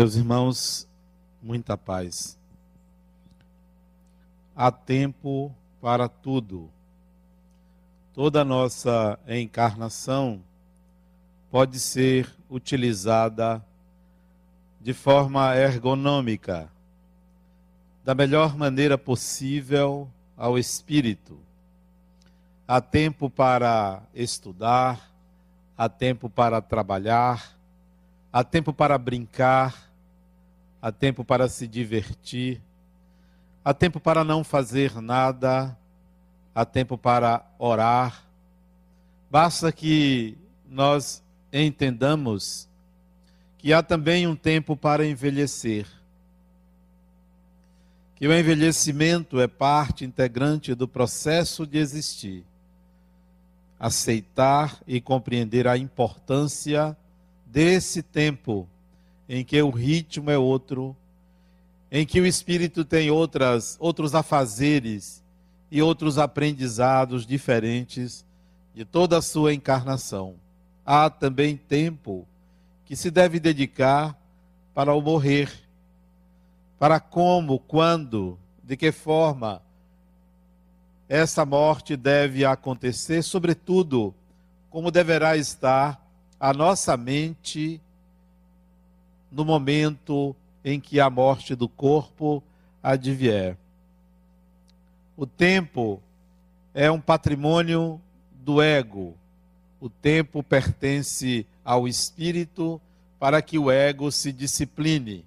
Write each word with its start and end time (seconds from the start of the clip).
Meus 0.00 0.16
irmãos, 0.16 0.88
muita 1.42 1.76
paz. 1.76 2.38
Há 4.56 4.72
tempo 4.72 5.54
para 5.78 6.08
tudo. 6.08 6.70
Toda 8.14 8.42
nossa 8.42 9.18
encarnação 9.28 10.42
pode 11.50 11.78
ser 11.78 12.34
utilizada 12.48 13.62
de 14.80 14.94
forma 14.94 15.54
ergonômica, 15.54 16.72
da 18.02 18.14
melhor 18.14 18.56
maneira 18.56 18.96
possível 18.96 20.08
ao 20.34 20.58
espírito. 20.58 21.38
Há 22.66 22.80
tempo 22.80 23.28
para 23.28 24.02
estudar, 24.14 25.10
há 25.76 25.90
tempo 25.90 26.30
para 26.30 26.62
trabalhar, 26.62 27.54
há 28.32 28.42
tempo 28.42 28.72
para 28.72 28.96
brincar, 28.96 29.89
há 30.80 30.90
tempo 30.90 31.24
para 31.24 31.48
se 31.48 31.66
divertir, 31.66 32.60
há 33.64 33.74
tempo 33.74 34.00
para 34.00 34.24
não 34.24 34.42
fazer 34.42 35.00
nada, 35.00 35.76
há 36.54 36.64
tempo 36.64 36.96
para 36.96 37.44
orar. 37.58 38.24
Basta 39.30 39.70
que 39.70 40.36
nós 40.68 41.22
entendamos 41.52 42.68
que 43.58 43.72
há 43.72 43.82
também 43.82 44.26
um 44.26 44.34
tempo 44.34 44.76
para 44.76 45.06
envelhecer. 45.06 45.86
Que 48.16 48.26
o 48.26 48.32
envelhecimento 48.32 49.40
é 49.40 49.46
parte 49.46 50.04
integrante 50.04 50.74
do 50.74 50.88
processo 50.88 51.66
de 51.66 51.78
existir. 51.78 52.44
Aceitar 53.78 54.80
e 54.86 55.00
compreender 55.00 55.66
a 55.66 55.76
importância 55.76 56.96
desse 57.46 58.02
tempo 58.02 58.68
em 59.32 59.44
que 59.44 59.62
o 59.62 59.70
ritmo 59.70 60.28
é 60.28 60.36
outro, 60.36 60.96
em 61.88 62.04
que 62.04 62.20
o 62.20 62.26
espírito 62.26 62.84
tem 62.84 63.12
outras, 63.12 63.76
outros 63.78 64.12
afazeres 64.12 65.22
e 65.70 65.80
outros 65.80 66.18
aprendizados 66.18 67.24
diferentes 67.24 68.26
de 68.74 68.84
toda 68.84 69.18
a 69.18 69.22
sua 69.22 69.54
encarnação. 69.54 70.34
Há 70.84 71.08
também 71.08 71.56
tempo 71.56 72.26
que 72.84 72.96
se 72.96 73.08
deve 73.08 73.38
dedicar 73.38 74.18
para 74.74 74.92
o 74.94 75.00
morrer, 75.00 75.48
para 76.76 76.98
como, 76.98 77.60
quando, 77.60 78.36
de 78.64 78.76
que 78.76 78.90
forma 78.90 79.62
essa 81.08 81.44
morte 81.44 81.96
deve 81.96 82.44
acontecer, 82.44 83.22
sobretudo, 83.22 84.12
como 84.70 84.90
deverá 84.90 85.36
estar 85.36 86.04
a 86.40 86.52
nossa 86.52 86.96
mente 86.96 87.80
no 89.30 89.44
momento 89.44 90.34
em 90.64 90.80
que 90.80 91.00
a 91.00 91.08
morte 91.08 91.54
do 91.54 91.68
corpo 91.68 92.42
advier. 92.82 93.56
O 95.16 95.26
tempo 95.26 96.02
é 96.74 96.90
um 96.90 97.00
patrimônio 97.00 98.00
do 98.32 98.60
ego. 98.60 99.14
O 99.80 99.88
tempo 99.88 100.42
pertence 100.42 101.46
ao 101.64 101.86
espírito 101.86 102.80
para 103.18 103.42
que 103.42 103.58
o 103.58 103.70
ego 103.70 104.10
se 104.10 104.32
discipline, 104.32 105.24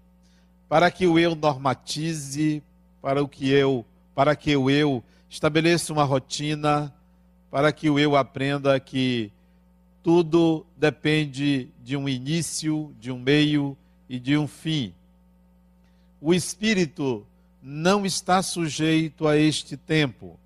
para 0.67 0.89
que 0.89 1.05
o 1.05 1.19
eu 1.19 1.35
normatize, 1.35 2.63
para 3.01 3.23
o 3.23 3.27
que 3.27 3.49
eu, 3.49 3.85
para 4.15 4.35
que 4.35 4.55
o 4.55 4.69
eu 4.69 5.03
estabeleça 5.29 5.93
uma 5.93 6.03
rotina, 6.03 6.93
para 7.51 7.71
que 7.71 7.89
o 7.89 7.99
eu 7.99 8.15
aprenda 8.15 8.79
que 8.79 9.31
tudo 10.01 10.65
depende 10.75 11.69
de 11.83 11.95
um 11.95 12.09
início, 12.09 12.93
de 12.99 13.11
um 13.11 13.19
meio 13.19 13.77
e 14.13 14.19
de 14.19 14.37
um 14.37 14.45
fim. 14.45 14.93
O 16.21 16.35
espírito 16.35 17.25
não 17.63 18.05
está 18.05 18.43
sujeito 18.43 19.27
a 19.27 19.35
este 19.35 19.75
tempo, 19.75 20.39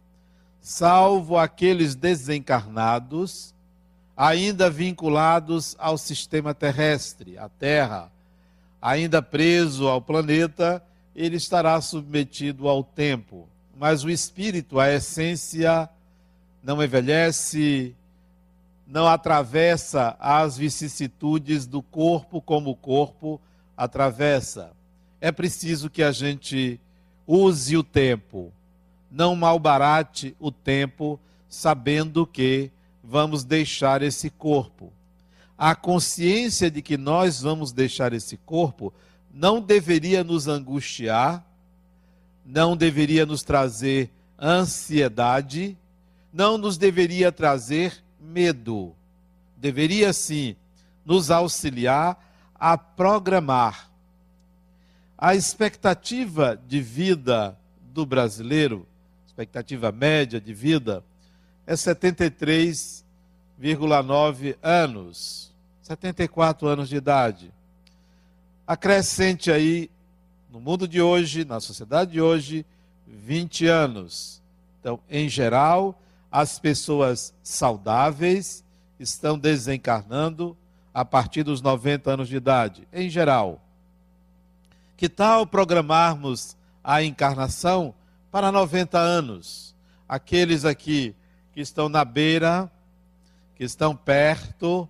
salvo 0.61 1.38
aqueles 1.38 1.94
desencarnados, 1.94 3.53
ainda 4.16 4.69
vinculados 4.69 5.75
ao 5.78 5.97
sistema 5.97 6.53
terrestre, 6.53 7.38
à 7.38 7.50
Terra, 7.50 8.09
ainda 8.81 9.22
preso 9.22 9.85
ao 9.89 10.01
planeta, 10.01 10.81
ele 11.13 11.35
estará 11.35 11.81
submetido 11.81 12.69
ao 12.69 12.85
tempo. 12.85 13.49
Mas 13.78 14.01
o 14.05 14.09
espírito, 14.09 14.79
a 14.79 14.89
essência, 14.94 15.89
não 16.63 16.81
envelhece, 16.81 17.94
não 18.88 19.05
atravessa 19.05 20.16
as 20.22 20.57
vicissitudes 20.57 21.66
do 21.66 21.81
corpo 21.81 22.41
como 22.41 22.69
o 22.69 22.75
corpo 22.75 23.41
atravessa. 23.78 24.72
É 25.22 25.32
preciso 25.32 25.90
que 25.90 26.02
a 26.02 26.12
gente 26.12 26.82
use 27.28 27.78
o 27.78 27.84
tempo, 27.84 28.52
não 29.12 29.36
malbarate 29.36 30.36
o 30.40 30.52
tempo, 30.52 31.20
sabendo 31.48 32.26
que 32.26 32.72
vamos 33.04 33.44
deixar 33.44 34.02
esse 34.02 34.30
corpo. 34.30 34.92
A 35.58 35.76
consciência 35.76 36.70
de 36.70 36.82
que 36.82 36.98
nós 36.98 37.42
vamos 37.42 37.72
deixar 37.72 38.14
esse 38.14 38.38
corpo 38.38 38.94
não 39.34 39.62
deveria 39.62 40.24
nos 40.24 40.48
angustiar, 40.48 41.46
não 42.46 42.76
deveria 42.76 43.26
nos 43.26 43.44
trazer 43.44 44.09
ansiedade, 44.40 45.78
não 46.32 46.58
nos 46.58 46.78
deveria 46.78 47.32
trazer 47.32 48.04
medo. 48.20 48.94
Deveria 49.56 50.14
sim 50.14 50.56
nos 51.06 51.32
auxiliar 51.32 52.27
a 52.59 52.78
programar. 52.78 53.90
A 55.18 55.34
expectativa 55.35 56.59
de 56.68 56.81
vida 56.81 57.57
do 57.94 58.06
brasileiro, 58.06 58.85
expectativa 59.25 59.90
média 59.91 60.40
de 60.40 60.53
vida, 60.53 61.03
é 61.66 61.73
73,9 61.73 64.56
anos, 64.62 65.51
74 65.81 66.67
anos 66.67 66.88
de 66.90 66.97
idade. 66.97 67.51
Acrescente 68.66 69.51
aí, 69.51 69.90
no 70.51 70.59
mundo 70.59 70.88
de 70.88 71.01
hoje, 71.01 71.46
na 71.46 71.59
sociedade 71.59 72.12
de 72.12 72.22
hoje, 72.22 72.63
20 73.07 73.67
anos. 73.67 74.41
Então, 74.79 75.00
em 75.09 75.28
geral, 75.28 76.00
as 76.31 76.59
pessoas 76.59 77.34
saudáveis 77.41 78.63
estão 79.00 79.38
desencarnando 79.38 80.56
a 80.97 81.06
partir 81.06 81.44
dos 81.44 81.62
90 81.62 82.09
anos 82.09 82.28
de 82.28 82.38
idade, 82.38 82.88
em 82.91 83.08
geral. 83.08 83.62
Que 84.97 85.08
tal 85.08 85.46
programarmos 85.46 86.58
a 86.84 87.03
encarnação 87.03 87.94
para 88.31 88.52
90 88.52 88.97
anos? 88.97 89.75
Aqueles 90.09 90.66
aqui 90.66 91.16
que 91.53 91.62
estão 91.62 91.88
na 91.88 92.03
beira, 92.03 92.68
que 93.56 93.63
estão 93.63 93.96
perto, 93.96 94.90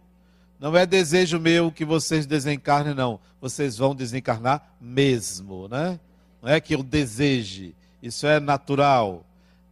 não 0.58 0.78
é 0.78 0.86
desejo 0.86 1.42
meu 1.42 1.74
que 1.74 1.84
vocês 1.84 2.26
desencarnem, 2.26 2.94
não. 2.94 3.20
Vocês 3.42 3.76
vão 3.76 3.94
desencarnar 3.94 4.66
mesmo, 4.80 5.68
né? 5.68 6.00
Não 6.42 6.50
é 6.50 6.62
que 6.62 6.74
eu 6.74 6.84
deseje, 6.84 7.76
isso 8.02 8.26
é 8.26 8.40
natural. 8.40 9.26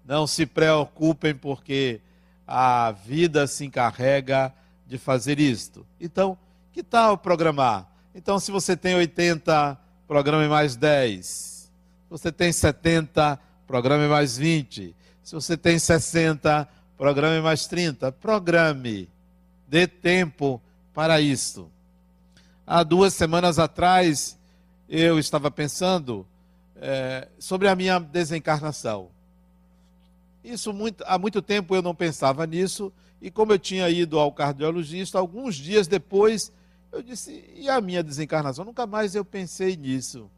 Não 0.04 0.28
se 0.28 0.46
preocupem, 0.46 1.34
porque 1.34 2.02
a 2.46 2.92
vida 2.92 3.48
se 3.48 3.64
encarrega 3.64 4.54
de 4.88 4.98
fazer 4.98 5.40
isto. 5.40 5.86
Então, 6.00 6.38
que 6.72 6.84
tal 6.84 7.18
programar? 7.18 7.88
Então, 8.14 8.40
se 8.40 8.52
você 8.52 8.78
tem 8.78 8.96
80, 8.96 9.78
programe 10.08 10.48
mais 10.48 10.76
10. 10.76 11.26
Se 11.26 11.72
você 12.10 12.32
tem 12.32 12.52
70, 12.52 13.40
programe 13.68 14.08
mais 14.08 14.38
20. 14.38 14.96
Se 15.24 15.34
você 15.34 15.58
tem 15.58 15.80
60, 15.80 16.68
programe 16.98 17.42
mais 17.42 17.66
30. 17.68 18.12
Programe. 18.12 19.10
Dê 19.68 19.88
tempo 19.88 20.62
para 20.94 21.20
isto. 21.20 21.70
Há 22.66 22.84
duas 22.84 23.14
semanas 23.14 23.60
atrás, 23.60 24.38
eu 24.88 25.20
estava 25.20 25.52
pensando 25.52 26.26
é, 26.78 27.28
sobre 27.38 27.68
a 27.68 27.76
minha 27.76 28.00
desencarnação. 28.00 29.10
Isso 30.46 30.72
muito, 30.72 31.04
há 31.08 31.18
muito 31.18 31.42
tempo 31.42 31.76
eu 31.76 31.82
não 31.82 31.96
pensava 31.96 32.46
nisso, 32.46 32.94
e 33.20 33.32
como 33.32 33.52
eu 33.52 33.58
tinha 33.58 33.90
ido 33.90 34.20
ao 34.20 34.32
cardiologista, 34.32 35.18
alguns 35.18 35.56
dias 35.56 35.88
depois, 35.88 36.52
eu 36.92 37.02
disse: 37.02 37.44
e 37.56 37.68
a 37.68 37.82
minha 37.82 38.04
desencarnação? 38.04 38.64
Nunca 38.64 38.86
mais 38.86 39.16
eu 39.16 39.26
pensei 39.26 39.76
nisso. 39.76 40.30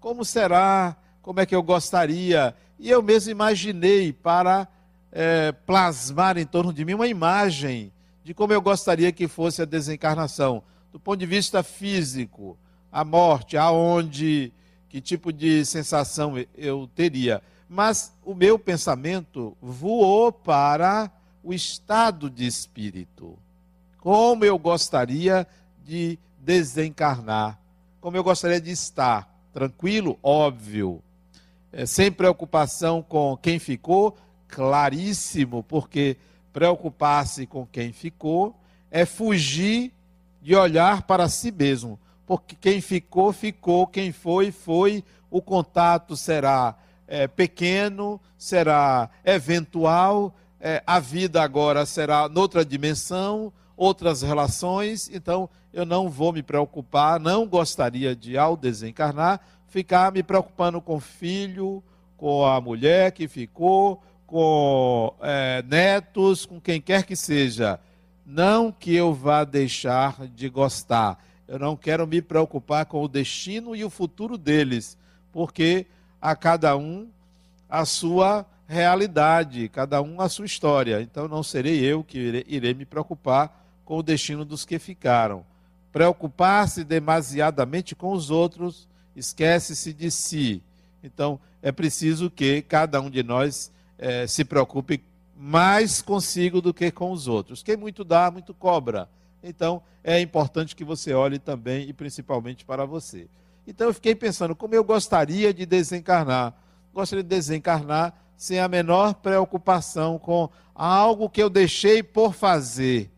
Como 0.00 0.24
será? 0.24 0.96
Como 1.22 1.38
é 1.38 1.46
que 1.46 1.54
eu 1.54 1.62
gostaria? 1.62 2.54
E 2.78 2.90
eu 2.90 3.00
mesmo 3.02 3.30
imaginei 3.30 4.12
para 4.12 4.66
é, 5.12 5.52
plasmar 5.52 6.36
em 6.36 6.44
torno 6.44 6.72
de 6.72 6.84
mim 6.84 6.94
uma 6.94 7.06
imagem 7.06 7.92
de 8.24 8.34
como 8.34 8.52
eu 8.52 8.60
gostaria 8.60 9.12
que 9.12 9.28
fosse 9.28 9.62
a 9.62 9.64
desencarnação, 9.64 10.62
do 10.92 10.98
ponto 10.98 11.18
de 11.18 11.26
vista 11.26 11.62
físico, 11.62 12.58
a 12.90 13.04
morte, 13.04 13.56
aonde, 13.56 14.52
que 14.88 15.00
tipo 15.00 15.32
de 15.32 15.64
sensação 15.64 16.34
eu 16.56 16.90
teria 16.94 17.40
mas 17.68 18.12
o 18.24 18.34
meu 18.34 18.58
pensamento 18.58 19.56
voou 19.60 20.30
para 20.30 21.10
o 21.42 21.52
estado 21.52 22.30
de 22.30 22.46
espírito. 22.46 23.36
Como 23.98 24.44
eu 24.44 24.58
gostaria 24.58 25.46
de 25.84 26.18
desencarnar. 26.38 27.58
como 28.00 28.16
eu 28.16 28.22
gostaria 28.22 28.60
de 28.60 28.70
estar. 28.70 29.28
Tranquilo? 29.52 30.16
Óbvio. 30.22 31.02
É, 31.72 31.84
sem 31.84 32.12
preocupação 32.12 33.02
com 33.02 33.36
quem 33.36 33.58
ficou? 33.58 34.16
Claríssimo, 34.46 35.64
porque 35.64 36.16
preocupar-se 36.52 37.46
com 37.46 37.66
quem 37.66 37.92
ficou 37.92 38.54
é 38.90 39.04
fugir 39.04 39.92
de 40.40 40.54
olhar 40.54 41.02
para 41.02 41.28
si 41.28 41.50
mesmo. 41.50 41.98
Porque 42.24 42.56
quem 42.60 42.80
ficou, 42.80 43.32
ficou, 43.32 43.86
quem 43.86 44.12
foi, 44.12 44.52
foi. 44.52 45.02
O 45.28 45.42
contato 45.42 46.16
será 46.16 46.76
é, 47.06 47.26
pequeno, 47.26 48.20
será 48.36 49.10
eventual, 49.24 50.34
é, 50.60 50.82
a 50.86 50.98
vida 50.98 51.42
agora 51.42 51.86
será 51.86 52.28
noutra 52.28 52.64
dimensão, 52.64 53.52
outras 53.76 54.22
relações, 54.22 55.10
então 55.12 55.48
eu 55.72 55.84
não 55.84 56.08
vou 56.08 56.32
me 56.32 56.42
preocupar, 56.42 57.20
não 57.20 57.46
gostaria 57.46 58.16
de, 58.16 58.38
ao 58.38 58.56
desencarnar, 58.56 59.40
ficar 59.68 60.10
me 60.10 60.22
preocupando 60.22 60.80
com 60.80 60.96
o 60.96 61.00
filho, 61.00 61.82
com 62.16 62.44
a 62.46 62.60
mulher 62.60 63.12
que 63.12 63.28
ficou, 63.28 64.02
com 64.26 65.14
é, 65.20 65.62
netos, 65.68 66.46
com 66.46 66.60
quem 66.60 66.80
quer 66.80 67.04
que 67.04 67.14
seja. 67.14 67.78
Não 68.24 68.72
que 68.72 68.94
eu 68.94 69.14
vá 69.14 69.44
deixar 69.44 70.26
de 70.26 70.48
gostar. 70.48 71.22
Eu 71.46 71.58
não 71.58 71.76
quero 71.76 72.06
me 72.06 72.20
preocupar 72.20 72.86
com 72.86 73.02
o 73.02 73.08
destino 73.08 73.76
e 73.76 73.84
o 73.84 73.90
futuro 73.90 74.36
deles, 74.36 74.98
porque 75.30 75.86
a 76.20 76.34
cada 76.34 76.76
um 76.76 77.08
a 77.68 77.84
sua 77.84 78.46
realidade, 78.68 79.68
cada 79.68 80.02
um 80.02 80.20
a 80.20 80.28
sua 80.28 80.46
história. 80.46 81.00
Então 81.00 81.28
não 81.28 81.42
serei 81.42 81.80
eu 81.80 82.02
que 82.02 82.44
irei, 82.46 82.74
me 82.74 82.84
preocupar 82.84 83.64
com 83.84 83.98
o 83.98 84.02
destino 84.02 84.44
dos 84.44 84.64
que 84.64 84.78
ficaram. 84.78 85.44
Preocupar-se 85.92 86.84
demasiadamente 86.84 87.94
com 87.94 88.12
os 88.12 88.30
outros, 88.30 88.88
esquece-se 89.14 89.92
de 89.92 90.10
si. 90.10 90.62
Então 91.02 91.40
é 91.62 91.72
preciso 91.72 92.30
que 92.30 92.62
cada 92.62 93.00
um 93.00 93.08
de 93.08 93.22
nós 93.22 93.72
eh, 93.98 94.26
se 94.26 94.44
preocupe 94.44 95.02
mais 95.36 96.02
consigo 96.02 96.60
do 96.60 96.72
que 96.74 96.90
com 96.90 97.12
os 97.12 97.28
outros. 97.28 97.62
Quem 97.62 97.76
muito 97.76 98.04
dá, 98.04 98.30
muito 98.30 98.52
cobra. 98.54 99.08
Então 99.42 99.82
é 100.02 100.20
importante 100.20 100.74
que 100.74 100.84
você 100.84 101.12
olhe 101.12 101.38
também 101.38 101.88
e 101.88 101.92
principalmente 101.92 102.64
para 102.64 102.84
você. 102.84 103.28
Então 103.66 103.88
eu 103.88 103.94
fiquei 103.94 104.14
pensando 104.14 104.54
como 104.54 104.74
eu 104.74 104.84
gostaria 104.84 105.52
de 105.52 105.66
desencarnar 105.66 106.54
gostaria 106.96 107.22
de 107.22 107.28
desencarnar 107.28 108.14
sem 108.38 108.58
a 108.58 108.66
menor 108.66 109.14
preocupação 109.16 110.18
com 110.18 110.48
algo 110.74 111.28
que 111.28 111.42
eu 111.42 111.50
deixei 111.50 112.02
por 112.02 112.32
fazer, 112.32 113.10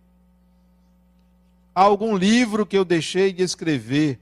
algum 1.72 2.16
livro 2.16 2.66
que 2.66 2.76
eu 2.76 2.84
deixei 2.84 3.32
de 3.32 3.44
escrever, 3.44 4.18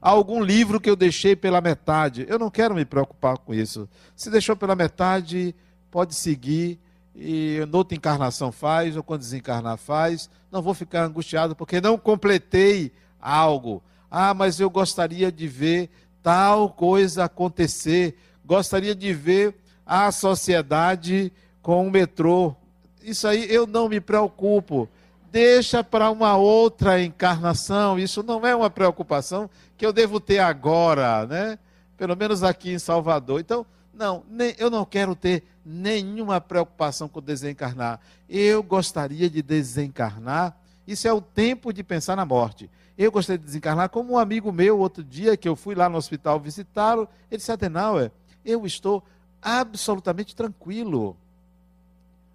algum 0.00 0.40
livro 0.40 0.80
que 0.80 0.88
eu 0.88 0.94
deixei 0.94 1.34
pela 1.34 1.60
metade. 1.60 2.24
Eu 2.28 2.38
não 2.38 2.48
quero 2.48 2.76
me 2.76 2.84
preocupar 2.84 3.38
com 3.38 3.52
isso. 3.52 3.88
Se 4.14 4.30
deixou 4.30 4.54
pela 4.54 4.76
metade, 4.76 5.52
pode 5.90 6.14
seguir 6.14 6.78
e 7.14 7.66
noutra 7.68 7.96
encarnação 7.96 8.52
faz, 8.52 8.96
ou 8.96 9.02
quando 9.02 9.20
desencarnar 9.20 9.76
faz. 9.78 10.30
Não 10.50 10.62
vou 10.62 10.74
ficar 10.74 11.04
angustiado 11.04 11.56
porque 11.56 11.80
não 11.80 11.98
completei 11.98 12.92
algo. 13.20 13.82
Ah, 14.14 14.34
mas 14.34 14.60
eu 14.60 14.68
gostaria 14.68 15.32
de 15.32 15.48
ver 15.48 15.90
tal 16.22 16.68
coisa 16.68 17.24
acontecer 17.24 18.16
gostaria 18.44 18.94
de 18.94 19.12
ver 19.12 19.54
a 19.86 20.10
sociedade 20.12 21.32
com 21.60 21.86
o 21.86 21.90
metrô. 21.90 22.54
Isso 23.02 23.26
aí 23.26 23.46
eu 23.52 23.66
não 23.66 23.88
me 23.88 24.00
preocupo. 24.00 24.88
Deixa 25.30 25.82
para 25.82 26.10
uma 26.10 26.36
outra 26.36 27.02
encarnação. 27.02 27.98
Isso 27.98 28.22
não 28.22 28.46
é 28.46 28.54
uma 28.54 28.68
preocupação 28.68 29.48
que 29.76 29.86
eu 29.86 29.92
devo 29.92 30.20
ter 30.20 30.38
agora, 30.38 31.26
né? 31.26 31.58
Pelo 31.96 32.16
menos 32.16 32.42
aqui 32.42 32.72
em 32.72 32.78
Salvador. 32.78 33.40
Então, 33.40 33.64
não, 33.94 34.22
nem, 34.28 34.54
eu 34.58 34.68
não 34.68 34.84
quero 34.84 35.14
ter 35.14 35.44
nenhuma 35.64 36.40
preocupação 36.40 37.08
com 37.08 37.20
desencarnar. 37.20 38.00
Eu 38.28 38.62
gostaria 38.62 39.30
de 39.30 39.42
desencarnar. 39.42 40.56
Isso 40.86 41.08
é 41.08 41.12
o 41.12 41.20
tempo 41.20 41.72
de 41.72 41.82
pensar 41.82 42.16
na 42.16 42.26
morte. 42.26 42.68
Eu 43.02 43.10
gostaria 43.10 43.36
de 43.36 43.44
desencarnar 43.44 43.88
como 43.88 44.12
um 44.12 44.18
amigo 44.18 44.52
meu, 44.52 44.78
outro 44.78 45.02
dia 45.02 45.36
que 45.36 45.48
eu 45.48 45.56
fui 45.56 45.74
lá 45.74 45.88
no 45.88 45.98
hospital 45.98 46.38
visitá-lo, 46.38 47.08
ele 47.28 47.38
disse, 47.38 47.50
Adenauer, 47.50 48.12
eu 48.44 48.64
estou 48.64 49.02
absolutamente 49.42 50.36
tranquilo. 50.36 51.16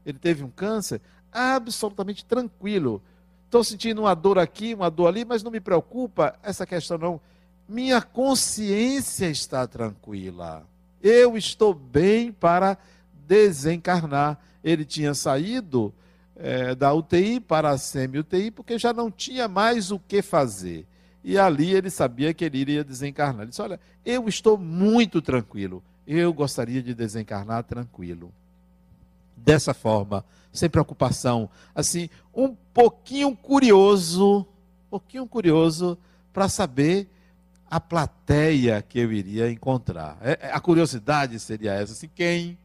Ele 0.06 0.20
teve 0.20 0.44
um 0.44 0.50
câncer, 0.50 1.00
absolutamente 1.32 2.26
tranquilo. 2.26 3.02
Estou 3.46 3.64
sentindo 3.64 4.02
uma 4.02 4.14
dor 4.14 4.38
aqui, 4.38 4.74
uma 4.74 4.92
dor 4.92 5.08
ali, 5.08 5.24
mas 5.24 5.42
não 5.42 5.52
me 5.52 5.62
preocupa 5.62 6.36
essa 6.44 6.66
questão 6.66 6.98
não. 6.98 7.22
Minha 7.66 8.02
consciência 8.02 9.30
está 9.30 9.66
tranquila. 9.66 10.68
Eu 11.02 11.38
estou 11.38 11.74
bem 11.74 12.30
para 12.30 12.78
desencarnar. 13.26 14.38
Ele 14.62 14.84
tinha 14.84 15.14
saído 15.14 15.94
é, 16.38 16.76
da 16.76 16.94
UTI 16.94 17.40
para 17.40 17.70
a 17.70 17.78
semi-UTI 17.78 18.52
porque 18.52 18.78
já 18.78 18.94
não 18.94 19.12
tinha 19.12 19.48
mais 19.48 19.92
o 19.92 20.00
que 20.00 20.22
fazer. 20.22 20.86
E 21.24 21.38
ali 21.38 21.74
ele 21.74 21.90
sabia 21.90 22.34
que 22.34 22.46
ele 22.46 22.58
iria 22.58 22.84
desencarnar. 22.84 23.42
Ele 23.42 23.50
disse: 23.50 23.62
Olha, 23.62 23.80
eu 24.06 24.28
estou 24.30 24.58
muito 24.58 25.22
tranquilo 25.22 25.84
eu 26.08 26.34
gostaria 26.34 26.82
de 26.82 26.94
desencarnar 26.94 27.64
tranquilo. 27.66 28.32
Dessa 29.36 29.74
forma, 29.74 30.24
sem 30.54 30.70
preocupação, 30.70 31.50
assim, 31.76 32.10
um 32.34 32.56
pouquinho 32.74 33.36
curioso, 33.36 34.40
um 34.88 34.90
pouquinho 34.90 35.28
curioso 35.28 35.98
para 36.32 36.48
saber 36.48 37.10
a 37.70 37.80
plateia 37.80 38.82
que 38.82 39.00
eu 39.00 39.12
iria 39.12 39.52
encontrar. 39.52 40.18
É, 40.22 40.48
é, 40.48 40.52
a 40.54 40.60
curiosidade 40.60 41.38
seria 41.40 41.74
essa, 41.74 41.92
assim, 41.92 42.10
quem, 42.16 42.58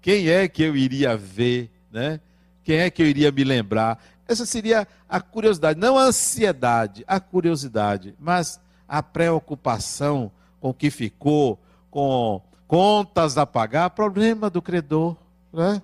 quem 0.00 0.28
é 0.28 0.46
que 0.46 0.62
eu 0.62 0.76
iria 0.76 1.16
ver, 1.16 1.70
né? 1.90 2.20
Quem 2.66 2.78
é 2.78 2.90
que 2.90 3.00
eu 3.00 3.06
iria 3.06 3.30
me 3.30 3.44
lembrar? 3.44 4.04
Essa 4.26 4.44
seria 4.44 4.88
a 5.08 5.20
curiosidade, 5.20 5.78
não 5.78 5.96
a 5.96 6.02
ansiedade, 6.02 7.04
a 7.06 7.20
curiosidade, 7.20 8.12
mas 8.18 8.60
a 8.88 9.00
preocupação 9.00 10.32
com 10.60 10.70
o 10.70 10.74
que 10.74 10.90
ficou, 10.90 11.60
com 11.92 12.42
contas 12.66 13.38
a 13.38 13.46
pagar, 13.46 13.90
problema 13.90 14.50
do 14.50 14.60
credor, 14.60 15.16
né? 15.52 15.80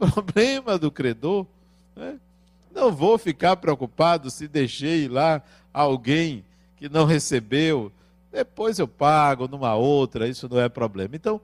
Problema 0.00 0.78
do 0.78 0.90
credor, 0.90 1.46
né? 1.94 2.18
Não 2.74 2.90
vou 2.90 3.18
ficar 3.18 3.56
preocupado 3.56 4.30
se 4.30 4.48
deixei 4.48 5.06
lá 5.06 5.42
alguém 5.70 6.42
que 6.78 6.88
não 6.88 7.04
recebeu, 7.04 7.92
depois 8.32 8.78
eu 8.78 8.88
pago 8.88 9.46
numa 9.46 9.74
outra, 9.74 10.26
isso 10.26 10.48
não 10.48 10.58
é 10.58 10.70
problema. 10.70 11.14
Então, 11.14 11.38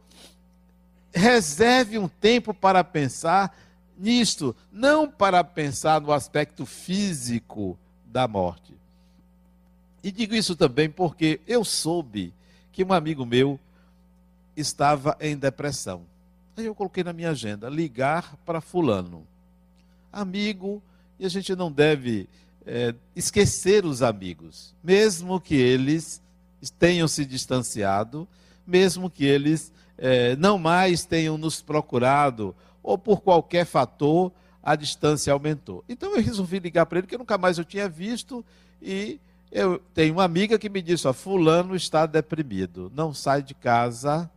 reserve 1.13 1.99
um 1.99 2.09
tempo 2.09 2.55
para 2.55 2.83
pensar 2.83 3.55
nisto, 3.97 4.55
não 4.71 5.09
para 5.09 5.43
pensar 5.43 6.01
no 6.01 6.13
aspecto 6.13 6.67
físico 6.67 7.79
da 8.05 8.29
morte. 8.29 8.75
E 10.03 10.13
digo 10.13 10.35
isso 10.35 10.55
também 10.55 10.89
porque 10.89 11.41
eu 11.47 11.65
soube 11.65 12.33
que 12.73 12.85
um 12.85 12.93
amigo 12.93 13.25
meu 13.27 13.59
estava 14.57 15.17
em 15.21 15.37
depressão. 15.37 16.03
Aí 16.57 16.67
eu 16.67 16.75
coloquei 16.75 17.03
na 17.03 17.13
minha 17.13 17.31
agenda: 17.31 17.69
ligar 17.69 18.37
para 18.47 18.61
Fulano. 18.61 19.27
Amigo, 20.13 20.83
e 21.19 21.27
a 21.27 21.29
gente 21.29 21.55
não 21.55 21.71
deve 21.71 22.29
é, 22.65 22.95
esquecer 23.15 23.85
os 23.85 24.03
amigos, 24.03 24.75
mesmo 24.83 25.41
que 25.41 25.55
eles 25.55 26.23
tenham 26.79 27.07
se 27.07 27.25
distanciado, 27.25 28.27
mesmo 28.67 29.11
que 29.11 29.25
eles 29.25 29.73
é, 29.99 30.35
não 30.37 30.59
mais 30.59 31.05
tenham 31.05 31.39
nos 31.39 31.61
procurado, 31.61 32.55
ou 32.87 32.97
por 32.97 33.21
qualquer 33.21 33.67
fator 33.67 34.33
a 34.63 34.75
distância 34.75 35.31
aumentou. 35.31 35.85
Então 35.87 36.17
eu 36.17 36.23
resolvi 36.23 36.59
ligar 36.59 36.87
para 36.87 37.01
ele, 37.01 37.07
que 37.07 37.19
nunca 37.19 37.37
mais 37.37 37.59
eu 37.59 37.65
tinha 37.65 37.87
visto, 37.87 38.43
e 38.81 39.21
eu 39.53 39.79
tenho 39.93 40.15
uma 40.15 40.25
amiga 40.25 40.59
que 40.59 40.71
me 40.71 40.81
disse: 40.81 41.07
ó, 41.07 41.13
Fulano 41.13 41.77
está 41.77 42.07
deprimido, 42.07 42.91
não 42.95 43.13
sai 43.13 43.43
de 43.43 43.53
casa 43.53 44.31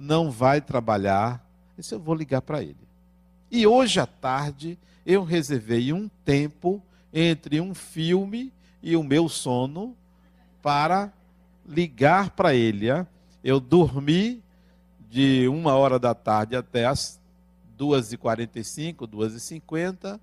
não 0.00 0.30
vai 0.30 0.62
trabalhar. 0.62 1.44
Esse 1.76 1.94
eu 1.94 2.00
vou 2.00 2.14
ligar 2.14 2.40
para 2.40 2.62
ele. 2.62 2.88
E 3.50 3.66
hoje 3.66 4.00
à 4.00 4.06
tarde 4.06 4.78
eu 5.04 5.22
reservei 5.22 5.92
um 5.92 6.08
tempo 6.24 6.82
entre 7.12 7.60
um 7.60 7.74
filme 7.74 8.50
e 8.82 8.96
o 8.96 9.02
meu 9.02 9.28
sono 9.28 9.94
para 10.62 11.12
ligar 11.66 12.30
para 12.30 12.54
ele. 12.54 12.86
Eu 13.44 13.60
dormi 13.60 14.42
de 15.10 15.46
uma 15.48 15.74
hora 15.74 15.98
da 15.98 16.14
tarde 16.14 16.56
até 16.56 16.86
as 16.86 17.19
2h45, 17.80 19.08
2h50. 19.08 20.20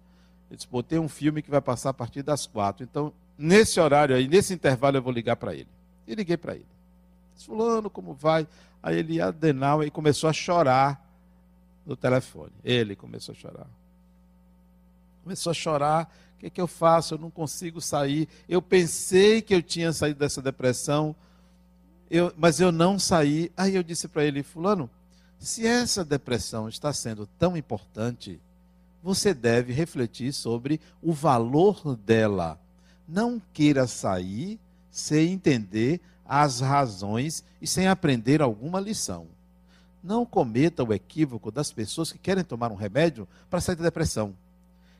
Eu 0.50 0.56
disse, 0.56 0.68
pô, 0.68 0.84
tem 0.84 1.00
um 1.00 1.10
filme 1.10 1.42
que 1.42 1.50
vai 1.50 1.60
passar 1.60 1.90
a 1.90 1.94
partir 1.94 2.22
das 2.22 2.46
quatro. 2.46 2.84
Então, 2.84 3.12
nesse 3.38 3.80
horário 3.80 4.16
aí, 4.16 4.28
nesse 4.28 4.54
intervalo, 4.54 4.98
eu 4.98 5.02
vou 5.02 5.12
ligar 5.12 5.36
para 5.36 5.56
ele. 5.56 5.68
E 6.08 6.14
liguei 6.14 6.38
para 6.38 6.56
ele. 6.56 6.68
Fulano, 7.36 7.90
como 7.90 8.14
vai? 8.14 8.48
Aí 8.82 8.98
ele, 8.98 9.20
Adenal, 9.20 9.84
e 9.84 9.90
começou 9.90 10.30
a 10.30 10.34
chorar 10.34 11.04
no 11.86 11.96
telefone. 11.96 12.52
Ele 12.64 12.96
começou 12.96 13.34
a 13.34 13.36
chorar. 13.36 13.68
Começou 15.24 15.52
a 15.52 15.54
chorar. 15.54 16.14
O 16.36 16.40
que, 16.40 16.46
é 16.46 16.50
que 16.50 16.62
eu 16.62 16.68
faço? 16.68 17.16
Eu 17.16 17.18
não 17.18 17.32
consigo 17.32 17.82
sair. 17.82 18.30
Eu 18.48 18.62
pensei 18.62 19.42
que 19.42 19.54
eu 19.54 19.62
tinha 19.62 19.92
saído 19.92 20.20
dessa 20.20 20.42
depressão, 20.42 21.16
eu, 22.10 22.32
mas 22.38 22.60
eu 22.60 22.72
não 22.72 22.98
saí. 22.98 23.52
Aí 23.58 23.76
eu 23.76 23.84
disse 23.84 24.08
para 24.08 24.24
ele, 24.24 24.44
fulano, 24.44 24.90
se 25.39 25.65
essa 25.65 26.03
depressão 26.03 26.67
está 26.67 26.91
sendo 26.91 27.27
tão 27.38 27.56
importante, 27.56 28.39
você 29.03 29.34
deve 29.34 29.72
refletir 29.72 30.34
sobre 30.34 30.82
o 31.01 31.13
valor 31.13 31.96
dela. 31.96 32.60
Não 33.08 33.41
queira 33.53 33.88
sair 33.88 34.60
sem 34.91 35.34
entender 35.34 36.01
as 36.25 36.60
razões 36.60 37.44
e 37.62 37.67
sem 37.67 37.88
aprender 37.88 38.41
alguma 38.41 38.79
lição. 38.79 39.27
Não 40.03 40.25
cometa 40.25 40.84
o 40.84 40.94
equívoco 40.94 41.51
das 41.51 41.72
pessoas 41.72 42.12
que 42.12 42.17
querem 42.17 42.44
tomar 42.44 42.72
um 42.72 42.75
remédio 42.75 43.27
para 43.50 43.62
sair 43.62 43.75
da 43.75 43.84
depressão. 43.84 44.36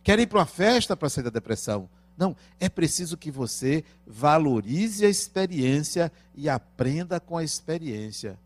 Querem 0.04 0.24
ir 0.24 0.28
para 0.28 0.40
uma 0.40 0.46
festa 0.46 0.96
para 0.96 1.10
sair 1.10 1.24
da 1.24 1.30
depressão. 1.30 1.90
Não, 2.18 2.36
é 2.60 2.70
preciso 2.70 3.18
que 3.18 3.30
você 3.30 3.84
valorize 4.06 5.06
a 5.06 5.10
experiência 5.10 6.12
e 6.34 6.48
aprenda 6.50 7.20
com 7.20 7.38
a 7.38 7.44
experiência. 7.44 8.40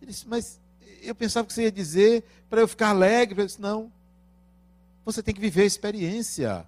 Ele 0.00 0.10
disse, 0.10 0.28
mas 0.28 0.60
eu 1.08 1.14
pensava 1.14 1.46
que 1.46 1.52
você 1.52 1.62
ia 1.62 1.72
dizer 1.72 2.24
para 2.48 2.60
eu 2.60 2.68
ficar 2.68 2.90
alegre. 2.90 3.42
Eu 3.42 3.46
disse, 3.46 3.60
não. 3.60 3.90
Você 5.04 5.22
tem 5.22 5.34
que 5.34 5.40
viver 5.40 5.62
a 5.62 5.66
experiência. 5.66 6.66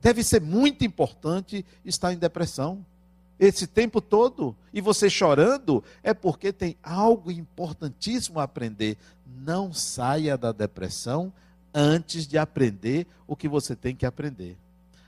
Deve 0.00 0.22
ser 0.22 0.40
muito 0.40 0.84
importante 0.84 1.64
estar 1.84 2.12
em 2.12 2.18
depressão 2.18 2.84
esse 3.40 3.66
tempo 3.66 4.02
todo 4.02 4.54
e 4.70 4.82
você 4.82 5.08
chorando, 5.08 5.82
é 6.02 6.12
porque 6.12 6.52
tem 6.52 6.76
algo 6.82 7.32
importantíssimo 7.32 8.38
a 8.38 8.42
aprender. 8.42 8.98
Não 9.26 9.72
saia 9.72 10.36
da 10.36 10.52
depressão 10.52 11.32
antes 11.72 12.26
de 12.26 12.36
aprender 12.36 13.06
o 13.26 13.34
que 13.34 13.48
você 13.48 13.74
tem 13.74 13.96
que 13.96 14.04
aprender. 14.04 14.58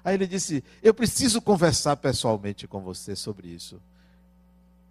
Aí 0.02 0.14
ele 0.14 0.26
disse: 0.26 0.64
Eu 0.82 0.94
preciso 0.94 1.42
conversar 1.42 1.96
pessoalmente 1.96 2.66
com 2.66 2.80
você 2.80 3.14
sobre 3.14 3.48
isso. 3.48 3.78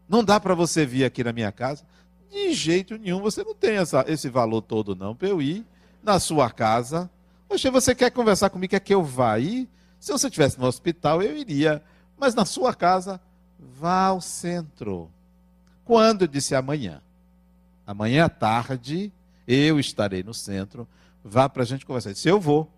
Não 0.07 0.23
dá 0.23 0.39
para 0.39 0.53
você 0.53 0.85
vir 0.85 1.03
aqui 1.03 1.23
na 1.23 1.33
minha 1.33 1.51
casa? 1.51 1.83
De 2.31 2.53
jeito 2.53 2.97
nenhum, 2.97 3.19
você 3.19 3.43
não 3.43 3.53
tem 3.53 3.75
essa, 3.75 4.05
esse 4.07 4.29
valor 4.29 4.61
todo, 4.61 4.95
não, 4.95 5.13
para 5.13 5.27
eu 5.27 5.41
ir 5.41 5.65
na 6.01 6.19
sua 6.19 6.49
casa. 6.49 7.09
Poxa, 7.47 7.69
você 7.69 7.93
quer 7.93 8.09
conversar 8.09 8.49
comigo? 8.49 8.71
Quer 8.71 8.79
que 8.79 8.93
eu 8.93 9.03
vá 9.03 9.33
aí? 9.33 9.67
Se 9.99 10.11
você 10.11 10.27
estivesse 10.27 10.57
no 10.57 10.65
hospital, 10.65 11.21
eu 11.21 11.37
iria. 11.37 11.83
Mas 12.17 12.33
na 12.33 12.45
sua 12.45 12.73
casa, 12.73 13.19
vá 13.59 14.05
ao 14.05 14.21
centro. 14.21 15.09
Quando? 15.83 16.21
Eu 16.21 16.27
disse 16.27 16.55
amanhã. 16.55 17.01
Amanhã 17.85 18.25
à 18.25 18.29
tarde, 18.29 19.11
eu 19.45 19.77
estarei 19.79 20.23
no 20.23 20.33
centro. 20.33 20.87
Vá 21.23 21.49
para 21.49 21.63
a 21.63 21.65
gente 21.65 21.85
conversar. 21.85 22.11
Eu 22.11 22.13
disse, 22.13 22.29
eu 22.29 22.39
vou. 22.39 22.71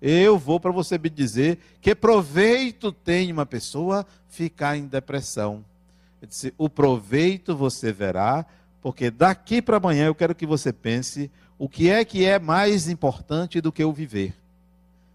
Eu 0.00 0.38
vou 0.38 0.58
para 0.58 0.72
você 0.72 0.96
me 0.96 1.10
dizer 1.10 1.58
que 1.80 1.94
proveito 1.94 2.90
tem 2.90 3.30
uma 3.30 3.44
pessoa 3.44 4.06
ficar 4.28 4.76
em 4.76 4.86
depressão. 4.86 5.64
Eu 6.20 6.28
disse, 6.28 6.54
o 6.56 6.70
proveito 6.70 7.54
você 7.54 7.92
verá, 7.92 8.46
porque 8.84 9.10
daqui 9.10 9.62
para 9.62 9.78
amanhã 9.78 10.04
eu 10.04 10.14
quero 10.14 10.34
que 10.34 10.44
você 10.44 10.70
pense 10.70 11.30
o 11.58 11.70
que 11.70 11.88
é 11.88 12.04
que 12.04 12.22
é 12.22 12.38
mais 12.38 12.86
importante 12.86 13.58
do 13.58 13.72
que 13.72 13.82
o 13.82 13.94
viver. 13.94 14.34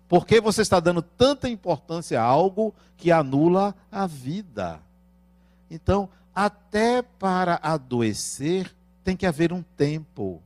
Por 0.08 0.26
que 0.26 0.42
você 0.42 0.64
está 0.64 0.80
dando 0.80 1.04
tanta 1.04 1.48
importância 1.48 2.20
a 2.20 2.24
algo 2.24 2.74
que 2.98 3.12
anula 3.12 3.76
a 3.92 4.08
vida? 4.08 4.80
Então, 5.70 6.10
até 6.34 7.04
para 7.04 7.60
adoecer, 7.62 8.76
tem 9.04 9.16
que 9.16 9.28
haver 9.28 9.54
um 9.54 9.62
tempo. 9.62 10.42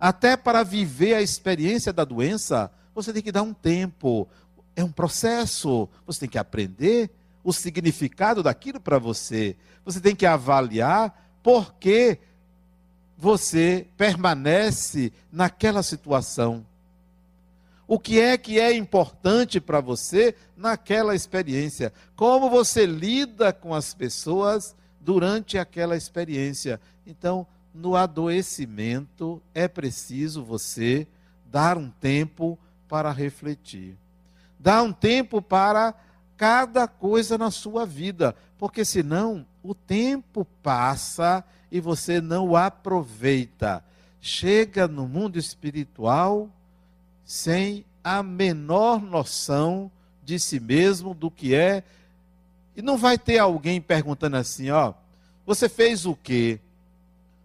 Até 0.00 0.36
para 0.36 0.64
viver 0.64 1.14
a 1.14 1.22
experiência 1.22 1.92
da 1.92 2.04
doença, 2.04 2.68
você 2.92 3.12
tem 3.12 3.22
que 3.22 3.30
dar 3.30 3.42
um 3.42 3.54
tempo. 3.54 4.26
É 4.74 4.82
um 4.82 4.90
processo. 4.90 5.88
Você 6.04 6.18
tem 6.18 6.28
que 6.28 6.38
aprender 6.38 7.12
o 7.44 7.52
significado 7.52 8.42
daquilo 8.42 8.80
para 8.80 8.98
você. 8.98 9.54
Você 9.84 10.00
tem 10.00 10.16
que 10.16 10.26
avaliar 10.26 11.23
por 11.44 11.74
que 11.74 12.18
você 13.18 13.86
permanece 13.98 15.12
naquela 15.30 15.82
situação. 15.82 16.66
O 17.86 17.98
que 17.98 18.18
é 18.18 18.38
que 18.38 18.58
é 18.58 18.74
importante 18.74 19.60
para 19.60 19.78
você 19.78 20.34
naquela 20.56 21.14
experiência? 21.14 21.92
Como 22.16 22.48
você 22.48 22.86
lida 22.86 23.52
com 23.52 23.74
as 23.74 23.92
pessoas 23.92 24.74
durante 24.98 25.58
aquela 25.58 25.94
experiência? 25.98 26.80
Então, 27.06 27.46
no 27.74 27.94
adoecimento, 27.94 29.42
é 29.54 29.68
preciso 29.68 30.42
você 30.42 31.06
dar 31.44 31.76
um 31.76 31.90
tempo 31.90 32.58
para 32.88 33.12
refletir. 33.12 33.98
Dar 34.58 34.82
um 34.82 34.94
tempo 34.94 35.42
para 35.42 35.94
cada 36.38 36.88
coisa 36.88 37.36
na 37.36 37.50
sua 37.50 37.84
vida, 37.84 38.34
porque 38.56 38.82
senão 38.82 39.46
o 39.64 39.74
tempo 39.74 40.46
passa 40.62 41.42
e 41.72 41.80
você 41.80 42.20
não 42.20 42.54
aproveita. 42.54 43.82
Chega 44.20 44.86
no 44.86 45.08
mundo 45.08 45.38
espiritual 45.38 46.50
sem 47.24 47.84
a 48.04 48.22
menor 48.22 49.00
noção 49.00 49.90
de 50.22 50.38
si 50.38 50.60
mesmo, 50.60 51.14
do 51.14 51.30
que 51.30 51.54
é. 51.54 51.82
E 52.76 52.82
não 52.82 52.98
vai 52.98 53.16
ter 53.16 53.38
alguém 53.38 53.80
perguntando 53.80 54.36
assim, 54.36 54.68
ó, 54.68 54.92
você 55.46 55.66
fez 55.66 56.04
o 56.04 56.14
quê? 56.14 56.60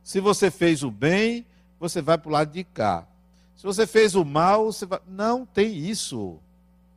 Se 0.04 0.20
você 0.20 0.52
fez 0.52 0.84
o 0.84 0.92
bem, 0.92 1.46
você 1.80 2.02
vai 2.02 2.18
para 2.18 2.28
o 2.28 2.34
lado 2.34 2.52
de 2.52 2.66
cá. 2.66 3.08
Se 3.56 3.64
você 3.64 3.88
fez 3.88 4.14
o 4.16 4.26
mal, 4.26 4.66
você 4.66 4.86
vai. 4.86 5.00
Não 5.08 5.46
tem 5.46 5.78
isso. 5.78 6.38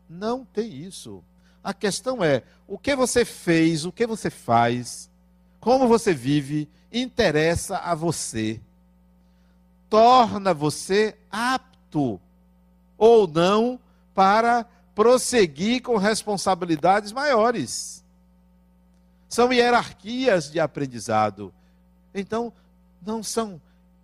Não 0.08 0.44
tem 0.44 0.72
isso. 0.72 1.22
A 1.62 1.72
questão 1.72 2.24
é: 2.24 2.42
o 2.66 2.78
que 2.78 2.96
você 2.96 3.24
fez, 3.24 3.84
o 3.84 3.92
que 3.92 4.06
você 4.06 4.30
faz, 4.30 5.10
como 5.62 5.86
você 5.86 6.12
vive, 6.12 6.68
interessa 6.92 7.78
a 7.78 7.94
você. 7.94 8.60
Torna 9.88 10.52
você 10.52 11.16
apto 11.30 12.20
ou 12.98 13.28
não 13.28 13.78
para 14.12 14.66
prosseguir 14.92 15.80
com 15.80 15.96
responsabilidades 15.98 17.12
maiores. 17.12 18.02
São 19.28 19.52
hierarquias 19.52 20.50
de 20.50 20.58
aprendizado. 20.58 21.54
Então, 22.12 22.52
não 23.00 23.22
são 23.22 23.60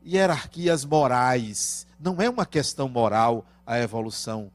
hierarquias 0.06 0.84
morais. 0.84 1.88
Não 1.98 2.22
é 2.22 2.30
uma 2.30 2.46
questão 2.46 2.88
moral 2.88 3.44
a 3.66 3.80
evolução. 3.80 4.48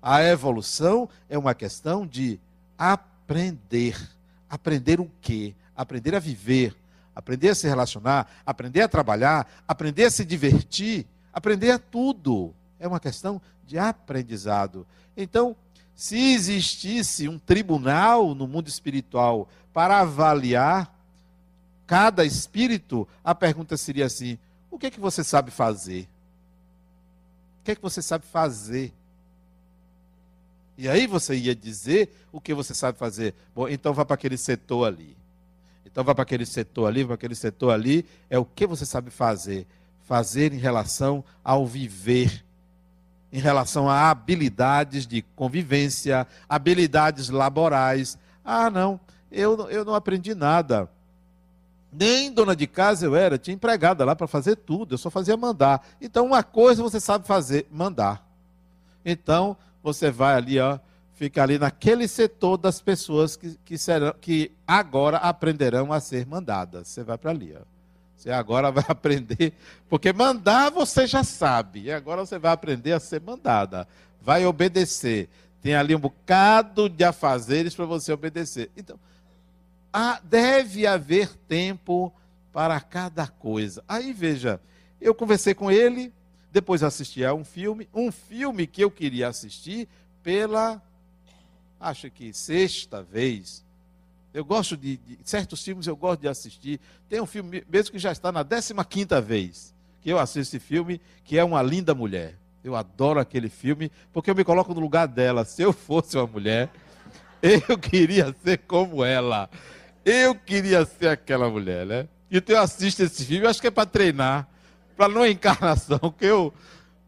A 0.00 0.22
evolução 0.22 1.06
é 1.28 1.36
uma 1.36 1.54
questão 1.54 2.06
de 2.06 2.40
aprender. 2.78 3.94
Aprender 4.48 5.00
o 5.00 5.10
quê? 5.20 5.54
Aprender 5.76 6.14
a 6.14 6.18
viver, 6.18 6.74
aprender 7.14 7.50
a 7.50 7.54
se 7.54 7.66
relacionar, 7.66 8.28
aprender 8.44 8.82
a 8.82 8.88
trabalhar, 8.88 9.46
aprender 9.66 10.04
a 10.04 10.10
se 10.10 10.24
divertir, 10.24 11.06
aprender 11.32 11.70
a 11.70 11.78
tudo. 11.78 12.54
É 12.78 12.86
uma 12.86 13.00
questão 13.00 13.40
de 13.66 13.78
aprendizado. 13.78 14.86
Então, 15.16 15.56
se 15.94 16.34
existisse 16.34 17.26
um 17.28 17.38
tribunal 17.38 18.34
no 18.34 18.46
mundo 18.46 18.68
espiritual 18.68 19.48
para 19.72 20.00
avaliar 20.00 20.94
cada 21.86 22.24
espírito, 22.24 23.08
a 23.24 23.34
pergunta 23.34 23.76
seria 23.76 24.04
assim: 24.06 24.38
o 24.70 24.78
que 24.78 24.86
é 24.86 24.90
que 24.90 25.00
você 25.00 25.24
sabe 25.24 25.50
fazer? 25.50 26.08
O 27.60 27.64
que 27.64 27.70
é 27.72 27.74
que 27.74 27.82
você 27.82 28.02
sabe 28.02 28.26
fazer? 28.26 28.92
E 30.78 30.88
aí 30.88 31.06
você 31.06 31.34
ia 31.34 31.54
dizer 31.54 32.14
o 32.30 32.40
que 32.40 32.52
você 32.52 32.74
sabe 32.74 32.98
fazer. 32.98 33.34
Bom, 33.54 33.66
então 33.66 33.94
vá 33.94 34.04
para 34.04 34.14
aquele 34.14 34.36
setor 34.36 34.84
ali. 34.84 35.16
Então 35.96 36.04
vá 36.04 36.14
para 36.14 36.24
aquele 36.24 36.44
setor 36.44 36.88
ali, 36.88 37.06
para 37.06 37.14
aquele 37.14 37.34
setor 37.34 37.70
ali. 37.70 38.04
É 38.28 38.38
o 38.38 38.44
que 38.44 38.66
você 38.66 38.84
sabe 38.84 39.08
fazer. 39.08 39.66
Fazer 40.04 40.52
em 40.52 40.58
relação 40.58 41.24
ao 41.42 41.66
viver 41.66 42.44
em 43.32 43.40
relação 43.40 43.88
a 43.88 44.10
habilidades 44.10 45.06
de 45.06 45.22
convivência, 45.34 46.26
habilidades 46.46 47.30
laborais. 47.30 48.18
Ah, 48.44 48.68
não, 48.68 49.00
eu, 49.32 49.70
eu 49.70 49.86
não 49.86 49.94
aprendi 49.94 50.34
nada. 50.34 50.86
Nem 51.90 52.30
dona 52.30 52.54
de 52.54 52.66
casa 52.66 53.06
eu 53.06 53.16
era, 53.16 53.38
tinha 53.38 53.54
empregada 53.54 54.04
lá 54.04 54.14
para 54.14 54.26
fazer 54.26 54.56
tudo, 54.56 54.92
eu 54.92 54.98
só 54.98 55.08
fazia 55.08 55.34
mandar. 55.34 55.82
Então, 55.98 56.26
uma 56.26 56.42
coisa 56.42 56.82
você 56.82 57.00
sabe 57.00 57.26
fazer, 57.26 57.66
mandar. 57.70 58.22
Então, 59.02 59.56
você 59.82 60.10
vai 60.10 60.34
ali, 60.34 60.60
ó, 60.60 60.78
fica 61.16 61.42
ali 61.42 61.58
naquele 61.58 62.06
setor 62.06 62.58
das 62.58 62.80
pessoas 62.80 63.36
que, 63.36 63.58
que, 63.64 63.78
serão, 63.78 64.14
que 64.20 64.52
agora 64.66 65.16
aprenderão 65.16 65.92
a 65.92 65.98
ser 65.98 66.26
mandadas. 66.26 66.88
Você 66.88 67.02
vai 67.02 67.18
para 67.18 67.30
ali, 67.30 67.56
ó. 67.58 67.64
Você 68.14 68.30
agora 68.30 68.70
vai 68.72 68.84
aprender, 68.86 69.54
porque 69.88 70.12
mandar 70.12 70.70
você 70.70 71.06
já 71.06 71.24
sabe, 71.24 71.84
e 71.84 71.92
agora 71.92 72.24
você 72.24 72.38
vai 72.38 72.52
aprender 72.52 72.92
a 72.92 73.00
ser 73.00 73.20
mandada, 73.20 73.88
vai 74.20 74.46
obedecer. 74.46 75.28
Tem 75.62 75.74
ali 75.74 75.94
um 75.94 76.00
bocado 76.00 76.88
de 76.88 77.02
afazeres 77.02 77.74
para 77.74 77.86
você 77.86 78.12
obedecer. 78.12 78.70
Então, 78.76 78.98
há, 79.92 80.20
deve 80.22 80.86
haver 80.86 81.34
tempo 81.48 82.12
para 82.52 82.78
cada 82.80 83.26
coisa. 83.26 83.82
Aí 83.88 84.12
veja, 84.12 84.60
eu 85.00 85.14
conversei 85.14 85.54
com 85.54 85.70
ele, 85.70 86.12
depois 86.52 86.82
assisti 86.82 87.24
a 87.24 87.32
um 87.32 87.44
filme, 87.44 87.88
um 87.92 88.12
filme 88.12 88.66
que 88.66 88.82
eu 88.82 88.90
queria 88.90 89.28
assistir 89.28 89.88
pela, 90.22 90.82
acho 91.88 92.10
que 92.10 92.32
sexta 92.32 93.02
vez. 93.02 93.64
Eu 94.34 94.44
gosto 94.44 94.76
de, 94.76 94.96
de, 94.98 95.18
certos 95.24 95.62
filmes, 95.62 95.86
eu 95.86 95.96
gosto 95.96 96.20
de 96.20 96.28
assistir. 96.28 96.80
Tem 97.08 97.20
um 97.20 97.26
filme 97.26 97.64
mesmo 97.68 97.92
que 97.92 97.98
já 97.98 98.12
está 98.12 98.30
na 98.30 98.44
15 98.44 98.74
quinta 98.88 99.20
vez 99.20 99.74
que 100.02 100.10
eu 100.10 100.18
assisto 100.18 100.56
esse 100.56 100.64
filme, 100.64 101.00
que 101.24 101.36
é 101.36 101.42
Uma 101.42 101.60
Linda 101.62 101.94
Mulher. 101.94 102.34
Eu 102.62 102.76
adoro 102.76 103.18
aquele 103.18 103.48
filme, 103.48 103.90
porque 104.12 104.30
eu 104.30 104.34
me 104.36 104.44
coloco 104.44 104.72
no 104.72 104.80
lugar 104.80 105.08
dela. 105.08 105.44
Se 105.44 105.62
eu 105.62 105.72
fosse 105.72 106.16
uma 106.16 106.26
mulher, 106.26 106.70
eu 107.42 107.76
queria 107.78 108.34
ser 108.44 108.58
como 108.58 109.04
ela. 109.04 109.50
Eu 110.04 110.34
queria 110.34 110.84
ser 110.84 111.08
aquela 111.08 111.50
mulher, 111.50 111.86
né? 111.86 112.08
Então 112.30 112.54
eu 112.54 112.62
assisto 112.62 113.02
esse 113.02 113.24
filme, 113.24 113.46
acho 113.46 113.60
que 113.60 113.66
é 113.66 113.70
para 113.70 113.86
treinar, 113.86 114.48
para 114.96 115.08
não 115.08 115.26
encarnação, 115.26 115.98
que 116.16 116.24
eu 116.24 116.52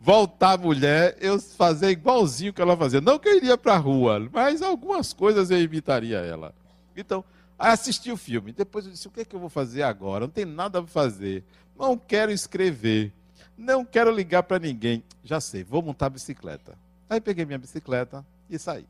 voltar 0.00 0.58
mulher, 0.58 1.16
eu 1.20 1.40
fazer 1.40 1.90
igualzinho 1.90 2.52
que 2.52 2.62
ela 2.62 2.76
fazia. 2.76 3.00
Não 3.00 3.18
que 3.18 3.28
eu 3.28 3.36
iria 3.36 3.58
para 3.58 3.74
a 3.74 3.78
rua, 3.78 4.28
mas 4.32 4.62
algumas 4.62 5.12
coisas 5.12 5.50
eu 5.50 5.60
imitaria 5.60 6.18
ela. 6.18 6.54
Então, 6.96 7.24
assisti 7.58 8.10
o 8.10 8.16
filme. 8.16 8.52
Depois 8.52 8.86
eu 8.86 8.92
disse: 8.92 9.08
o 9.08 9.10
que 9.10 9.20
é 9.20 9.24
que 9.24 9.34
eu 9.34 9.40
vou 9.40 9.48
fazer 9.48 9.82
agora? 9.82 10.26
Não 10.26 10.32
tem 10.32 10.44
nada 10.44 10.80
para 10.80 10.90
fazer. 10.90 11.44
Não 11.78 11.96
quero 11.96 12.32
escrever. 12.32 13.12
Não 13.56 13.84
quero 13.84 14.10
ligar 14.10 14.44
para 14.44 14.58
ninguém. 14.58 15.02
Já 15.24 15.40
sei, 15.40 15.64
vou 15.64 15.82
montar 15.82 16.06
a 16.06 16.10
bicicleta. 16.10 16.78
Aí 17.10 17.20
peguei 17.20 17.44
minha 17.44 17.58
bicicleta 17.58 18.24
e 18.48 18.58
saí. 18.58 18.86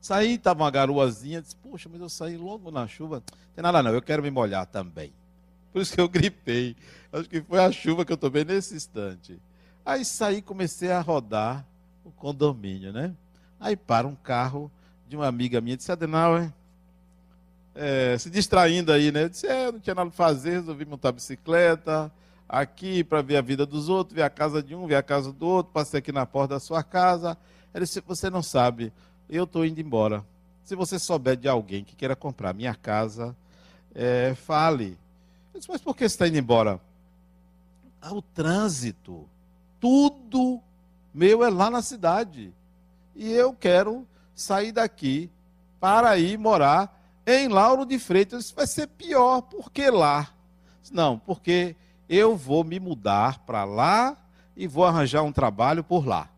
Saí, 0.00 0.34
estava 0.34 0.62
uma 0.62 0.70
garoazinha, 0.70 1.42
disse, 1.42 1.54
poxa, 1.56 1.88
mas 1.90 2.00
eu 2.00 2.08
saí 2.08 2.36
logo 2.36 2.70
na 2.70 2.86
chuva. 2.86 3.16
Não 3.16 3.54
tem 3.54 3.62
nada 3.62 3.82
não, 3.82 3.92
eu 3.92 4.00
quero 4.00 4.22
me 4.22 4.30
molhar 4.30 4.64
também. 4.64 5.12
Por 5.72 5.82
isso 5.82 5.94
que 5.94 6.00
eu 6.00 6.08
gripei. 6.08 6.76
Acho 7.12 7.28
que 7.28 7.40
foi 7.42 7.58
a 7.58 7.70
chuva 7.70 8.04
que 8.04 8.12
eu 8.12 8.16
tomei 8.16 8.44
nesse 8.44 8.74
instante. 8.74 9.38
Aí 9.84 10.04
saí, 10.04 10.42
comecei 10.42 10.90
a 10.90 11.00
rodar 11.00 11.66
o 12.04 12.10
condomínio, 12.10 12.92
né? 12.92 13.14
Aí 13.58 13.76
para 13.76 14.06
um 14.06 14.14
carro 14.14 14.70
de 15.08 15.16
uma 15.16 15.26
amiga 15.26 15.60
minha, 15.60 15.76
disse, 15.76 15.90
Adenauer, 15.90 16.52
é, 17.74 18.16
se 18.18 18.30
distraindo 18.30 18.92
aí, 18.92 19.10
né? 19.10 19.24
Eu 19.24 19.28
disse, 19.28 19.46
é, 19.46 19.70
não 19.72 19.80
tinha 19.80 19.94
nada 19.94 20.10
para 20.10 20.16
fazer, 20.16 20.50
resolvi 20.50 20.84
montar 20.84 21.12
bicicleta 21.12 22.10
aqui 22.48 23.04
para 23.04 23.22
ver 23.22 23.36
a 23.36 23.40
vida 23.40 23.64
dos 23.64 23.88
outros, 23.88 24.14
ver 24.14 24.22
a 24.22 24.30
casa 24.30 24.62
de 24.62 24.74
um, 24.74 24.86
ver 24.86 24.96
a 24.96 25.02
casa 25.02 25.32
do 25.32 25.46
outro, 25.46 25.72
passei 25.72 25.98
aqui 25.98 26.10
na 26.10 26.26
porta 26.26 26.54
da 26.54 26.60
sua 26.60 26.82
casa. 26.82 27.36
Ele 27.72 27.84
disse, 27.84 28.00
você 28.00 28.28
não 28.28 28.42
sabe, 28.42 28.92
eu 29.28 29.44
estou 29.44 29.64
indo 29.64 29.80
embora. 29.80 30.24
Se 30.64 30.74
você 30.74 30.98
souber 30.98 31.36
de 31.36 31.48
alguém 31.48 31.84
que 31.84 31.96
queira 31.96 32.14
comprar 32.14 32.52
minha 32.52 32.74
casa, 32.74 33.36
é, 33.94 34.34
fale. 34.34 34.98
Eu 35.52 35.60
disse, 35.60 35.70
mas 35.70 35.80
por 35.80 35.96
que 35.96 36.08
você 36.08 36.14
está 36.14 36.28
indo 36.28 36.38
embora? 36.38 36.80
Ah, 38.00 38.14
o 38.14 38.22
trânsito. 38.22 39.28
Tudo 39.78 40.60
meu 41.12 41.44
é 41.44 41.50
lá 41.50 41.70
na 41.70 41.82
cidade. 41.82 42.52
E 43.14 43.30
eu 43.30 43.52
quero 43.52 44.06
sair 44.34 44.72
daqui 44.72 45.30
para 45.78 46.16
ir 46.18 46.38
morar 46.38 46.98
em 47.26 47.48
Lauro 47.48 47.84
de 47.84 47.98
Freitas. 47.98 48.46
Isso 48.46 48.54
vai 48.54 48.66
ser 48.66 48.86
pior, 48.86 49.42
porque 49.42 49.90
lá? 49.90 50.32
Não, 50.90 51.18
porque 51.18 51.76
eu 52.08 52.36
vou 52.36 52.64
me 52.64 52.80
mudar 52.80 53.40
para 53.40 53.64
lá 53.64 54.16
e 54.56 54.66
vou 54.66 54.84
arranjar 54.84 55.22
um 55.22 55.32
trabalho 55.32 55.84
por 55.84 56.06
lá. 56.06 56.28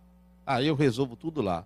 Aí 0.47 0.66
eu 0.66 0.75
resolvo 0.75 1.16
tudo 1.16 1.40
lá. 1.40 1.64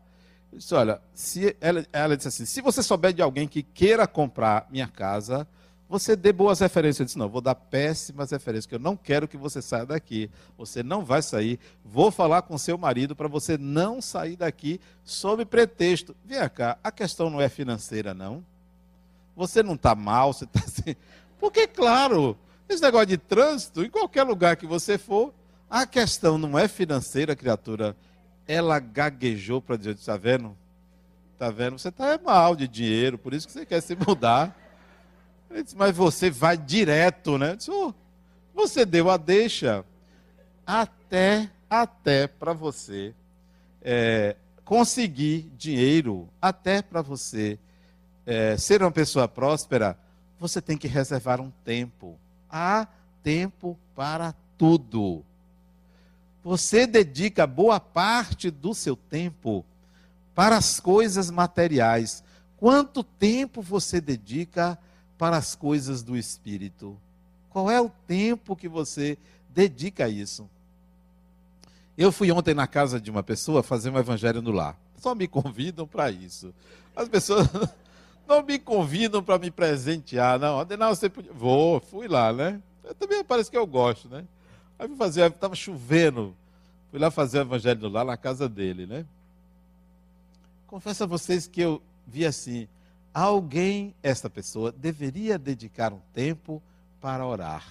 Disse, 0.53 0.75
olha, 0.75 1.00
se 1.12 1.57
ela, 1.61 1.85
ela 1.93 2.17
disse 2.17 2.29
assim, 2.29 2.47
se 2.47 2.61
você 2.61 2.83
souber 2.83 3.12
de 3.12 3.21
alguém 3.21 3.49
que 3.49 3.62
queira 3.62 4.07
comprar 4.07 4.67
minha 4.71 4.88
casa, 4.88 5.47
você 5.88 6.16
dê 6.16 6.33
boas 6.33 6.61
referências. 6.61 7.00
Eu 7.00 7.07
disse, 7.07 7.19
não, 7.19 7.28
vou 7.28 7.40
dar 7.40 7.55
péssimas 7.55 8.31
referências, 8.31 8.66
que 8.66 8.75
eu 8.75 8.78
não 8.78 8.97
quero 8.97 9.28
que 9.28 9.37
você 9.37 9.62
saia 9.62 9.87
daqui. 9.87 10.28
Você 10.59 10.83
não 10.83 11.05
vai 11.05 11.23
sair. 11.23 11.61
Vou 11.85 12.11
falar 12.11 12.43
com 12.43 12.59
seu 12.59 12.76
marido 12.76 13.14
para 13.14 13.28
você 13.28 13.57
não 13.57 14.02
sair 14.02 14.37
daqui 14.37 14.81
sob 15.05 15.45
pretexto. 15.45 16.17
Vem 16.25 16.39
cá, 16.49 16.78
a 16.82 16.91
questão 16.91 17.30
não 17.30 17.41
é 17.41 17.49
financeira, 17.49 18.13
não. 18.13 18.45
Você 19.37 19.63
não 19.63 19.75
está 19.75 19.95
mal, 19.95 20.32
você 20.32 20.45
está 20.45 20.60
assim. 20.67 20.97
Porque, 21.39 21.67
claro, 21.67 22.37
esse 22.69 22.82
negócio 22.82 23.06
de 23.06 23.19
trânsito, 23.19 23.84
em 23.84 23.91
qualquer 23.91 24.25
lugar 24.25 24.56
que 24.56 24.67
você 24.67 24.99
for, 24.99 25.32
a 25.71 25.87
questão 25.87 26.37
não 26.37 26.58
é 26.58 26.67
financeira, 26.67 27.37
criatura. 27.37 27.97
Ela 28.49 28.78
gaguejou 28.80 29.60
para 29.60 29.76
dizer, 29.76 29.95
está 29.95 30.17
vendo? 30.17 30.56
Está 31.32 31.50
vendo? 31.50 31.78
Você 31.78 31.89
está 31.91 32.19
mal 32.25 32.56
de 32.56 32.67
dinheiro, 32.67 33.19
por 33.19 33.34
isso 33.34 33.47
que 33.47 33.52
você 33.52 33.67
quer 33.67 33.80
se 33.82 33.95
mudar. 33.95 34.56
Ele 35.50 35.63
disse, 35.63 35.76
mas 35.76 35.97
você 35.97 36.30
vai 36.30 36.56
direto, 36.56 37.39
né? 37.39 37.52
Eu 37.52 37.56
disse, 37.56 37.71
oh, 37.71 37.95
você 38.54 38.85
deu 38.85 39.11
a 39.11 39.17
deixa 39.17 39.85
até, 40.67 41.50
até 41.71 42.26
para 42.26 42.52
você 42.52 43.15
é, 43.82 44.37
conseguir 44.65 45.50
dinheiro, 45.56 46.28
até 46.43 46.82
para 46.82 47.00
você 47.02 47.59
é, 48.26 48.56
ser 48.56 48.82
uma 48.82 48.91
pessoa 48.91 49.28
próspera, 49.28 49.97
você 50.39 50.61
tem 50.61 50.76
que 50.76 50.89
reservar 50.89 51.41
um 51.41 51.52
tempo. 51.65 52.19
Há 52.50 52.89
tempo 53.23 53.78
para 53.95 54.35
tudo. 54.59 55.25
Você 56.43 56.87
dedica 56.87 57.47
boa 57.47 57.78
parte 57.80 58.50
do 58.50 58.75
seu 58.75 58.97
tempo 58.97 59.65
para 60.35 60.56
as 60.56 60.78
coisas 60.80 61.30
materiais. 61.30 62.23
Quanto 62.56 63.02
tempo 63.02 63.63
você 63.63 64.00
dedica 64.00 64.78
para 65.19 65.37
as 65.37 65.55
coisas 65.55 66.02
do 66.02 66.17
espírito? 66.17 66.97
Qual 67.50 67.71
é 67.71 67.81
o 67.81 67.91
tempo 68.07 68.55
que 68.55 68.69
você 68.69 69.17
dedica 69.49 70.05
a 70.05 70.09
isso? 70.09 70.49
Eu 71.97 72.13
fui 72.13 72.31
ontem 72.31 72.52
na 72.52 72.67
casa 72.67 73.00
de 73.00 73.11
uma 73.11 73.23
pessoa 73.23 73.63
fazer 73.63 73.91
um 73.91 73.99
evangelho 73.99 74.43
no 74.43 74.50
lar. 74.50 74.76
Só 74.99 75.15
me 75.15 75.26
convidam 75.26 75.87
para 75.87 76.11
isso. 76.11 76.52
As 76.95 77.09
pessoas 77.09 77.49
não 78.29 78.43
me 78.43 78.59
convidam 78.59 79.23
para 79.23 79.39
me 79.39 79.50
presentear, 79.50 80.39
não. 80.39 80.61
Adenal, 80.61 80.95
você 80.95 81.09
podia... 81.09 81.33
Vou, 81.33 81.81
fui 81.81 82.07
lá, 82.07 82.33
né? 82.33 82.61
Eu 82.85 82.95
também 82.95 83.25
parece 83.25 83.50
que 83.50 83.57
eu 83.57 83.67
gosto, 83.67 84.09
né? 84.09 84.25
Aí 84.79 84.87
fui 84.87 84.97
fazer, 84.97 85.31
estava 85.31 85.55
chovendo. 85.55 86.37
Fui 86.91 87.00
lá 87.00 87.11
fazer 87.11 87.39
o 87.39 87.43
evangelho 87.43 87.81
no 87.81 87.89
lar 87.89 88.05
na 88.05 88.17
casa 88.17 88.49
dele, 88.49 88.87
né? 88.87 89.07
Confesso 90.67 91.05
a 91.05 91.07
vocês 91.07 91.47
que 91.47 91.61
eu 91.61 91.81
vi 92.07 92.26
assim, 92.26 92.69
alguém, 93.23 93.95
esta 94.02 94.29
pessoa, 94.29 94.71
deveria 94.71 95.39
dedicar 95.39 95.91
um 95.91 96.00
tempo 96.13 96.63
para 97.00 97.25
orar. 97.26 97.65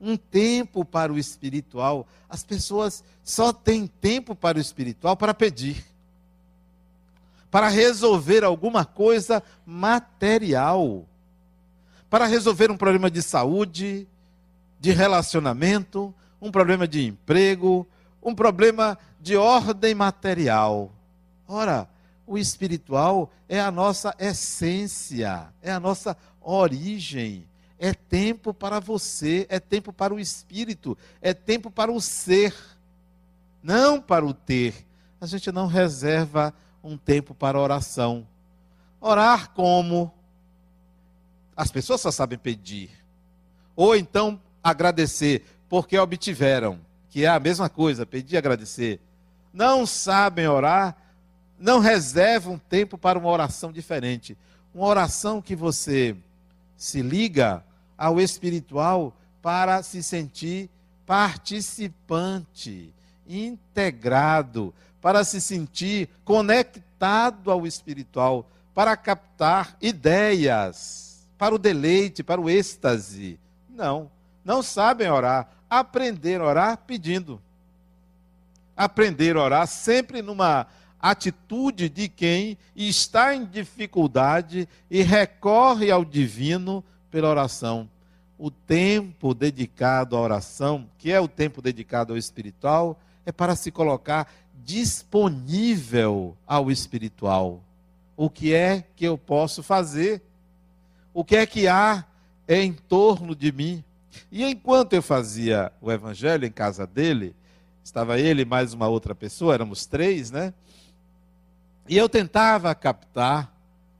Um 0.00 0.16
tempo 0.16 0.86
para 0.86 1.12
o 1.12 1.18
espiritual. 1.18 2.06
As 2.26 2.42
pessoas 2.42 3.04
só 3.22 3.52
têm 3.52 3.86
tempo 3.86 4.34
para 4.34 4.56
o 4.56 4.60
espiritual 4.60 5.18
para 5.18 5.34
pedir. 5.34 5.84
Para 7.50 7.68
resolver 7.68 8.42
alguma 8.42 8.86
coisa 8.86 9.42
material. 9.66 11.04
Para 12.08 12.24
resolver 12.24 12.70
um 12.70 12.78
problema 12.78 13.10
de 13.10 13.20
saúde, 13.20 14.08
de 14.80 14.92
relacionamento, 14.92 16.14
um 16.40 16.50
problema 16.50 16.88
de 16.88 17.06
emprego, 17.06 17.86
um 18.22 18.34
problema 18.34 18.98
de 19.20 19.36
ordem 19.36 19.94
material. 19.94 20.90
Ora, 21.46 21.86
o 22.26 22.38
espiritual 22.38 23.30
é 23.48 23.60
a 23.60 23.70
nossa 23.70 24.14
essência, 24.18 25.48
é 25.60 25.70
a 25.70 25.80
nossa 25.80 26.16
origem. 26.40 27.46
É 27.78 27.92
tempo 27.92 28.54
para 28.54 28.80
você, 28.80 29.46
é 29.50 29.58
tempo 29.58 29.92
para 29.92 30.14
o 30.14 30.20
espírito, 30.20 30.96
é 31.20 31.34
tempo 31.34 31.70
para 31.70 31.92
o 31.92 32.00
ser, 32.00 32.54
não 33.62 34.00
para 34.00 34.24
o 34.24 34.32
ter. 34.32 34.86
A 35.20 35.26
gente 35.26 35.50
não 35.50 35.66
reserva 35.66 36.54
um 36.82 36.96
tempo 36.96 37.34
para 37.34 37.60
oração. 37.60 38.26
Orar 39.00 39.50
como? 39.50 40.12
As 41.56 41.70
pessoas 41.70 42.00
só 42.00 42.10
sabem 42.10 42.38
pedir. 42.38 42.90
Ou 43.76 43.94
então 43.94 44.40
agradecer 44.62 45.44
porque 45.68 45.98
obtiveram, 45.98 46.78
que 47.10 47.24
é 47.24 47.28
a 47.28 47.40
mesma 47.40 47.68
coisa, 47.68 48.06
pedir 48.06 48.36
e 48.36 48.38
agradecer. 48.38 49.00
Não 49.52 49.84
sabem 49.84 50.48
orar 50.48 50.96
não 51.58 51.78
reserva 51.78 52.50
um 52.50 52.58
tempo 52.58 52.98
para 52.98 53.18
uma 53.18 53.28
oração 53.28 53.72
diferente. 53.72 54.36
Uma 54.74 54.86
oração 54.86 55.40
que 55.40 55.54
você 55.54 56.16
se 56.76 57.00
liga 57.00 57.64
ao 57.96 58.20
espiritual 58.20 59.16
para 59.40 59.82
se 59.82 60.02
sentir 60.02 60.68
participante, 61.06 62.92
integrado, 63.28 64.74
para 65.00 65.22
se 65.22 65.40
sentir 65.40 66.08
conectado 66.24 67.50
ao 67.50 67.66
espiritual, 67.66 68.48
para 68.74 68.96
captar 68.96 69.76
ideias, 69.80 71.26
para 71.38 71.54
o 71.54 71.58
deleite, 71.58 72.22
para 72.22 72.40
o 72.40 72.48
êxtase. 72.48 73.38
Não, 73.68 74.10
não 74.44 74.62
sabem 74.62 75.10
orar. 75.10 75.48
Aprender 75.68 76.40
a 76.40 76.44
orar 76.44 76.78
pedindo. 76.78 77.40
Aprender 78.76 79.36
a 79.36 79.42
orar 79.42 79.66
sempre 79.66 80.22
numa 80.22 80.66
atitude 81.04 81.90
de 81.90 82.08
quem 82.08 82.56
está 82.74 83.34
em 83.34 83.44
dificuldade 83.44 84.66
e 84.90 85.02
recorre 85.02 85.90
ao 85.90 86.02
divino 86.02 86.82
pela 87.10 87.28
oração. 87.28 87.90
O 88.38 88.50
tempo 88.50 89.34
dedicado 89.34 90.16
à 90.16 90.20
oração, 90.20 90.88
que 90.96 91.12
é 91.12 91.20
o 91.20 91.28
tempo 91.28 91.60
dedicado 91.60 92.14
ao 92.14 92.16
espiritual, 92.16 92.98
é 93.26 93.30
para 93.30 93.54
se 93.54 93.70
colocar 93.70 94.32
disponível 94.64 96.34
ao 96.46 96.70
espiritual. 96.70 97.62
O 98.16 98.30
que 98.30 98.54
é 98.54 98.82
que 98.96 99.04
eu 99.04 99.18
posso 99.18 99.62
fazer? 99.62 100.22
O 101.12 101.22
que 101.22 101.36
é 101.36 101.44
que 101.44 101.68
há 101.68 102.02
em 102.48 102.72
torno 102.72 103.36
de 103.36 103.52
mim? 103.52 103.84
E 104.32 104.42
enquanto 104.42 104.94
eu 104.94 105.02
fazia 105.02 105.70
o 105.82 105.92
evangelho 105.92 106.46
em 106.46 106.50
casa 106.50 106.86
dele, 106.86 107.36
estava 107.84 108.18
ele 108.18 108.46
mais 108.46 108.72
uma 108.72 108.88
outra 108.88 109.14
pessoa, 109.14 109.52
éramos 109.52 109.84
três, 109.84 110.30
né? 110.30 110.54
E 111.88 111.96
eu 111.96 112.08
tentava 112.08 112.74
captar 112.74 113.52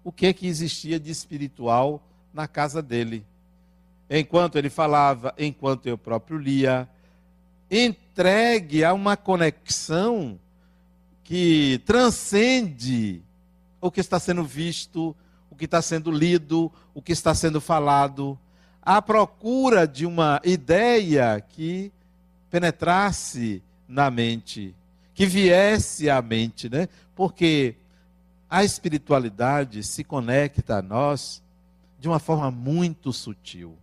o 0.03 0.11
que 0.11 0.33
que 0.33 0.47
existia 0.47 0.99
de 0.99 1.11
espiritual 1.11 2.03
na 2.33 2.49
casa 2.49 2.83
dele. 2.83 3.25
Enquanto 4.09 4.57
ele 4.57 4.70
falava, 4.70 5.35
enquanto 5.38 5.87
eu 5.87 5.97
próprio 5.97 6.38
lia, 6.38 6.88
entregue 7.70 8.85
a 8.85 8.92
uma 8.92 9.16
conexão 9.16 10.38
que 11.23 11.81
transcende 11.87 13.23
o 13.81 13.90
que 13.90 14.01
está 14.01 14.18
sendo 14.18 14.44
visto, 14.44 15.16
o 15.51 15.57
que 15.57 15.64
está 15.64 15.81
sendo 15.81 16.11
lido, 16.11 16.70
o 16.94 17.03
que 17.03 17.12
está 17.12 17.35
sendo 17.35 17.61
falado, 17.61 18.38
à 18.83 19.01
procura 19.01 19.87
de 19.87 20.05
uma 20.05 20.40
ideia 20.44 21.40
que 21.40 21.90
penetrasse 22.51 23.62
na 23.88 24.11
mente, 24.11 24.75
que 25.14 25.27
viesse 25.27 26.11
à 26.11 26.20
mente, 26.20 26.68
né? 26.68 26.88
Porque 27.14 27.77
a 28.50 28.64
espiritualidade 28.64 29.83
se 29.83 30.05
conecta 30.05 30.79
a 30.79 30.83
nós 30.83 31.42
de 31.98 32.09
uma 32.09 32.18
forma 32.18 32.50
muito 32.50 33.12
sutil. 33.12 33.79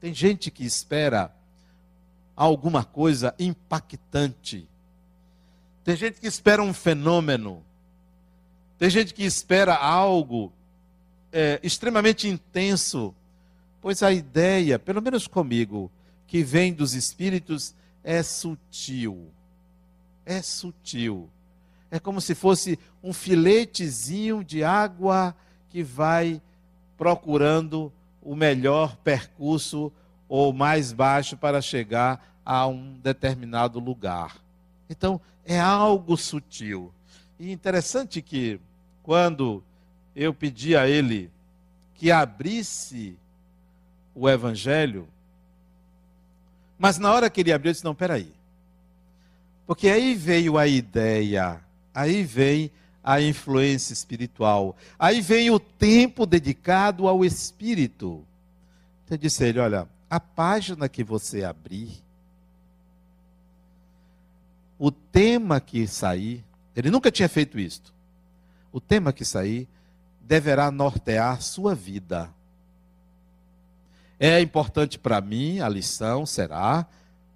Tem 0.00 0.12
gente 0.12 0.50
que 0.50 0.64
espera 0.64 1.34
alguma 2.36 2.84
coisa 2.84 3.34
impactante. 3.38 4.68
Tem 5.82 5.96
gente 5.96 6.20
que 6.20 6.26
espera 6.26 6.62
um 6.62 6.74
fenômeno. 6.74 7.62
Tem 8.78 8.90
gente 8.90 9.14
que 9.14 9.24
espera 9.24 9.74
algo 9.74 10.52
é, 11.32 11.58
extremamente 11.62 12.28
intenso. 12.28 13.14
Pois 13.80 14.02
a 14.02 14.12
ideia, 14.12 14.78
pelo 14.78 15.02
menos 15.02 15.26
comigo, 15.26 15.90
que 16.26 16.42
vem 16.42 16.72
dos 16.72 16.94
espíritos 16.94 17.74
é 18.02 18.22
sutil. 18.22 19.30
É 20.26 20.40
sutil. 20.42 21.28
É 21.90 21.98
como 21.98 22.20
se 22.20 22.34
fosse 22.34 22.78
um 23.02 23.12
filetezinho 23.12 24.42
de 24.42 24.64
água 24.64 25.34
que 25.68 25.82
vai 25.82 26.40
procurando 26.96 27.92
o 28.22 28.34
melhor 28.34 28.96
percurso 28.96 29.92
ou 30.28 30.52
mais 30.52 30.92
baixo 30.92 31.36
para 31.36 31.60
chegar 31.60 32.34
a 32.44 32.66
um 32.66 32.94
determinado 32.94 33.78
lugar. 33.78 34.36
Então, 34.88 35.20
é 35.44 35.60
algo 35.60 36.16
sutil. 36.16 36.92
E 37.38 37.52
interessante 37.52 38.22
que, 38.22 38.60
quando 39.02 39.62
eu 40.14 40.32
pedi 40.32 40.76
a 40.76 40.88
ele 40.88 41.30
que 41.94 42.10
abrisse 42.10 43.16
o 44.14 44.28
Evangelho, 44.28 45.08
mas 46.78 46.98
na 46.98 47.12
hora 47.12 47.30
que 47.30 47.40
ele 47.40 47.52
abriu, 47.52 47.70
eu 47.70 47.72
disse: 47.72 47.84
não, 47.84 47.94
peraí. 47.94 48.32
Porque 49.66 49.88
aí 49.88 50.14
veio 50.14 50.58
a 50.58 50.66
ideia, 50.66 51.60
aí 51.94 52.22
vem 52.22 52.70
a 53.02 53.20
influência 53.20 53.92
espiritual, 53.92 54.76
aí 54.98 55.20
vem 55.20 55.50
o 55.50 55.58
tempo 55.58 56.26
dedicado 56.26 57.06
ao 57.08 57.24
Espírito. 57.24 58.24
Então 59.04 59.16
eu 59.16 59.18
disse 59.18 59.44
a 59.44 59.48
ele: 59.48 59.58
olha, 59.58 59.88
a 60.08 60.20
página 60.20 60.88
que 60.88 61.02
você 61.02 61.44
abrir, 61.44 62.02
o 64.78 64.90
tema 64.90 65.60
que 65.60 65.86
sair, 65.86 66.44
ele 66.76 66.90
nunca 66.90 67.10
tinha 67.10 67.28
feito 67.28 67.58
isto. 67.58 67.92
O 68.72 68.80
tema 68.80 69.12
que 69.12 69.24
sair 69.24 69.68
deverá 70.20 70.70
nortear 70.70 71.40
sua 71.40 71.74
vida. 71.74 72.30
É 74.18 74.40
importante 74.40 74.98
para 74.98 75.20
mim, 75.20 75.60
a 75.60 75.68
lição 75.68 76.24
será, 76.24 76.86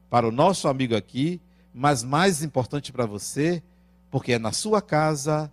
para 0.08 0.26
o 0.26 0.32
nosso 0.32 0.68
amigo 0.68 0.96
aqui, 0.96 1.40
mas 1.74 2.02
mais 2.02 2.42
importante 2.42 2.92
para 2.92 3.06
você, 3.06 3.62
porque 4.10 4.32
é 4.32 4.38
na 4.38 4.52
sua 4.52 4.80
casa, 4.80 5.50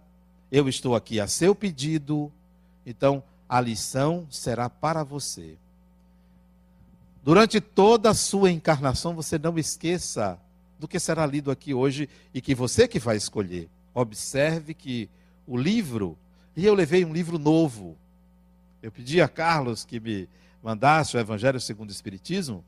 eu 0.51 0.69
estou 0.69 0.95
aqui 0.95 1.19
a 1.19 1.27
seu 1.27 1.53
pedido, 1.53 2.31
então 2.85 3.23
a 3.47 3.59
lição 3.59 4.27
será 4.29 4.69
para 4.69 5.03
você. 5.03 5.57
Durante 7.23 7.59
toda 7.59 8.11
a 8.11 8.13
sua 8.13 8.51
encarnação, 8.51 9.15
você 9.15 9.37
não 9.37 9.57
esqueça 9.57 10.39
do 10.79 10.87
que 10.87 10.99
será 10.99 11.25
lido 11.25 11.49
aqui 11.49 11.73
hoje 11.73 12.07
e 12.33 12.41
que 12.41 12.53
você 12.53 12.87
que 12.87 12.99
vai 12.99 13.17
escolher. 13.17 13.67
Observe 13.93 14.73
que 14.73 15.09
o 15.47 15.57
livro, 15.57 16.17
e 16.55 16.65
eu 16.65 16.73
levei 16.73 17.03
um 17.03 17.13
livro 17.13 17.39
novo. 17.39 17.97
Eu 18.81 18.91
pedi 18.91 19.21
a 19.21 19.27
Carlos 19.27 19.83
que 19.83 19.99
me 19.99 20.29
mandasse 20.61 21.15
o 21.15 21.19
Evangelho 21.19 21.59
segundo 21.59 21.89
o 21.89 21.93
Espiritismo, 21.93 22.63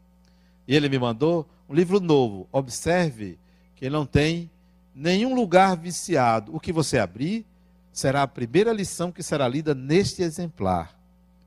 e 0.68 0.76
ele 0.76 0.90
me 0.90 1.00
mandou 1.00 1.48
um 1.70 1.74
livro 1.74 2.00
novo. 2.00 2.48
Observe 2.52 3.40
que 3.76 3.86
ele 3.86 3.96
não 3.96 4.06
tem 4.06 4.50
nenhum 4.94 5.34
lugar 5.34 5.78
viciado. 5.78 6.54
O 6.56 6.60
que 6.60 6.74
você 6.74 6.98
abrir 6.98 7.46
será 7.94 8.24
a 8.24 8.28
primeira 8.28 8.74
lição 8.74 9.12
que 9.12 9.24
será 9.24 9.48
lida 9.48 9.74
neste 9.74 10.22
exemplar. 10.22 10.96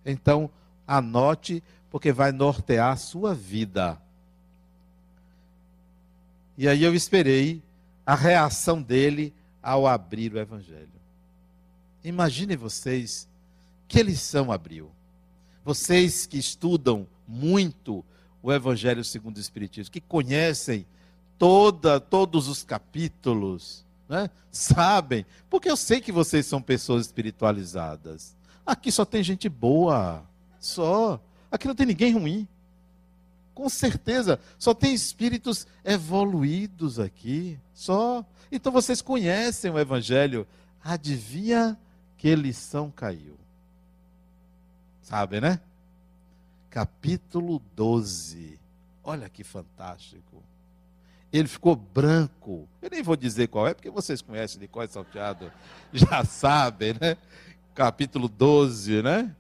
Então, 0.05 0.51
anote 0.87 1.63
porque 1.91 2.13
vai 2.13 2.33
nortear 2.33 2.93
a 2.93 2.97
sua 2.97 3.35
vida. 3.35 4.01
E 6.57 6.69
aí 6.69 6.83
eu 6.83 6.95
esperei 6.95 7.63
a 8.07 8.15
reação 8.15 8.81
dele 8.81 9.35
ao 9.63 9.87
abrir 9.87 10.33
o 10.33 10.39
Evangelho. 10.39 10.89
Imaginem 12.03 12.57
vocês 12.57 13.29
que 13.87 14.03
lição 14.03 14.51
abriu. 14.51 14.91
Vocês 15.65 16.27
que 16.27 16.39
estudam 16.39 17.07
muito 17.27 18.05
o 18.43 18.53
Evangelho 18.53 19.05
segundo 19.05 19.37
o 19.37 19.41
Espiritismo, 19.41 19.93
que 19.93 20.01
conhecem 20.01 20.87
toda, 21.39 22.01
todos 22.01 22.49
os 22.49 22.63
capítulos, 22.63 23.85
né? 24.09 24.31
sabem, 24.51 25.25
porque 25.49 25.71
eu 25.71 25.77
sei 25.77 26.01
que 26.01 26.13
vocês 26.13 26.47
são 26.47 26.61
pessoas 26.61 27.07
espiritualizadas. 27.07 28.37
Aqui 28.65 28.93
só 28.93 29.05
tem 29.05 29.23
gente 29.23 29.49
boa, 29.49 30.23
só. 30.59 31.21
Aqui 31.51 31.67
não 31.67 31.75
tem 31.75 31.87
ninguém 31.87 32.13
ruim. 32.13 32.47
Com 33.55 33.69
certeza, 33.69 34.39
só 34.59 34.73
tem 34.73 34.95
espíritos 34.95 35.67
evoluídos 35.85 36.99
aqui, 36.99 37.59
só. 37.75 38.25
Então 38.51 38.73
vocês 38.73 39.03
conhecem 39.03 39.71
o 39.71 39.79
Evangelho. 39.79 40.47
Adivinha 40.83 41.79
que 42.17 42.35
lição 42.35 42.91
caiu? 42.91 43.37
Sabe, 45.03 45.41
né? 45.41 45.61
Capítulo 46.71 47.61
12. 47.77 48.59
Olha 49.05 49.29
que 49.29 49.45
fantástico. 49.45 50.43
Ele 51.33 51.49
ficou 51.49 51.77
branco. 51.77 52.69
Eu 52.81 52.91
nem 52.91 53.03
vou 53.03 53.17
dizer 53.17 53.49
qual 53.49 53.67
é, 53.67 53.75
porque 53.75 53.91
vocês 53.91 54.23
conhecem 54.23 54.61
de 54.61 54.67
qual 54.67 54.85
é 54.85 54.89
salteado, 54.89 55.53
já 55.93 56.25
sabem, 56.25 56.95
né? 56.95 57.17
Capítulo 57.75 58.29
12, 58.29 59.03
né? 59.03 59.35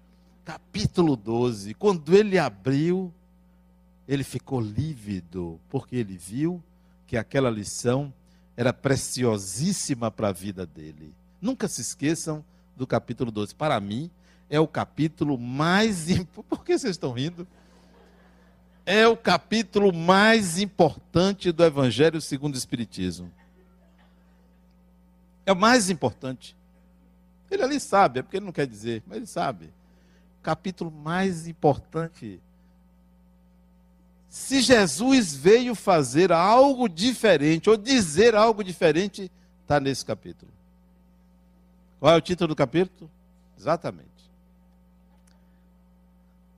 capítulo 0.50 1.14
12, 1.14 1.74
quando 1.74 2.12
ele 2.12 2.36
abriu, 2.36 3.14
ele 4.08 4.24
ficou 4.24 4.60
lívido, 4.60 5.60
porque 5.68 5.94
ele 5.94 6.16
viu 6.16 6.60
que 7.06 7.16
aquela 7.16 7.48
lição 7.48 8.12
era 8.56 8.72
preciosíssima 8.72 10.10
para 10.10 10.30
a 10.30 10.32
vida 10.32 10.66
dele. 10.66 11.14
Nunca 11.40 11.68
se 11.68 11.80
esqueçam 11.80 12.44
do 12.76 12.84
capítulo 12.84 13.30
12. 13.30 13.54
Para 13.54 13.78
mim, 13.78 14.10
é 14.50 14.60
o 14.60 14.68
capítulo 14.68 15.38
mais. 15.38 16.06
Por 16.48 16.64
que 16.64 16.78
vocês 16.78 16.90
estão 16.90 17.12
rindo? 17.12 17.46
É 18.84 19.06
o 19.06 19.16
capítulo 19.16 19.94
mais 19.94 20.58
importante 20.58 21.52
do 21.52 21.64
Evangelho 21.64 22.20
segundo 22.20 22.54
o 22.54 22.58
Espiritismo. 22.58 23.32
É 25.46 25.52
o 25.52 25.56
mais 25.56 25.88
importante. 25.88 26.56
Ele 27.50 27.62
ali 27.62 27.80
sabe, 27.80 28.20
é 28.20 28.22
porque 28.22 28.36
ele 28.36 28.46
não 28.46 28.52
quer 28.52 28.66
dizer, 28.66 29.02
mas 29.06 29.16
ele 29.16 29.26
sabe 29.26 29.72
capítulo 30.42 30.90
mais 30.90 31.46
importante. 31.46 32.40
Se 34.28 34.60
Jesus 34.60 35.34
veio 35.34 35.74
fazer 35.74 36.32
algo 36.32 36.88
diferente, 36.88 37.68
ou 37.68 37.76
dizer 37.76 38.34
algo 38.34 38.62
diferente, 38.62 39.30
está 39.62 39.80
nesse 39.80 40.04
capítulo. 40.04 40.50
Qual 41.98 42.12
é 42.12 42.16
o 42.16 42.20
título 42.20 42.48
do 42.48 42.56
capítulo? 42.56 43.10
Exatamente. 43.58 44.09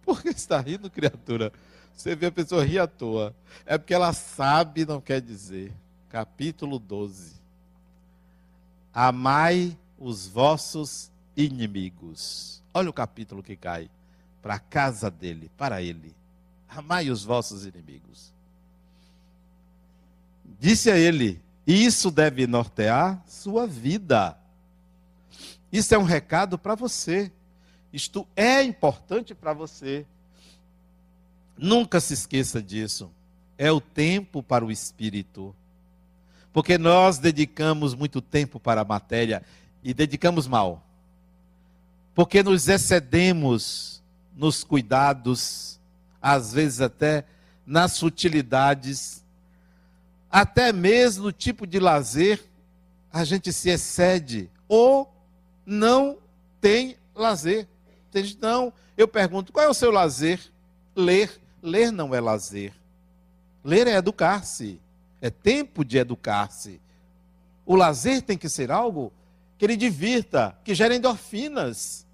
Por 0.05 0.23
que 0.23 0.29
está 0.29 0.61
rindo, 0.61 0.91
criatura? 0.91 1.53
Você 1.97 2.15
vê 2.15 2.27
a 2.27 2.33
pessoa 2.33 2.65
rir 2.65 2.79
à 2.79 2.87
toa. 2.87 3.35
É 3.65 3.79
porque 3.79 3.95
ela 3.95 4.13
sabe, 4.13 4.85
não 4.85 5.01
quer 5.01 5.21
dizer. 5.21 5.73
Capítulo 6.09 6.79
12. 6.79 7.33
Amai 8.93 9.77
os 9.99 10.27
vossos 10.27 11.11
inimigos. 11.37 12.63
Olha 12.75 12.91
o 12.91 12.93
capítulo 12.93 13.43
que 13.43 13.57
cai. 13.57 13.89
Para 14.41 14.55
a 14.55 14.59
casa 14.59 15.11
dele, 15.11 15.51
para 15.57 15.81
ele. 15.81 16.15
Amai 16.69 17.11
os 17.11 17.23
vossos 17.23 17.65
inimigos. 17.65 18.33
Disse 20.59 20.91
a 20.91 20.99
ele 20.99 21.41
Isso 21.67 22.11
deve 22.11 22.47
nortear 22.47 23.23
sua 23.27 23.67
vida. 23.67 24.37
Isso 25.73 25.95
é 25.95 25.99
um 25.99 26.03
recado 26.03 26.59
para 26.59 26.75
você. 26.75 27.31
Isto 27.93 28.27
é 28.35 28.63
importante 28.63 29.35
para 29.35 29.53
você. 29.53 30.07
Nunca 31.57 32.01
se 32.01 32.15
esqueça 32.15 32.63
disso. 32.63 33.11
É 33.59 33.71
o 33.71 33.81
tempo 33.81 34.43
para 34.43 34.65
o 34.65 34.73
espírito. 34.73 35.55
Porque 36.53 36.79
nós 36.79 37.19
dedicamos 37.19 37.95
muito 37.95 38.21
tempo 38.21 38.59
para 38.59 38.81
a 38.81 38.85
matéria 38.85 39.43
e 39.83 39.93
dedicamos 39.93 40.47
mal. 40.47 40.83
Porque 42.15 42.43
nos 42.43 42.69
excedemos 42.69 44.03
nos 44.35 44.65
cuidados, 44.65 45.79
às 46.21 46.53
vezes 46.53 46.81
até 46.81 47.25
nas 47.67 47.93
sutilidades, 47.93 49.25
até 50.31 50.73
mesmo 50.73 51.25
no 51.25 51.33
tipo 51.33 51.67
de 51.67 51.79
lazer, 51.79 52.43
a 53.13 53.25
gente 53.25 53.53
se 53.53 53.69
excede 53.69 54.51
ou 54.67 55.13
não 55.67 56.17
tem 56.61 56.97
lazer. 57.15 57.69
Não, 58.41 58.73
eu 58.97 59.09
pergunto, 59.09 59.53
qual 59.53 59.67
é 59.67 59.69
o 59.69 59.75
seu 59.75 59.91
lazer? 59.91 60.41
Ler. 60.95 61.41
Ler 61.63 61.91
não 61.93 62.15
é 62.15 62.21
lazer. 62.21 62.73
Ler 63.65 63.87
é 63.87 63.97
educar-se. 63.97 64.81
É 65.21 65.31
tempo 65.31 65.85
de 65.85 65.99
educar-se. 65.99 66.81
O 67.65 67.77
lazer 67.77 68.23
tem 68.23 68.37
que 68.37 68.49
ser 68.49 68.71
algo 68.71 69.13
que 69.57 69.65
ele 69.65 69.77
divirta, 69.77 70.59
que 70.65 70.75
gere 70.75 70.97
endorfinas, 70.97 72.05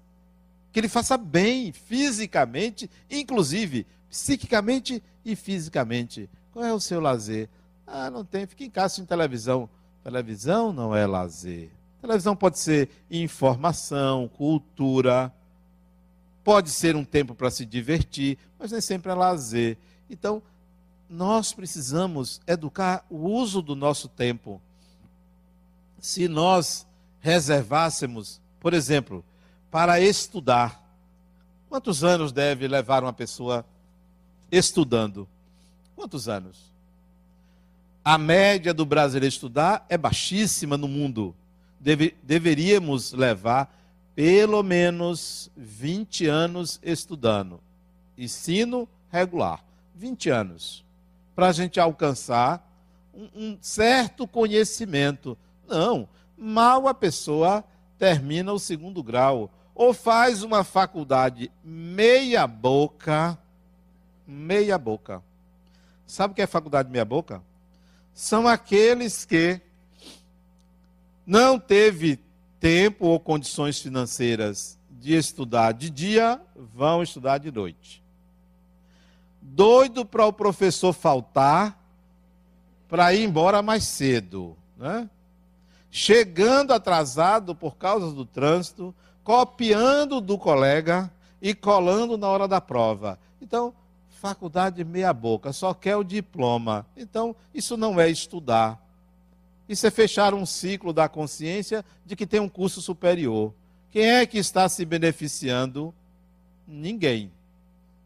que 0.71 0.79
ele 0.79 0.87
faça 0.87 1.17
bem 1.17 1.71
fisicamente, 1.71 2.89
inclusive 3.09 3.87
psiquicamente 4.09 5.01
e 5.25 5.35
fisicamente. 5.35 6.29
Qual 6.51 6.63
é 6.63 6.73
o 6.73 6.79
seu 6.79 6.99
lazer? 6.99 7.49
Ah, 7.87 8.11
não 8.11 8.23
tem, 8.23 8.45
fica 8.45 8.63
em 8.63 8.69
casa 8.69 8.95
sem 8.95 9.05
televisão. 9.05 9.67
Televisão 10.03 10.71
não 10.71 10.95
é 10.95 11.07
lazer. 11.07 11.71
Televisão 12.01 12.35
pode 12.35 12.59
ser 12.59 12.89
informação, 13.09 14.27
cultura, 14.27 15.33
pode 16.49 16.71
ser 16.71 16.95
um 16.95 17.05
tempo 17.05 17.35
para 17.35 17.51
se 17.51 17.63
divertir, 17.63 18.35
mas 18.57 18.71
nem 18.71 18.81
sempre 18.81 19.11
é 19.11 19.13
lazer. 19.13 19.77
Então, 20.09 20.41
nós 21.07 21.53
precisamos 21.53 22.41
educar 22.47 23.05
o 23.07 23.17
uso 23.17 23.61
do 23.61 23.75
nosso 23.75 24.07
tempo. 24.07 24.59
Se 25.99 26.27
nós 26.27 26.87
reservássemos, 27.19 28.41
por 28.59 28.73
exemplo, 28.73 29.23
para 29.69 30.01
estudar, 30.01 30.83
quantos 31.69 32.03
anos 32.03 32.31
deve 32.31 32.67
levar 32.67 33.03
uma 33.03 33.13
pessoa 33.13 33.63
estudando? 34.51 35.27
Quantos 35.95 36.27
anos? 36.27 36.57
A 38.03 38.17
média 38.17 38.73
do 38.73 38.87
brasileiro 38.87 39.31
estudar 39.31 39.85
é 39.87 39.95
baixíssima 39.95 40.77
no 40.77 40.87
mundo. 40.87 41.35
Deve, 41.79 42.15
deveríamos 42.23 43.13
levar 43.13 43.71
pelo 44.19 44.61
menos 44.61 45.49
20 45.55 46.27
anos 46.27 46.77
estudando. 46.83 47.61
Ensino 48.17 48.85
regular. 49.09 49.63
20 49.95 50.29
anos 50.29 50.85
para 51.33 51.47
a 51.47 51.51
gente 51.53 51.79
alcançar 51.79 52.69
um, 53.13 53.29
um 53.33 53.57
certo 53.61 54.27
conhecimento. 54.27 55.37
Não, 55.65 56.09
mal 56.37 56.89
a 56.89 56.93
pessoa 56.93 57.63
termina 57.97 58.51
o 58.51 58.59
segundo 58.59 59.01
grau 59.01 59.49
ou 59.73 59.93
faz 59.93 60.43
uma 60.43 60.65
faculdade 60.65 61.49
meia 61.63 62.45
boca, 62.45 63.39
meia 64.27 64.77
boca. 64.77 65.23
Sabe 66.05 66.33
o 66.33 66.35
que 66.35 66.41
é 66.41 66.45
faculdade 66.47 66.91
meia 66.91 67.05
boca? 67.05 67.41
São 68.13 68.49
aqueles 68.49 69.23
que 69.23 69.61
não 71.25 71.57
teve 71.57 72.19
tempo 72.59 73.07
ou 73.07 73.19
condições 73.19 73.79
financeiras 73.79 74.77
de 74.89 75.15
estudar 75.15 75.71
de 75.71 75.89
dia, 75.89 76.41
vão 76.73 77.01
estudar 77.01 77.37
de 77.37 77.51
noite 77.51 77.99
doido 79.41 80.05
para 80.05 80.25
o 80.25 80.33
professor 80.33 80.93
faltar 80.93 81.77
para 82.87 83.13
ir 83.13 83.23
embora 83.23 83.61
mais 83.61 83.83
cedo, 83.83 84.55
né? 84.77 85.09
Chegando 85.91 86.71
atrasado 86.71 87.55
por 87.55 87.75
causa 87.75 88.11
do 88.11 88.25
trânsito, 88.25 88.93
copiando 89.23 90.21
do 90.21 90.37
colega 90.37 91.11
e 91.41 91.53
colando 91.53 92.17
na 92.17 92.27
hora 92.27 92.47
da 92.47 92.61
prova. 92.61 93.19
Então, 93.41 93.73
faculdade 94.07 94.83
meia 94.83 95.13
boca, 95.13 95.51
só 95.51 95.73
quer 95.73 95.95
o 95.95 96.03
diploma. 96.03 96.85
Então, 96.95 97.35
isso 97.53 97.75
não 97.75 97.99
é 97.99 98.09
estudar. 98.09 98.79
Isso 99.69 99.87
é 99.87 99.91
fechar 99.91 100.33
um 100.33 100.45
ciclo 100.45 100.91
da 100.91 101.07
consciência 101.07 101.85
de 102.05 102.15
que 102.15 102.27
tem 102.27 102.41
um 102.41 102.49
curso 102.49 102.81
superior. 102.81 103.53
Quem 103.91 104.03
é 104.05 104.25
que 104.25 104.37
está 104.37 104.67
se 104.67 104.83
beneficiando? 104.83 105.93
Ninguém 106.67 107.31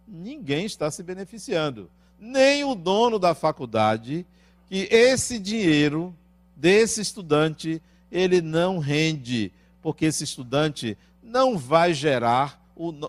ninguém 0.08 0.66
está 0.66 0.92
se 0.92 1.02
beneficiando. 1.02 1.90
Nem 2.20 2.64
o 2.64 2.76
dono 2.76 3.18
da 3.18 3.34
faculdade, 3.34 4.26
que 4.68 4.88
esse 4.92 5.40
dinheiro 5.40 6.16
desse 6.56 7.02
estudante, 7.02 7.82
ele 8.12 8.42
não 8.42 8.78
rende, 8.78 9.52
porque 9.82 10.06
esse 10.06 10.24
estudante 10.24 10.98
não 11.22 11.58
vai 11.58 11.94
gerar, 11.94 12.62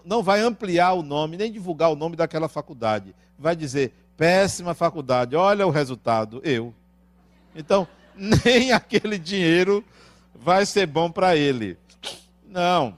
não 0.05 0.23
vai 0.23 0.41
ampliar 0.41 0.95
o 0.95 1.03
nome, 1.03 1.37
nem 1.37 1.53
divulgar 1.53 1.93
o 1.93 1.97
nome 1.97 2.17
daquela 2.17 2.49
faculdade. 2.49 3.15
Vai 3.39 3.55
dizer, 3.55 3.93
péssima 4.17 4.75
faculdade, 4.75 5.37
olha 5.37 5.67
o 5.67 5.71
resultado, 5.71 6.41
eu. 6.43 6.75
Então, 7.55 7.87
nem 8.45 8.73
aquele 8.73 9.19
dinheiro 9.19 9.85
vai 10.35 10.67
ser 10.67 10.87
bom 10.87 11.11
para 11.11 11.37
ele. 11.37 11.77
Não 12.47 12.97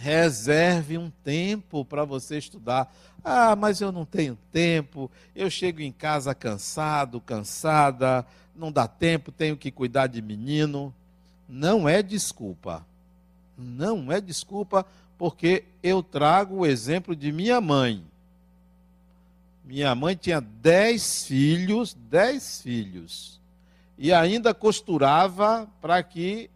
reserve 0.00 0.96
um 0.96 1.10
tempo 1.22 1.84
para 1.84 2.04
você 2.04 2.38
estudar. 2.38 2.92
Ah, 3.22 3.54
mas 3.54 3.82
eu 3.82 3.92
não 3.92 4.06
tenho 4.06 4.36
tempo, 4.50 5.10
eu 5.36 5.50
chego 5.50 5.82
em 5.82 5.92
casa 5.92 6.34
cansado, 6.34 7.20
cansada, 7.20 8.26
não 8.56 8.72
dá 8.72 8.88
tempo, 8.88 9.30
tenho 9.30 9.56
que 9.58 9.70
cuidar 9.70 10.06
de 10.06 10.22
menino. 10.22 10.94
Não 11.46 11.86
é 11.88 12.02
desculpa. 12.02 12.84
Não 13.58 14.10
é 14.10 14.20
desculpa, 14.22 14.86
porque 15.18 15.64
eu 15.82 16.02
trago 16.02 16.56
o 16.56 16.66
exemplo 16.66 17.14
de 17.14 17.30
minha 17.30 17.60
mãe. 17.60 18.02
Minha 19.62 19.94
mãe 19.94 20.16
tinha 20.16 20.40
dez 20.40 21.26
filhos, 21.26 21.94
dez 22.10 22.62
filhos, 22.62 23.39
e 24.02 24.14
ainda 24.14 24.54
costurava 24.54 25.68
para 25.78 26.02
que 26.02 26.48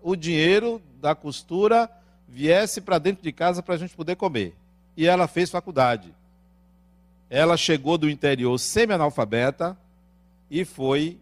o 0.00 0.14
dinheiro 0.14 0.80
da 1.00 1.12
costura 1.12 1.90
viesse 2.28 2.80
para 2.80 2.98
dentro 2.98 3.20
de 3.20 3.32
casa 3.32 3.60
para 3.64 3.74
a 3.74 3.78
gente 3.78 3.96
poder 3.96 4.14
comer. 4.14 4.54
E 4.96 5.04
ela 5.04 5.26
fez 5.26 5.50
faculdade. 5.50 6.14
Ela 7.28 7.56
chegou 7.56 7.98
do 7.98 8.08
interior 8.08 8.56
semi-analfabeta 8.58 9.76
e 10.48 10.64
foi 10.64 11.18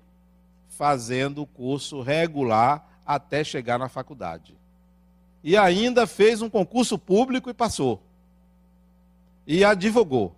fazendo 0.69 1.40
o 1.40 1.47
curso 1.47 2.03
regular 2.03 2.87
até 3.07 3.42
chegar 3.42 3.79
na 3.79 3.88
faculdade. 3.88 4.55
E 5.42 5.57
ainda 5.57 6.07
fez 6.07 6.42
um 6.42 6.51
concurso 6.51 6.99
público 6.99 7.49
e 7.49 7.55
passou. 7.55 8.03
E 9.47 9.64
advogou. 9.64 10.37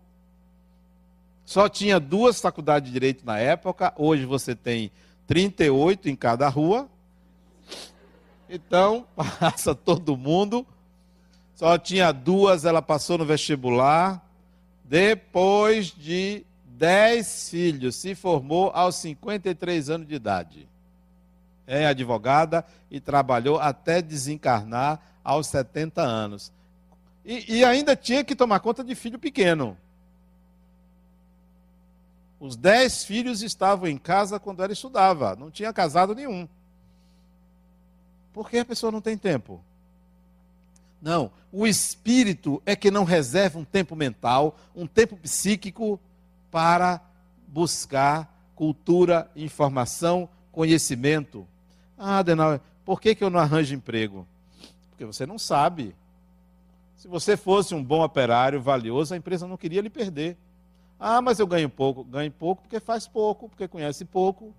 Só 1.45 1.69
tinha 1.69 1.99
duas 1.99 2.41
faculdades 2.41 2.87
de 2.87 2.93
direito 2.93 3.27
na 3.27 3.37
época, 3.37 3.93
hoje 3.97 4.25
você 4.25 4.55
tem 4.55 4.93
38 5.29 6.09
em 6.09 6.17
cada 6.17 6.49
rua, 6.49 6.89
então, 8.49 9.07
passa 9.39 9.75
todo 9.75 10.17
mundo. 10.17 10.67
Só 11.55 11.77
tinha 11.77 12.13
duas, 12.13 12.65
ela 12.65 12.81
passou 12.81 13.19
no 13.19 13.25
vestibular. 13.25 14.25
Depois 14.85 15.89
de 15.89 16.45
dez 16.65 17.51
filhos, 17.51 17.97
se 17.97 18.15
formou 18.15 18.71
aos 18.75 18.97
53 18.97 19.91
anos 19.91 20.09
de 20.09 20.15
idade. 20.15 20.69
É 21.67 21.87
advogada 21.87 22.65
e 22.91 22.99
trabalhou 22.99 23.59
até 23.59 24.01
desencarnar 24.01 25.01
aos 25.23 25.49
70 25.49 26.01
anos. 26.01 26.51
E, 27.25 27.59
e 27.59 27.65
ainda 27.65 27.95
tinha 27.95 28.25
que 28.25 28.35
tomar 28.35 28.61
conta 28.61 28.83
de 28.83 28.95
filho 28.95 29.19
pequeno. 29.19 29.77
Os 32.41 32.57
dez 32.57 33.05
filhos 33.05 33.43
estavam 33.43 33.89
em 33.89 33.99
casa 33.99 34.39
quando 34.39 34.63
ela 34.63 34.73
estudava, 34.73 35.35
não 35.35 35.51
tinha 35.51 35.73
casado 35.73 36.15
nenhum. 36.15 36.49
Porque 38.33 38.59
a 38.59 38.65
pessoa 38.65 38.93
não 38.93 39.01
tem 39.01 39.19
tempo. 39.19 39.61
Não, 41.01 41.31
o 41.53 41.67
espírito 41.67 42.63
é 42.67 42.75
que 42.75 42.91
não 42.91 43.05
reserva 43.05 43.59
um 43.59 43.65
tempo 43.65 43.95
mental, 43.95 44.57
um 44.75 44.87
tempo 44.87 45.17
psíquico 45.17 45.99
para 46.51 47.01
buscar 47.47 48.33
cultura, 48.55 49.31
informação, 49.37 50.29
conhecimento. 50.51 51.47
Ah, 51.97 52.19
Adenal, 52.19 52.61
por 52.85 53.01
que, 53.01 53.15
que 53.15 53.23
eu 53.23 53.31
não 53.31 53.39
arranjo 53.39 53.75
emprego? 53.75 54.27
Porque 54.91 55.05
você 55.05 55.25
não 55.25 55.39
sabe. 55.39 55.95
Se 56.97 57.07
você 57.07 57.37
fosse 57.37 57.75
um 57.75 57.83
bom 57.83 58.03
operário, 58.03 58.61
valioso, 58.61 59.15
a 59.15 59.17
empresa 59.17 59.47
não 59.47 59.57
queria 59.57 59.81
lhe 59.81 59.91
perder. 59.91 60.37
Ah, 60.99 61.23
mas 61.23 61.39
eu 61.39 61.47
ganho 61.47 61.69
pouco. 61.69 62.03
Ganho 62.05 62.31
pouco 62.31 62.63
porque 62.63 62.81
faz 62.81 63.07
pouco, 63.07 63.49
porque 63.49 63.69
conhece 63.69 64.05
pouco. 64.05 64.53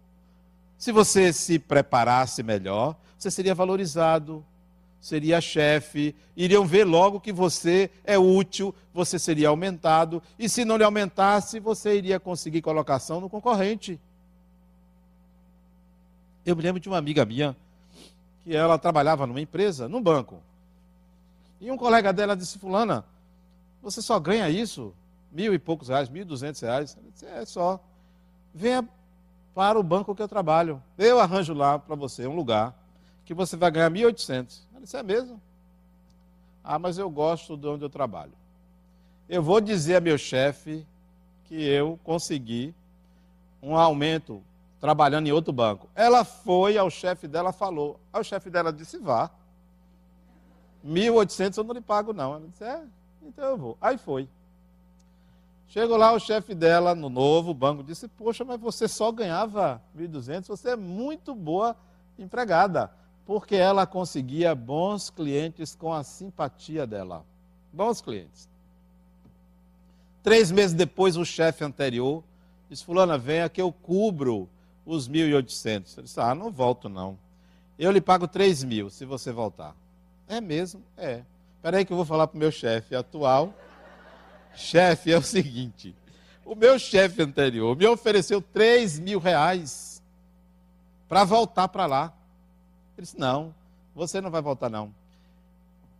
Se 0.77 0.91
você 0.91 1.33
se 1.33 1.59
preparasse 1.59 2.41
melhor, 2.41 2.95
você 3.17 3.29
seria 3.29 3.53
valorizado, 3.53 4.45
seria 5.01 5.41
chefe, 5.41 6.15
iriam 6.37 6.65
ver 6.65 6.85
logo 6.85 7.19
que 7.19 7.33
você 7.33 7.89
é 8.05 8.17
útil, 8.17 8.73
você 8.93 9.19
seria 9.19 9.49
aumentado, 9.49 10.23
e 10.37 10.47
se 10.47 10.63
não 10.63 10.77
lhe 10.77 10.83
aumentasse, 10.83 11.59
você 11.59 11.97
iria 11.97 12.19
conseguir 12.19 12.61
colocação 12.61 13.19
no 13.19 13.29
concorrente. 13.29 13.99
Eu 16.45 16.55
me 16.55 16.63
lembro 16.63 16.79
de 16.79 16.87
uma 16.87 16.97
amiga 16.97 17.25
minha, 17.25 17.55
que 18.43 18.55
ela 18.55 18.77
trabalhava 18.77 19.27
numa 19.27 19.41
empresa, 19.41 19.89
num 19.89 20.01
banco. 20.01 20.41
E 21.59 21.69
um 21.69 21.77
colega 21.77 22.13
dela 22.13 22.35
disse, 22.35 22.57
fulana, 22.57 23.03
você 23.81 24.01
só 24.01 24.17
ganha 24.17 24.49
isso? 24.49 24.93
Mil 25.31 25.53
e 25.53 25.59
poucos 25.59 25.89
reais, 25.89 26.09
mil 26.09 26.23
e 26.23 26.25
duzentos 26.25 26.61
reais. 26.61 26.97
Disse, 27.11 27.25
é 27.25 27.45
só. 27.45 27.79
Venha 28.53 28.87
para 29.53 29.79
o 29.79 29.83
banco 29.83 30.15
que 30.15 30.21
eu 30.21 30.27
trabalho. 30.27 30.81
Eu 30.97 31.19
arranjo 31.19 31.53
lá 31.53 31.77
para 31.77 31.95
você 31.95 32.25
um 32.25 32.35
lugar 32.35 32.75
que 33.25 33.33
você 33.33 33.55
vai 33.55 33.69
ganhar 33.69 33.91
1.800. 33.91 34.61
Ela 34.71 34.81
disse, 34.81 34.97
é 34.97 35.03
mesmo? 35.03 35.41
Ah, 36.63 36.79
mas 36.79 36.97
eu 36.97 37.09
gosto 37.09 37.55
de 37.55 37.67
onde 37.67 37.83
eu 37.83 37.89
trabalho. 37.89 38.33
Eu 39.27 39.43
vou 39.43 39.61
dizer 39.61 39.97
a 39.97 40.01
meu 40.01 40.17
chefe 40.17 40.85
que 41.45 41.63
eu 41.63 41.99
consegui 42.03 42.73
um 43.61 43.75
aumento 43.75 44.41
trabalhando 44.79 45.27
em 45.27 45.31
outro 45.31 45.51
banco. 45.51 45.89
Ela 45.93 46.23
foi 46.23 46.77
ao 46.77 46.89
chefe 46.89 47.27
dela, 47.27 47.51
falou. 47.51 47.99
Aí 48.13 48.21
o 48.21 48.23
chefe 48.23 48.49
dela 48.49 48.71
disse, 48.71 48.97
vá. 48.97 49.29
1.800 50.85 51.57
eu 51.57 51.63
não 51.63 51.73
lhe 51.73 51.81
pago, 51.81 52.13
não. 52.13 52.35
Ela 52.35 52.47
disse, 52.47 52.63
é, 52.63 52.83
então 53.21 53.45
eu 53.45 53.57
vou. 53.57 53.77
Aí 53.81 53.97
foi. 53.97 54.29
Chegou 55.69 55.97
lá 55.97 56.11
o 56.11 56.19
chefe 56.19 56.55
dela 56.55 56.95
no 56.95 57.09
novo 57.09 57.53
banco, 57.53 57.83
disse, 57.83 58.07
poxa, 58.07 58.43
mas 58.43 58.59
você 58.59 58.87
só 58.87 59.11
ganhava 59.11 59.79
1.200, 59.95 60.47
você 60.47 60.71
é 60.71 60.75
muito 60.75 61.35
boa 61.35 61.75
empregada. 62.17 62.91
Porque 63.23 63.55
ela 63.55 63.85
conseguia 63.85 64.55
bons 64.55 65.11
clientes 65.11 65.75
com 65.75 65.93
a 65.93 66.03
simpatia 66.03 66.87
dela. 66.87 67.23
Bons 67.71 68.01
clientes. 68.01 68.49
Três 70.23 70.51
meses 70.51 70.73
depois, 70.73 71.15
o 71.15 71.23
chefe 71.23 71.63
anterior 71.63 72.23
disse, 72.67 72.83
fulana, 72.83 73.15
venha 73.15 73.47
que 73.47 73.61
eu 73.61 73.71
cubro 73.71 74.49
os 74.83 75.07
1.800. 75.07 75.97
Ele 75.97 76.03
disse, 76.05 76.19
ah, 76.19 76.33
não 76.33 76.49
volto 76.49 76.89
não. 76.89 77.15
Eu 77.77 77.91
lhe 77.91 78.01
pago 78.01 78.27
3 78.27 78.63
mil 78.63 78.89
se 78.89 79.05
você 79.05 79.31
voltar. 79.31 79.75
É 80.27 80.41
mesmo? 80.41 80.81
É. 80.97 81.21
Espera 81.55 81.77
aí 81.77 81.85
que 81.85 81.93
eu 81.93 81.97
vou 81.97 82.05
falar 82.05 82.25
para 82.25 82.35
o 82.35 82.39
meu 82.39 82.51
chefe 82.51 82.95
atual. 82.95 83.53
Chefe, 84.59 85.11
é 85.11 85.17
o 85.17 85.23
seguinte. 85.23 85.95
O 86.43 86.53
meu 86.53 86.77
chefe 86.77 87.21
anterior 87.21 87.77
me 87.77 87.87
ofereceu 87.87 88.41
3 88.41 88.99
mil 88.99 89.17
reais 89.17 90.03
para 91.07 91.23
voltar 91.23 91.69
para 91.69 91.85
lá. 91.85 92.13
Ele 92.97 93.05
disse, 93.05 93.17
não, 93.17 93.55
você 93.95 94.19
não 94.19 94.29
vai 94.29 94.41
voltar 94.41 94.69
não. 94.69 94.93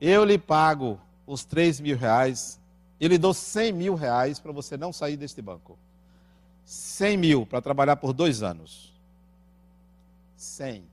Eu 0.02 0.26
lhe 0.26 0.38
pago 0.38 1.00
os 1.26 1.46
3 1.46 1.80
mil 1.80 1.98
reais 1.98 2.60
e 3.00 3.08
lhe 3.08 3.18
dou 3.18 3.34
100 3.34 3.72
mil 3.72 3.96
reais 3.96 4.40
para 4.40 4.52
você 4.52 4.76
não 4.76 4.92
sair 4.92 5.16
deste 5.16 5.42
banco. 5.42 5.78
100 6.66 7.18
mil 7.18 7.46
para 7.46 7.62
trabalhar 7.62 7.96
por 7.96 8.12
dois 8.12 8.44
anos. 8.44 8.94
100. 10.36 10.84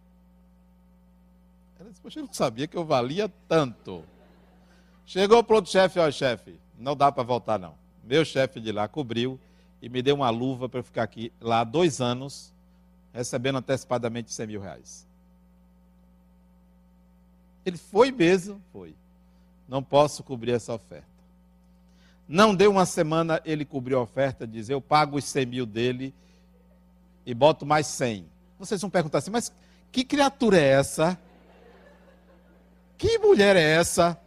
Ela 1.80 1.90
disse, 1.90 2.00
poxa, 2.00 2.20
eu 2.20 2.26
não 2.26 2.32
sabia 2.32 2.68
que 2.68 2.76
eu 2.76 2.84
valia 2.84 3.28
tanto. 3.48 4.04
Chegou 5.04 5.42
para 5.42 5.56
outro 5.56 5.70
chefe, 5.70 5.98
ó, 5.98 6.10
chefe, 6.10 6.58
não 6.78 6.96
dá 6.96 7.10
para 7.10 7.22
voltar 7.22 7.58
não. 7.58 7.74
Meu 8.04 8.24
chefe 8.24 8.60
de 8.60 8.70
lá 8.72 8.86
cobriu 8.86 9.38
e 9.80 9.88
me 9.88 10.02
deu 10.02 10.16
uma 10.16 10.30
luva 10.30 10.68
para 10.68 10.80
eu 10.80 10.84
ficar 10.84 11.02
aqui 11.02 11.32
lá 11.40 11.64
dois 11.64 12.00
anos, 12.00 12.52
recebendo 13.12 13.58
antecipadamente 13.58 14.32
100 14.32 14.46
mil 14.46 14.60
reais. 14.60 15.06
Ele 17.64 17.76
foi 17.76 18.12
mesmo? 18.12 18.62
Foi. 18.72 18.94
Não 19.68 19.82
posso 19.82 20.22
cobrir 20.22 20.52
essa 20.52 20.72
oferta. 20.72 21.06
Não 22.28 22.54
deu 22.54 22.70
uma 22.70 22.86
semana, 22.86 23.40
ele 23.44 23.64
cobriu 23.64 23.98
a 23.98 24.02
oferta, 24.02 24.46
diz: 24.46 24.68
Eu 24.68 24.80
pago 24.80 25.16
os 25.16 25.24
100 25.24 25.46
mil 25.46 25.66
dele 25.66 26.14
e 27.24 27.34
boto 27.34 27.66
mais 27.66 27.86
100. 27.86 28.26
Vocês 28.58 28.80
vão 28.80 28.90
perguntar 28.90 29.18
assim: 29.18 29.30
Mas 29.30 29.52
que 29.90 30.04
criatura 30.04 30.58
é 30.58 30.68
essa? 30.68 31.18
Que 32.96 33.18
mulher 33.18 33.56
é 33.56 33.62
essa? 33.62 34.18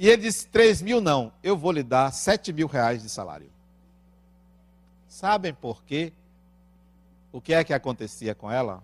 E 0.00 0.08
ele 0.08 0.22
disse: 0.22 0.48
3 0.48 0.80
mil 0.80 0.98
não, 0.98 1.30
eu 1.42 1.54
vou 1.54 1.70
lhe 1.70 1.82
dar 1.82 2.10
7 2.10 2.54
mil 2.54 2.66
reais 2.66 3.02
de 3.02 3.10
salário. 3.10 3.50
Sabem 5.06 5.52
por 5.52 5.84
quê? 5.84 6.10
O 7.30 7.38
que 7.38 7.52
é 7.52 7.62
que 7.62 7.74
acontecia 7.74 8.34
com 8.34 8.50
ela? 8.50 8.82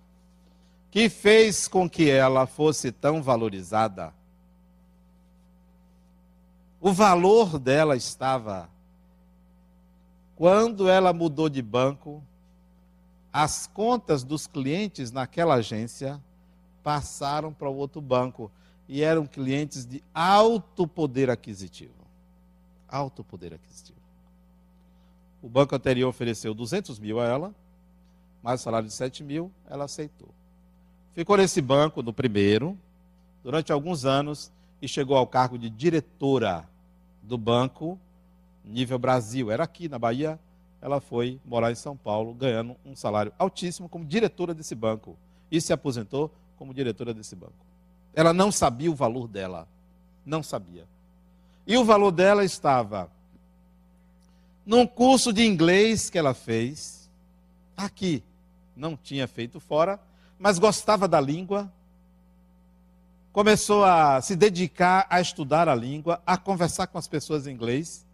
Que 0.91 1.09
fez 1.09 1.67
com 1.69 1.89
que 1.89 2.11
ela 2.11 2.47
fosse 2.47 2.93
tão 2.93 3.23
valorizada? 3.23 4.13
O 6.83 6.93
valor 6.93 7.59
dela 7.59 7.97
estava. 7.97 8.69
Quando 10.37 10.87
ela 10.87 11.15
mudou 11.15 11.49
de 11.49 11.63
banco, 11.63 12.23
as 13.33 13.67
contas 13.67 14.23
dos 14.23 14.47
clientes 14.47 15.11
naquela 15.11 15.55
agência 15.55 16.23
passaram 16.83 17.55
para 17.55 17.71
o 17.71 17.75
outro 17.75 18.03
banco 18.03 18.53
e 18.89 19.03
eram 19.03 19.27
clientes 19.27 19.85
de 19.85 20.03
alto 20.15 20.87
poder 20.87 21.31
aquisitivo. 21.31 21.93
Alto 22.89 23.25
poder 23.25 23.55
aquisitivo. 23.55 23.99
O 25.43 25.49
banco 25.49 25.75
anterior 25.75 26.09
ofereceu 26.09 26.55
200 26.55 26.99
mil 26.99 27.21
a 27.21 27.25
ela, 27.25 27.55
mais 28.43 28.61
salário 28.61 28.89
de 28.89 28.95
7 28.95 29.23
mil, 29.23 29.51
ela 29.69 29.85
aceitou. 29.85 30.29
Ficou 31.15 31.37
nesse 31.37 31.61
banco, 31.61 32.03
no 32.03 32.13
primeiro, 32.13 32.79
durante 33.43 33.73
alguns 33.73 34.05
anos 34.05 34.53
e 34.81 34.89
chegou 34.89 35.17
ao 35.17 35.27
cargo 35.27 35.59
de 35.59 35.71
diretora 35.71 36.69
do 37.23 37.39
banco 37.39 37.99
nível 38.65 38.99
Brasil. 38.99 39.51
Era 39.51 39.65
aqui 39.65 39.89
na 39.89 39.99
Bahia, 39.99 40.39
ela 40.81 41.01
foi 41.01 41.41
morar 41.45 41.71
em 41.73 41.75
São 41.75 41.97
Paulo, 41.97 42.35
ganhando 42.35 42.77
um 42.85 42.95
salário 42.95 43.33
altíssimo 43.39 43.89
como 43.89 44.05
diretora 44.05 44.53
desse 44.53 44.75
banco. 44.75 45.17
E 45.51 45.61
se 45.61 45.73
aposentou 45.73 46.31
como 46.57 46.75
diretora 46.75 47.15
desse 47.15 47.37
banco. 47.37 47.66
Ela 48.17 48.33
não 48.33 48.51
sabia 48.51 48.91
o 48.91 48.95
valor 48.95 49.29
dela. 49.29 49.69
Não 50.25 50.43
sabia. 50.43 50.85
E 51.67 51.77
o 51.77 51.85
valor 51.85 52.11
dela 52.11 52.43
estava 52.45 53.11
num 54.65 54.87
curso 54.87 55.33
de 55.33 55.47
inglês 55.47 56.11
que 56.11 56.19
ela 56.19 56.35
fez, 56.35 57.09
aqui, 57.77 58.23
não 58.75 58.97
tinha 58.97 59.29
feito 59.29 59.61
fora, 59.61 60.01
mas 60.39 60.59
gostava 60.59 61.07
da 61.07 61.21
língua, 61.21 61.71
começou 63.33 63.85
a 63.85 64.21
se 64.21 64.35
dedicar 64.35 65.07
a 65.09 65.21
estudar 65.21 65.69
a 65.69 65.75
língua, 65.75 66.21
a 66.27 66.37
conversar 66.37 66.87
com 66.89 66.99
as 66.99 67.07
pessoas 67.07 67.47
em 67.47 67.53
inglês. 67.53 68.05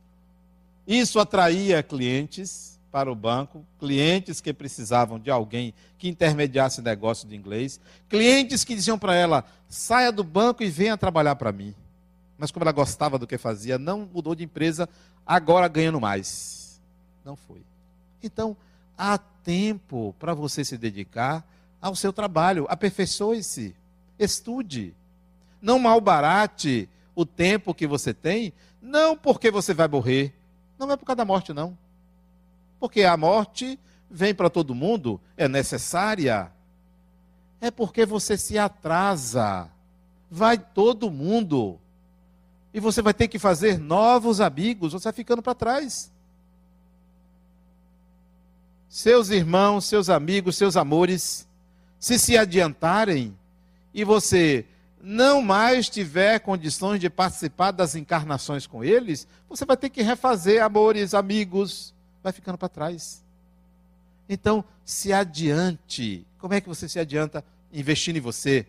Isso 0.87 1.19
atraía 1.21 1.83
clientes 1.83 2.72
para 2.93 3.11
o 3.11 3.15
banco, 3.15 3.65
clientes 3.81 4.43
que 4.43 4.53
precisavam 4.53 5.19
de 5.19 5.31
alguém 5.31 5.73
que 5.99 6.09
intermediasse 6.09 6.83
negócio 6.83 7.27
de 7.27 7.35
inglês, 7.35 7.81
clientes 8.07 8.65
que 8.65 8.75
diziam 8.75 8.99
para 8.99 9.15
ela: 9.15 9.45
saia 9.67 10.13
do 10.13 10.23
banco 10.23 10.63
e 10.63 10.69
venha 10.69 10.97
trabalhar 10.99 11.35
para 11.37 11.51
mim. 11.51 11.75
Mas 12.37 12.51
como 12.51 12.65
ela 12.65 12.73
gostava 12.73 13.19
do 13.19 13.27
que 13.27 13.39
fazia, 13.39 13.79
não 13.79 14.09
mudou 14.13 14.35
de 14.35 14.45
empresa, 14.45 14.89
agora 15.27 15.67
ganhando 15.69 16.01
mais. 16.01 16.81
Não 17.25 17.35
foi. 17.35 17.63
Então, 18.23 18.57
há 18.97 19.17
tempo 19.17 20.15
para 20.19 20.35
você 20.35 20.65
se 20.65 20.77
dedicar 20.77 21.45
ao 21.81 21.97
seu 21.97 22.13
trabalho, 22.13 22.67
aperfeiçoe-se, 22.69 23.75
estude. 24.19 24.95
Não 25.61 25.79
malbarate 25.79 26.89
o 27.15 27.25
tempo 27.25 27.75
que 27.75 27.87
você 27.87 28.13
tem, 28.13 28.53
não 28.83 29.17
porque 29.17 29.51
você 29.51 29.73
vai 29.73 29.89
morrer. 29.89 30.35
Não 30.79 30.91
é 30.91 30.97
por 30.97 31.07
causa 31.07 31.19
da 31.19 31.25
morte, 31.25 31.53
não. 31.53 31.79
Porque 32.83 33.05
a 33.05 33.17
morte 33.17 33.79
vem 34.11 34.35
para 34.35 34.51
todo 34.51 34.75
mundo, 34.75 35.21
é 35.37 35.47
necessária. 35.47 36.51
É 37.61 37.71
porque 37.71 38.05
você 38.05 38.37
se 38.37 38.59
atrasa. 38.59 39.71
Vai 40.29 40.59
todo 40.59 41.09
mundo. 41.09 41.79
E 42.75 42.81
você 42.81 43.01
vai 43.01 43.15
ter 43.15 43.29
que 43.29 43.39
fazer 43.39 43.79
novos 43.79 44.41
amigos, 44.41 44.95
você 44.95 45.05
vai 45.05 45.13
ficando 45.13 45.41
para 45.41 45.55
trás. 45.55 46.11
Seus 48.89 49.31
irmãos, 49.31 49.85
seus 49.85 50.11
amigos, 50.11 50.57
seus 50.57 50.77
amores, 50.77 51.47
se 52.01 52.19
se 52.19 52.37
adiantarem 52.37 53.39
e 53.95 54.03
você 54.03 54.67
não 55.01 55.41
mais 55.41 55.89
tiver 55.89 56.41
condições 56.41 56.99
de 56.99 57.09
participar 57.09 57.71
das 57.71 57.95
encarnações 57.95 58.67
com 58.67 58.83
eles, 58.83 59.29
você 59.49 59.65
vai 59.65 59.77
ter 59.77 59.89
que 59.89 60.03
refazer 60.03 60.61
amores, 60.61 61.15
amigos, 61.15 61.92
vai 62.23 62.33
ficando 62.33 62.59
para 62.59 62.69
trás. 62.69 63.23
Então, 64.29 64.65
se 64.85 65.13
adiante. 65.13 66.27
Como 66.39 66.55
é 66.55 66.61
que 66.61 66.69
você 66.69 66.89
se 66.89 66.99
adianta? 66.99 67.45
Investindo 67.73 68.17
em 68.17 68.21
você, 68.21 68.67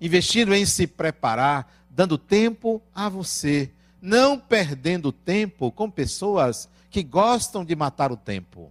investindo 0.00 0.54
em 0.54 0.64
se 0.64 0.86
preparar, 0.86 1.72
dando 1.90 2.16
tempo 2.16 2.80
a 2.94 3.08
você, 3.08 3.70
não 4.00 4.38
perdendo 4.38 5.10
tempo 5.10 5.72
com 5.72 5.90
pessoas 5.90 6.68
que 6.90 7.02
gostam 7.02 7.64
de 7.64 7.74
matar 7.74 8.12
o 8.12 8.16
tempo. 8.16 8.70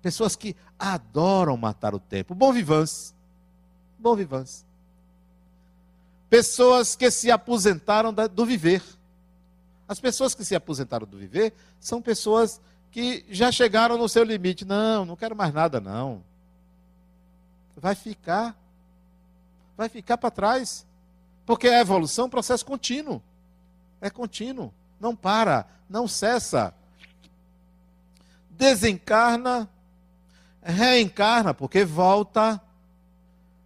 Pessoas 0.00 0.36
que 0.36 0.56
adoram 0.78 1.56
matar 1.56 1.94
o 1.94 1.98
tempo. 2.00 2.34
Bom 2.34 2.52
vivans. 2.52 3.14
Bom 3.98 4.14
vivans. 4.14 4.64
Pessoas 6.28 6.96
que 6.96 7.10
se 7.10 7.30
aposentaram 7.30 8.12
do 8.12 8.46
viver. 8.46 8.82
As 9.92 10.00
pessoas 10.00 10.34
que 10.34 10.42
se 10.42 10.54
aposentaram 10.54 11.06
do 11.06 11.18
viver 11.18 11.52
são 11.78 12.00
pessoas 12.00 12.62
que 12.90 13.26
já 13.28 13.52
chegaram 13.52 13.98
no 13.98 14.08
seu 14.08 14.24
limite. 14.24 14.64
Não, 14.64 15.04
não 15.04 15.14
quero 15.14 15.36
mais 15.36 15.52
nada, 15.52 15.82
não. 15.82 16.24
Vai 17.76 17.94
ficar. 17.94 18.56
Vai 19.76 19.90
ficar 19.90 20.16
para 20.16 20.30
trás. 20.30 20.86
Porque 21.44 21.68
a 21.68 21.78
evolução 21.78 22.24
é 22.24 22.26
um 22.26 22.30
processo 22.30 22.64
contínuo. 22.64 23.22
É 24.00 24.08
contínuo. 24.08 24.72
Não 24.98 25.14
para, 25.14 25.66
não 25.90 26.08
cessa. 26.08 26.72
Desencarna, 28.48 29.68
reencarna, 30.62 31.52
porque 31.52 31.84
volta, 31.84 32.58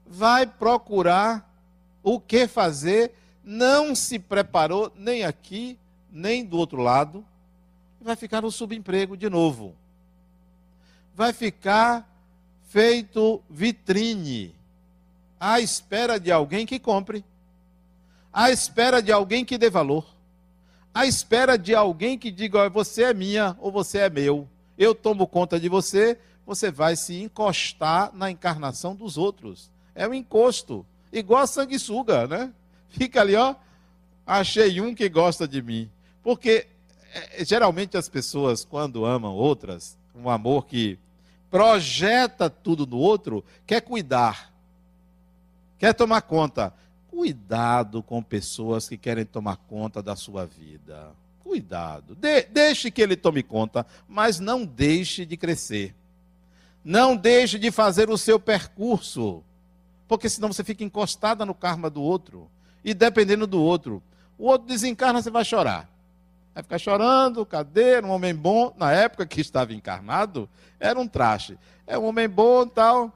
vai 0.04 0.44
procurar 0.44 1.48
o 2.02 2.18
que 2.18 2.48
fazer, 2.48 3.14
não 3.44 3.94
se 3.94 4.18
preparou 4.18 4.92
nem 4.96 5.22
aqui, 5.22 5.78
nem 6.10 6.44
do 6.44 6.56
outro 6.56 6.80
lado, 6.80 7.24
vai 8.00 8.16
ficar 8.16 8.40
no 8.40 8.50
subemprego 8.50 9.16
de 9.16 9.28
novo. 9.28 9.74
Vai 11.14 11.32
ficar 11.32 12.08
feito 12.68 13.42
vitrine, 13.48 14.54
à 15.40 15.60
espera 15.60 16.18
de 16.18 16.30
alguém 16.30 16.66
que 16.66 16.78
compre, 16.78 17.24
à 18.32 18.50
espera 18.50 19.02
de 19.02 19.10
alguém 19.10 19.44
que 19.44 19.58
dê 19.58 19.70
valor, 19.70 20.06
à 20.94 21.06
espera 21.06 21.56
de 21.56 21.74
alguém 21.74 22.18
que 22.18 22.30
diga: 22.30 22.68
você 22.68 23.04
é 23.04 23.14
minha 23.14 23.56
ou 23.60 23.72
você 23.72 23.98
é 23.98 24.10
meu, 24.10 24.48
eu 24.78 24.94
tomo 24.94 25.26
conta 25.26 25.58
de 25.58 25.68
você, 25.68 26.18
você 26.46 26.70
vai 26.70 26.96
se 26.96 27.20
encostar 27.22 28.12
na 28.14 28.30
encarnação 28.30 28.94
dos 28.94 29.18
outros. 29.18 29.70
É 29.94 30.06
um 30.06 30.14
encosto, 30.14 30.86
igual 31.12 31.42
a 31.42 31.46
sanguessuga, 31.46 32.26
né? 32.26 32.52
Fica 32.88 33.20
ali, 33.20 33.34
ó. 33.34 33.54
Achei 34.26 34.80
um 34.80 34.94
que 34.94 35.08
gosta 35.08 35.46
de 35.48 35.62
mim. 35.62 35.90
Porque 36.26 36.66
é, 37.14 37.44
geralmente 37.44 37.96
as 37.96 38.08
pessoas, 38.08 38.64
quando 38.64 39.04
amam 39.04 39.32
outras, 39.32 39.96
um 40.12 40.28
amor 40.28 40.66
que 40.66 40.98
projeta 41.48 42.50
tudo 42.50 42.84
no 42.84 42.96
outro, 42.96 43.44
quer 43.64 43.80
cuidar, 43.80 44.52
quer 45.78 45.94
tomar 45.94 46.22
conta. 46.22 46.74
Cuidado 47.08 48.02
com 48.02 48.20
pessoas 48.24 48.88
que 48.88 48.98
querem 48.98 49.24
tomar 49.24 49.56
conta 49.56 50.02
da 50.02 50.16
sua 50.16 50.44
vida. 50.44 51.12
Cuidado. 51.44 52.16
De, 52.16 52.42
deixe 52.42 52.90
que 52.90 53.00
ele 53.00 53.14
tome 53.14 53.44
conta, 53.44 53.86
mas 54.08 54.40
não 54.40 54.64
deixe 54.64 55.24
de 55.24 55.36
crescer. 55.36 55.94
Não 56.84 57.16
deixe 57.16 57.56
de 57.56 57.70
fazer 57.70 58.10
o 58.10 58.18
seu 58.18 58.40
percurso. 58.40 59.44
Porque 60.08 60.28
senão 60.28 60.52
você 60.52 60.64
fica 60.64 60.82
encostada 60.82 61.46
no 61.46 61.54
karma 61.54 61.88
do 61.88 62.02
outro. 62.02 62.50
E 62.84 62.92
dependendo 62.92 63.46
do 63.46 63.62
outro. 63.62 64.02
O 64.36 64.46
outro 64.46 64.66
desencarna, 64.66 65.22
você 65.22 65.30
vai 65.30 65.44
chorar. 65.44 65.94
Vai 66.56 66.62
ficar 66.62 66.78
chorando, 66.78 67.44
cadê? 67.44 68.00
Um 68.00 68.08
homem 68.08 68.34
bom. 68.34 68.74
Na 68.78 68.90
época 68.90 69.26
que 69.26 69.42
estava 69.42 69.74
encarnado, 69.74 70.48
era 70.80 70.98
um 70.98 71.06
traste. 71.06 71.58
É 71.86 71.98
um 71.98 72.06
homem 72.06 72.26
bom 72.26 72.66
tal. 72.66 73.12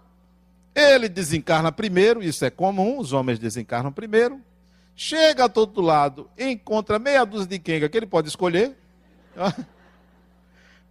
Ele 0.75 1.09
desencarna 1.09 1.73
primeiro, 1.73 2.23
isso 2.23 2.45
é 2.45 2.51
comum, 2.51 2.99
os 2.99 3.15
homens 3.15 3.39
desencarnam 3.39 3.91
primeiro. 3.91 4.43
Chega 4.95 5.49
do 5.49 5.59
outro 5.59 5.81
lado, 5.81 6.29
encontra 6.39 6.99
meia 6.99 7.25
dúzia 7.25 7.47
de 7.47 7.59
quenga 7.59 7.89
que 7.89 7.97
ele 7.97 8.05
pode 8.05 8.29
escolher. 8.29 8.77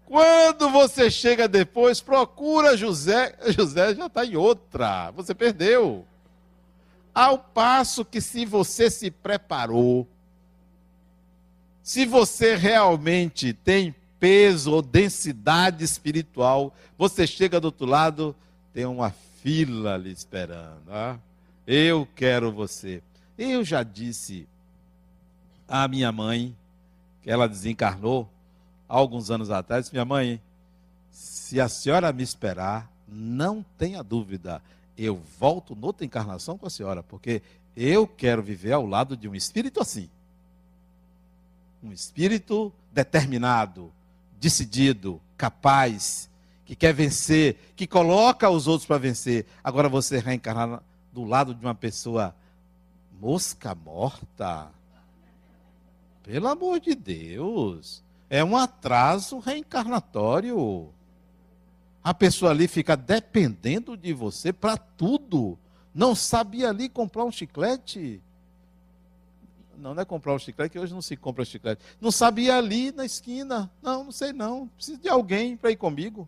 Quando 0.04 0.72
você 0.72 1.12
chega 1.12 1.48
depois, 1.48 2.02
procura 2.02 2.76
José. 2.76 3.36
José 3.56 3.94
já 3.94 4.08
está 4.08 4.26
em 4.26 4.36
outra. 4.36 5.12
Você 5.12 5.36
perdeu. 5.36 6.04
Ao 7.14 7.38
passo 7.38 8.04
que, 8.04 8.20
se 8.20 8.44
você 8.44 8.90
se 8.90 9.12
preparou, 9.12 10.08
se 11.90 12.06
você 12.06 12.56
realmente 12.56 13.52
tem 13.52 13.96
peso 14.20 14.74
ou 14.74 14.80
densidade 14.80 15.84
espiritual, 15.84 16.72
você 16.96 17.26
chega 17.26 17.60
do 17.60 17.66
outro 17.66 17.88
lado, 17.88 18.36
tem 18.72 18.86
uma 18.86 19.10
fila 19.42 19.96
ali 19.96 20.12
esperando. 20.12 20.84
Ah, 20.88 21.18
eu 21.66 22.08
quero 22.16 22.52
você. 22.52 23.02
Eu 23.36 23.66
já 23.66 23.82
disse 23.82 24.48
à 25.68 25.88
minha 25.88 26.12
mãe, 26.12 26.56
que 27.24 27.32
ela 27.32 27.50
desencarnou 27.50 28.30
há 28.88 28.96
alguns 28.96 29.32
anos 29.32 29.50
atrás, 29.50 29.90
minha 29.90 30.06
mãe, 30.06 30.40
se 31.10 31.60
a 31.60 31.68
senhora 31.68 32.14
me 32.14 32.22
esperar, 32.22 32.88
não 33.08 33.66
tenha 33.80 34.04
dúvida, 34.04 34.62
eu 34.96 35.20
volto 35.40 35.76
noutra 35.76 36.06
encarnação 36.06 36.56
com 36.56 36.68
a 36.68 36.70
senhora, 36.70 37.02
porque 37.02 37.42
eu 37.76 38.06
quero 38.06 38.44
viver 38.44 38.74
ao 38.74 38.86
lado 38.86 39.18
de 39.18 39.28
um 39.28 39.34
espírito 39.34 39.82
assim 39.82 40.08
um 41.82 41.92
espírito 41.92 42.74
determinado, 42.92 43.92
decidido, 44.40 45.22
capaz, 45.38 46.30
que 46.66 46.76
quer 46.76 46.94
vencer, 46.94 47.74
que 47.76 47.88
coloca 47.88 48.50
os 48.50 48.68
outros 48.68 48.86
para 48.86 48.98
vencer. 48.98 49.46
Agora 49.64 49.90
você 49.90 50.20
reencarnar 50.20 50.84
do 51.12 51.24
lado 51.24 51.56
de 51.56 51.66
uma 51.66 51.76
pessoa 51.76 52.36
mosca 53.20 53.74
morta. 53.74 54.70
Pelo 56.24 56.48
amor 56.48 56.80
de 56.80 56.94
Deus. 56.96 58.04
É 58.30 58.44
um 58.44 58.56
atraso 58.56 59.40
reencarnatório. 59.40 60.90
A 62.04 62.14
pessoa 62.14 62.52
ali 62.52 62.68
fica 62.68 62.96
dependendo 62.96 63.98
de 63.98 64.14
você 64.14 64.54
para 64.54 64.78
tudo. 64.78 65.58
Não 65.94 66.14
sabia 66.14 66.70
ali 66.70 66.88
comprar 66.88 67.26
um 67.26 67.32
chiclete. 67.32 68.22
Não, 69.80 69.94
não 69.94 70.02
é 70.02 70.06
comprar 70.06 70.34
o 70.34 70.40
chiclete, 70.40 70.74
que 70.74 70.80
hoje 70.80 70.94
não 70.94 71.02
se 71.02 71.16
compra 71.16 71.46
chiclete. 71.46 71.82
Não 72.02 72.12
sabia 72.12 72.58
ali 72.58 72.92
na 72.92 73.06
esquina. 73.06 73.72
Não, 73.82 74.06
não 74.06 74.12
sei 74.12 74.34
não. 74.34 74.68
Preciso 74.68 75.00
de 75.00 75.10
alguém 75.10 75.56
para 75.56 75.72
ir 75.72 75.78
comigo. 75.78 76.28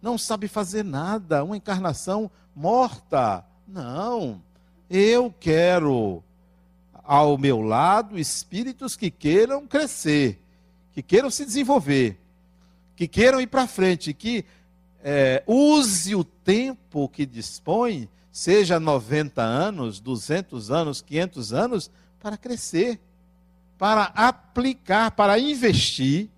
Não 0.00 0.16
sabe 0.16 0.46
fazer 0.46 0.84
nada. 0.84 1.42
Uma 1.42 1.56
encarnação 1.56 2.30
morta. 2.54 3.44
Não. 3.66 4.40
Eu 4.88 5.34
quero 5.38 6.22
ao 7.08 7.38
meu 7.38 7.62
lado 7.62 8.18
espíritos 8.18 8.94
que 8.94 9.10
queiram 9.10 9.66
crescer, 9.66 10.38
que 10.92 11.02
queiram 11.02 11.30
se 11.30 11.42
desenvolver, 11.42 12.20
que 12.94 13.08
queiram 13.08 13.40
ir 13.40 13.46
para 13.46 13.66
frente, 13.66 14.12
que 14.12 14.44
é, 15.02 15.42
use 15.46 16.14
o 16.14 16.22
tempo 16.22 17.08
que 17.08 17.24
dispõe, 17.24 18.10
seja 18.30 18.78
90 18.78 19.40
anos, 19.40 20.00
200 20.00 20.70
anos, 20.70 21.00
500 21.00 21.52
anos, 21.54 21.90
para 22.20 22.36
crescer, 22.36 23.00
para 23.78 24.04
aplicar, 24.14 25.10
para 25.12 25.38
investir 25.38 26.28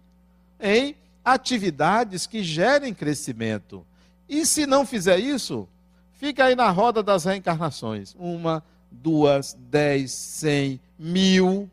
em 0.61 0.95
atividades 1.24 2.26
que 2.26 2.43
gerem 2.43 2.93
crescimento. 2.93 3.85
E 4.28 4.45
se 4.45 4.66
não 4.66 4.87
fizer 4.87 5.18
isso, 5.18 5.68
fica 6.12 6.45
aí 6.45 6.55
na 6.55 6.70
roda 6.70 7.03
das 7.03 7.24
reencarnações. 7.24 8.14
Uma, 8.18 8.62
duas, 8.91 9.57
dez, 9.70 10.12
cem, 10.12 10.81
mil, 10.99 11.70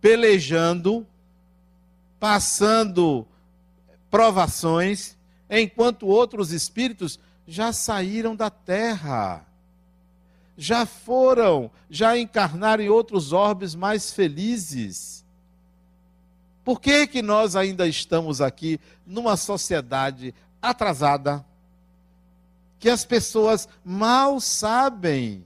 pelejando, 0.00 1.06
passando 2.18 3.26
provações, 4.10 5.16
enquanto 5.50 6.06
outros 6.06 6.52
espíritos 6.52 7.18
já 7.46 7.72
saíram 7.72 8.36
da 8.36 8.50
terra 8.50 9.44
já 10.62 10.86
foram, 10.86 11.68
já 11.90 12.16
encarnaram 12.16 12.84
em 12.84 12.88
outros 12.88 13.32
orbes 13.32 13.74
mais 13.74 14.12
felizes. 14.12 15.24
Por 16.64 16.80
que, 16.80 17.04
que 17.08 17.20
nós 17.20 17.56
ainda 17.56 17.88
estamos 17.88 18.40
aqui 18.40 18.78
numa 19.04 19.36
sociedade 19.36 20.32
atrasada, 20.60 21.44
que 22.78 22.88
as 22.88 23.04
pessoas 23.04 23.68
mal 23.84 24.40
sabem 24.40 25.44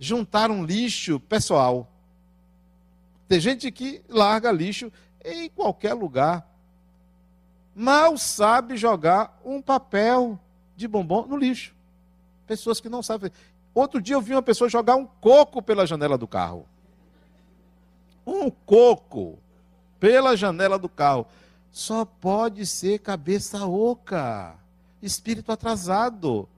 juntar 0.00 0.50
um 0.50 0.64
lixo 0.64 1.20
pessoal? 1.20 1.88
Tem 3.28 3.38
gente 3.38 3.70
que 3.70 4.02
larga 4.08 4.50
lixo 4.50 4.90
em 5.24 5.48
qualquer 5.48 5.94
lugar. 5.94 6.44
Mal 7.72 8.18
sabe 8.18 8.76
jogar 8.76 9.40
um 9.44 9.62
papel 9.62 10.40
de 10.76 10.88
bombom 10.88 11.24
no 11.24 11.36
lixo. 11.36 11.72
Pessoas 12.48 12.80
que 12.80 12.88
não 12.88 13.00
sabem. 13.00 13.30
Outro 13.74 14.00
dia 14.00 14.14
eu 14.16 14.20
vi 14.20 14.32
uma 14.32 14.42
pessoa 14.42 14.68
jogar 14.68 14.96
um 14.96 15.06
coco 15.06 15.62
pela 15.62 15.86
janela 15.86 16.18
do 16.18 16.26
carro. 16.26 16.66
Um 18.26 18.50
coco 18.50 19.38
pela 20.00 20.36
janela 20.36 20.78
do 20.78 20.88
carro. 20.88 21.26
Só 21.70 22.04
pode 22.04 22.66
ser 22.66 22.98
cabeça 22.98 23.66
oca, 23.66 24.56
espírito 25.02 25.52
atrasado. 25.52 26.48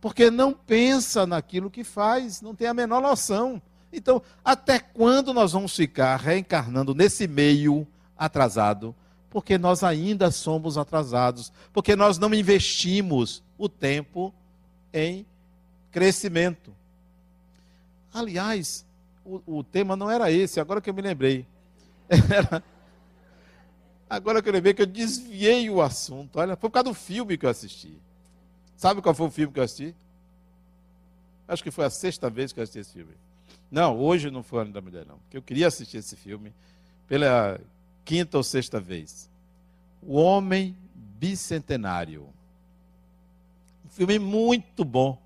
Porque 0.00 0.30
não 0.30 0.52
pensa 0.52 1.26
naquilo 1.26 1.70
que 1.70 1.84
faz, 1.84 2.40
não 2.40 2.54
tem 2.54 2.68
a 2.68 2.74
menor 2.74 3.02
noção. 3.02 3.60
Então, 3.92 4.22
até 4.44 4.78
quando 4.78 5.34
nós 5.34 5.52
vamos 5.52 5.74
ficar 5.74 6.16
reencarnando 6.16 6.94
nesse 6.94 7.26
meio 7.26 7.86
atrasado 8.16 8.94
Porque 9.30 9.58
nós 9.58 9.82
ainda 9.82 10.30
somos 10.30 10.76
atrasados, 10.76 11.52
porque 11.72 11.94
nós 11.96 12.18
não 12.18 12.34
investimos 12.34 13.42
o 13.56 13.68
tempo 13.68 14.34
em 14.92 15.24
crescimento. 15.90 16.74
Aliás, 18.12 18.84
o, 19.24 19.58
o 19.58 19.64
tema 19.64 19.96
não 19.96 20.10
era 20.10 20.30
esse, 20.30 20.60
agora 20.60 20.80
que 20.80 20.90
eu 20.90 20.94
me 20.94 21.02
lembrei. 21.02 21.46
Era, 22.10 22.62
agora 24.08 24.42
que 24.42 24.48
eu 24.48 24.52
lembrei 24.52 24.74
que 24.74 24.82
eu 24.82 24.86
desviei 24.86 25.70
o 25.70 25.80
assunto. 25.80 26.38
Olha, 26.38 26.56
foi 26.56 26.68
por 26.68 26.74
causa 26.74 26.88
do 26.88 26.94
filme 26.94 27.38
que 27.38 27.46
eu 27.46 27.50
assisti. 27.50 27.96
Sabe 28.76 29.00
qual 29.00 29.14
foi 29.14 29.26
o 29.26 29.30
filme 29.30 29.52
que 29.52 29.60
eu 29.60 29.64
assisti? 29.64 29.94
Acho 31.46 31.62
que 31.62 31.70
foi 31.70 31.84
a 31.84 31.90
sexta 31.90 32.28
vez 32.28 32.52
que 32.52 32.58
eu 32.58 32.64
assisti 32.64 32.80
esse 32.80 32.92
filme. 32.92 33.14
Não, 33.70 33.98
hoje 33.98 34.30
não 34.30 34.42
foi 34.42 34.58
o 34.58 34.62
Ano 34.62 34.72
da 34.72 34.80
Mulher, 34.80 35.06
não. 35.06 35.18
Porque 35.18 35.36
eu 35.36 35.42
queria 35.42 35.68
assistir 35.68 35.98
esse 35.98 36.16
filme 36.16 36.52
pela 37.06 37.60
quinta 38.04 38.36
ou 38.36 38.42
sexta 38.42 38.80
vez. 38.80 39.30
O 40.02 40.16
Homem 40.16 40.76
Bicentenário. 40.94 42.28
Um 43.84 43.88
filme 43.88 44.18
muito 44.18 44.84
bom. 44.84 45.20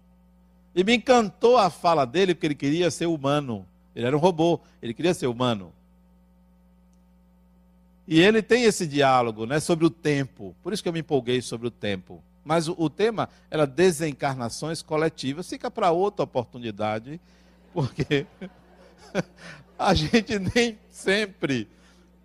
E 0.74 0.82
me 0.82 0.96
encantou 0.96 1.56
a 1.56 1.70
fala 1.70 2.04
dele, 2.04 2.34
porque 2.34 2.46
ele 2.46 2.54
queria 2.54 2.90
ser 2.90 3.06
humano. 3.06 3.66
Ele 3.94 4.06
era 4.06 4.16
um 4.16 4.20
robô, 4.20 4.60
ele 4.82 4.92
queria 4.92 5.14
ser 5.14 5.28
humano. 5.28 5.72
E 8.06 8.20
ele 8.20 8.42
tem 8.42 8.64
esse 8.64 8.86
diálogo 8.86 9.46
né, 9.46 9.60
sobre 9.60 9.86
o 9.86 9.90
tempo. 9.90 10.54
Por 10.62 10.72
isso 10.72 10.82
que 10.82 10.88
eu 10.88 10.92
me 10.92 11.00
empolguei 11.00 11.40
sobre 11.40 11.68
o 11.68 11.70
tempo. 11.70 12.22
Mas 12.44 12.68
o, 12.68 12.90
tema 12.90 13.28
era 13.50 13.66
desencarnações 13.66 14.82
coletivas. 14.82 15.48
Fica 15.48 15.70
para 15.70 15.90
outra 15.90 16.24
oportunidade, 16.24 17.18
porque 17.72 18.26
a 19.78 19.94
gente 19.94 20.38
nem 20.38 20.78
sempre 20.90 21.66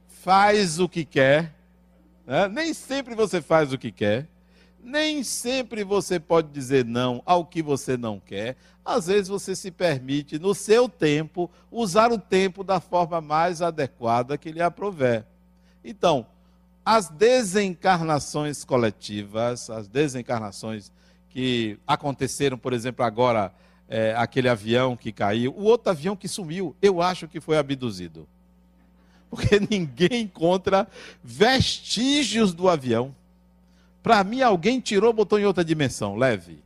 faz 0.09 0.79
o 0.79 0.89
que 0.89 1.05
quer. 1.05 1.53
Né? 2.27 2.49
Nem 2.49 2.73
sempre 2.73 3.15
você 3.15 3.41
faz 3.41 3.71
o 3.71 3.77
que 3.77 3.91
quer. 3.91 4.27
Nem 4.81 5.23
sempre 5.23 5.83
você 5.83 6.19
pode 6.19 6.49
dizer 6.49 6.85
não 6.85 7.21
ao 7.25 7.45
que 7.45 7.61
você 7.61 7.97
não 7.97 8.19
quer. 8.19 8.55
Às 8.83 9.07
vezes 9.07 9.27
você 9.27 9.55
se 9.55 9.69
permite, 9.69 10.39
no 10.39 10.55
seu 10.55 10.89
tempo, 10.89 11.49
usar 11.71 12.11
o 12.11 12.17
tempo 12.17 12.63
da 12.63 12.79
forma 12.79 13.21
mais 13.21 13.61
adequada 13.61 14.37
que 14.37 14.51
lhe 14.51 14.61
aprover. 14.61 15.25
Então, 15.83 16.25
as 16.83 17.07
desencarnações 17.09 18.63
coletivas, 18.63 19.69
as 19.69 19.87
desencarnações 19.87 20.91
que 21.29 21.77
aconteceram, 21.85 22.57
por 22.57 22.73
exemplo, 22.73 23.05
agora, 23.05 23.53
é, 23.87 24.13
aquele 24.17 24.49
avião 24.49 24.95
que 24.95 25.11
caiu, 25.11 25.53
o 25.55 25.63
outro 25.63 25.89
avião 25.91 26.15
que 26.15 26.27
sumiu, 26.27 26.75
eu 26.81 27.01
acho 27.01 27.27
que 27.27 27.39
foi 27.39 27.57
abduzido. 27.57 28.27
Porque 29.29 29.59
ninguém 29.69 30.23
encontra 30.23 30.87
vestígios 31.23 32.53
do 32.53 32.67
avião. 32.67 33.15
Para 34.01 34.23
mim, 34.23 34.41
alguém 34.41 34.79
tirou, 34.79 35.11
botou 35.11 35.39
em 35.39 35.45
outra 35.45 35.63
dimensão, 35.63 36.15
leve. 36.15 36.59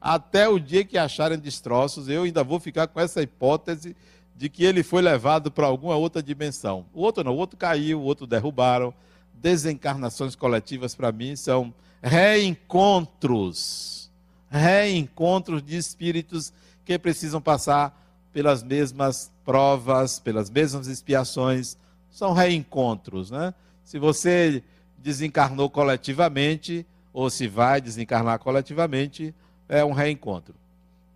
Até 0.00 0.48
o 0.48 0.58
dia 0.58 0.84
que 0.84 0.98
acharem 0.98 1.38
destroços, 1.38 2.08
eu 2.08 2.24
ainda 2.24 2.44
vou 2.44 2.60
ficar 2.60 2.86
com 2.86 3.00
essa 3.00 3.22
hipótese 3.22 3.96
de 4.36 4.48
que 4.48 4.64
ele 4.64 4.82
foi 4.82 5.00
levado 5.00 5.50
para 5.50 5.66
alguma 5.66 5.96
outra 5.96 6.22
dimensão. 6.22 6.84
O 6.92 7.00
outro 7.00 7.24
não, 7.24 7.32
o 7.32 7.38
outro 7.38 7.56
caiu, 7.56 8.00
o 8.00 8.04
outro 8.04 8.26
derrubaram. 8.26 8.92
Desencarnações 9.34 10.34
coletivas, 10.34 10.94
para 10.94 11.12
mim, 11.12 11.36
são 11.36 11.72
reencontros. 12.02 14.10
Reencontros 14.50 15.62
de 15.62 15.76
espíritos 15.76 16.52
que 16.84 16.98
precisam 16.98 17.40
passar 17.40 18.02
pelas 18.32 18.62
mesmas 18.62 19.32
provas, 19.44 20.20
pelas 20.20 20.50
mesmas 20.50 20.86
expiações. 20.86 21.76
São 22.10 22.32
reencontros, 22.32 23.30
né? 23.30 23.54
Se 23.82 23.98
você 23.98 24.62
desencarnou 25.06 25.70
coletivamente, 25.70 26.84
ou 27.12 27.30
se 27.30 27.46
vai 27.46 27.80
desencarnar 27.80 28.40
coletivamente, 28.40 29.32
é 29.68 29.84
um 29.84 29.92
reencontro. 29.92 30.52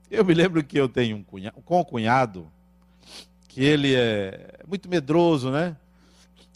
Eu 0.09 0.25
me 0.25 0.33
lembro 0.33 0.63
que 0.63 0.79
eu 0.79 0.89
tenho 0.89 1.17
um 1.17 1.25
cunhado, 1.25 1.61
com 1.63 1.81
um 1.81 1.85
cunhado, 1.85 2.47
que 3.49 3.65
ele 3.65 3.97
é 3.97 4.61
muito 4.65 4.89
medroso, 4.89 5.51
né? 5.51 5.77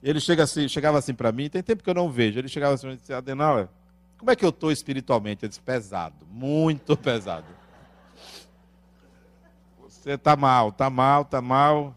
Ele 0.01 0.21
chega 0.21 0.45
assim, 0.45 0.69
chegava 0.69 0.97
assim 0.97 1.13
para 1.13 1.33
mim, 1.33 1.51
tem 1.51 1.61
tempo 1.61 1.83
que 1.83 1.91
eu 1.91 1.95
não 1.95 2.09
vejo, 2.09 2.39
ele 2.39 2.47
chegava 2.47 2.75
assim 2.75 2.89
e 2.91 2.97
disse, 2.97 3.13
Adenauer, 3.13 3.67
como 4.17 4.31
é 4.31 4.37
que 4.37 4.45
eu 4.45 4.51
estou 4.51 4.71
espiritualmente? 4.71 5.43
Eu 5.43 5.49
disse, 5.49 5.61
pesado, 5.61 6.25
muito 6.31 6.95
pesado. 6.97 7.49
Você 9.81 10.13
está 10.13 10.37
mal, 10.37 10.69
está 10.69 10.89
mal, 10.89 11.23
está 11.23 11.43
mal. 11.43 11.97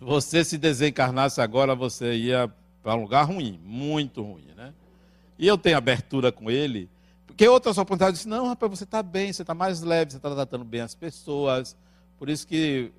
Você 0.00 0.42
se 0.42 0.56
desencarnasse 0.56 1.42
agora, 1.42 1.74
você 1.74 2.14
ia 2.14 2.50
para 2.88 2.96
um 2.96 3.02
lugar 3.02 3.24
ruim, 3.24 3.60
muito 3.62 4.22
ruim, 4.22 4.46
né? 4.56 4.72
E 5.38 5.46
eu 5.46 5.58
tenho 5.58 5.76
abertura 5.76 6.32
com 6.32 6.50
ele, 6.50 6.88
porque 7.26 7.46
outras 7.46 7.76
oportunidades 7.76 8.20
disse, 8.20 8.28
não, 8.28 8.48
rapaz, 8.48 8.70
você 8.70 8.84
está 8.84 9.02
bem, 9.02 9.30
você 9.30 9.42
está 9.42 9.52
mais 9.52 9.82
leve, 9.82 10.12
você 10.12 10.16
está 10.16 10.34
tratando 10.34 10.64
bem 10.64 10.80
as 10.80 10.94
pessoas, 10.94 11.76
por 12.18 12.30
isso 12.30 12.46
que, 12.46 12.90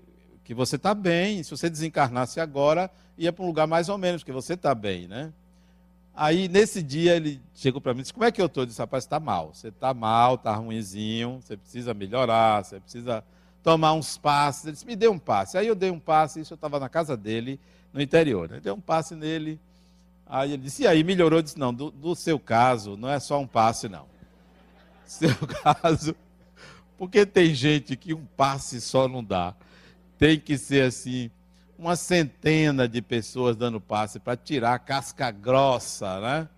que 0.44 0.54
você 0.54 0.76
está 0.76 0.94
bem, 0.94 1.42
se 1.42 1.50
você 1.50 1.72
desencarnasse 1.72 2.40
agora, 2.40 2.92
ia 3.18 3.34
para 3.34 3.44
um 3.44 3.48
lugar 3.48 3.66
mais 3.66 3.90
ou 3.90 3.98
menos, 3.98 4.22
porque 4.22 4.32
você 4.32 4.54
está 4.54 4.76
bem, 4.76 5.08
né? 5.08 5.34
Aí, 6.14 6.48
nesse 6.48 6.84
dia, 6.84 7.16
ele 7.16 7.42
chegou 7.56 7.82
para 7.82 7.92
mim 7.92 8.02
e 8.02 8.04
disse, 8.04 8.14
como 8.14 8.26
é 8.26 8.32
que 8.32 8.40
eu 8.40 8.46
estou? 8.46 8.62
Eu 8.62 8.68
disse, 8.68 8.80
rapaz, 8.80 9.06
está 9.06 9.20
mal, 9.20 9.56
você 9.56 9.70
está 9.70 9.92
mal, 9.92 10.36
está 10.36 10.54
ruimzinho, 10.54 11.40
você 11.42 11.58
precisa 11.58 11.96
melhorar, 11.96 12.64
você 12.64 12.80
precisa 12.80 13.24
tomar 13.64 13.94
uns 13.94 14.20
passes. 14.20 14.66
Ele 14.66 14.74
disse, 14.74 14.86
me 14.86 14.96
dê 14.96 15.08
um 15.08 15.18
passe. 15.18 15.58
Aí 15.58 15.66
eu 15.66 15.74
dei 15.74 15.90
um 15.90 16.00
passe, 16.00 16.40
isso 16.42 16.54
eu 16.54 16.56
estava 16.56 16.80
na 16.80 16.90
casa 16.90 17.18
dele, 17.18 17.60
no 17.92 18.00
interior. 18.00 18.48
Né? 18.50 18.60
Dei 18.60 18.72
um 18.72 18.80
passe 18.80 19.16
nele, 19.16 19.60
Aí 20.30 20.54
ele 20.54 20.62
disse, 20.62 20.84
e 20.84 20.88
aí 20.88 21.04
melhorou? 21.04 21.40
Eu 21.40 21.44
disse, 21.44 21.58
não, 21.58 21.74
do, 21.74 21.90
do 21.90 22.16
seu 22.16 22.40
caso, 22.40 22.96
não 22.96 23.10
é 23.10 23.20
só 23.20 23.40
um 23.40 23.48
passe, 23.48 23.90
não. 23.90 24.06
Seu 25.10 25.36
caso, 25.64 26.16
porque 26.96 27.26
tem 27.26 27.56
gente 27.56 27.96
que 27.96 28.14
um 28.14 28.24
passe 28.38 28.80
só 28.80 29.08
não 29.08 29.24
dá. 29.24 29.56
Tem 30.20 30.40
que 30.40 30.56
ser 30.56 30.84
assim, 30.84 31.32
uma 31.80 31.96
centena 31.96 32.88
de 32.88 33.02
pessoas 33.02 33.56
dando 33.56 33.82
passe 33.82 34.20
para 34.20 34.38
tirar 34.38 34.76
a 34.76 34.80
casca 34.80 35.32
grossa, 35.32 36.20
né? 36.20 36.50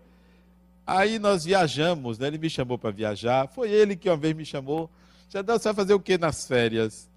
Aí 0.85 1.19
nós 1.19 1.45
viajamos, 1.45 2.19
né? 2.19 2.27
ele 2.27 2.37
me 2.37 2.49
chamou 2.49 2.77
para 2.77 2.91
viajar. 2.91 3.47
Foi 3.47 3.69
ele 3.71 3.95
que 3.95 4.09
uma 4.09 4.17
vez 4.17 4.35
me 4.35 4.43
chamou. 4.43 4.89
Já 5.29 5.41
você 5.41 5.69
vai 5.69 5.73
fazer 5.73 5.93
o 5.93 5.99
que 5.99 6.17
nas 6.17 6.45
férias? 6.45 7.09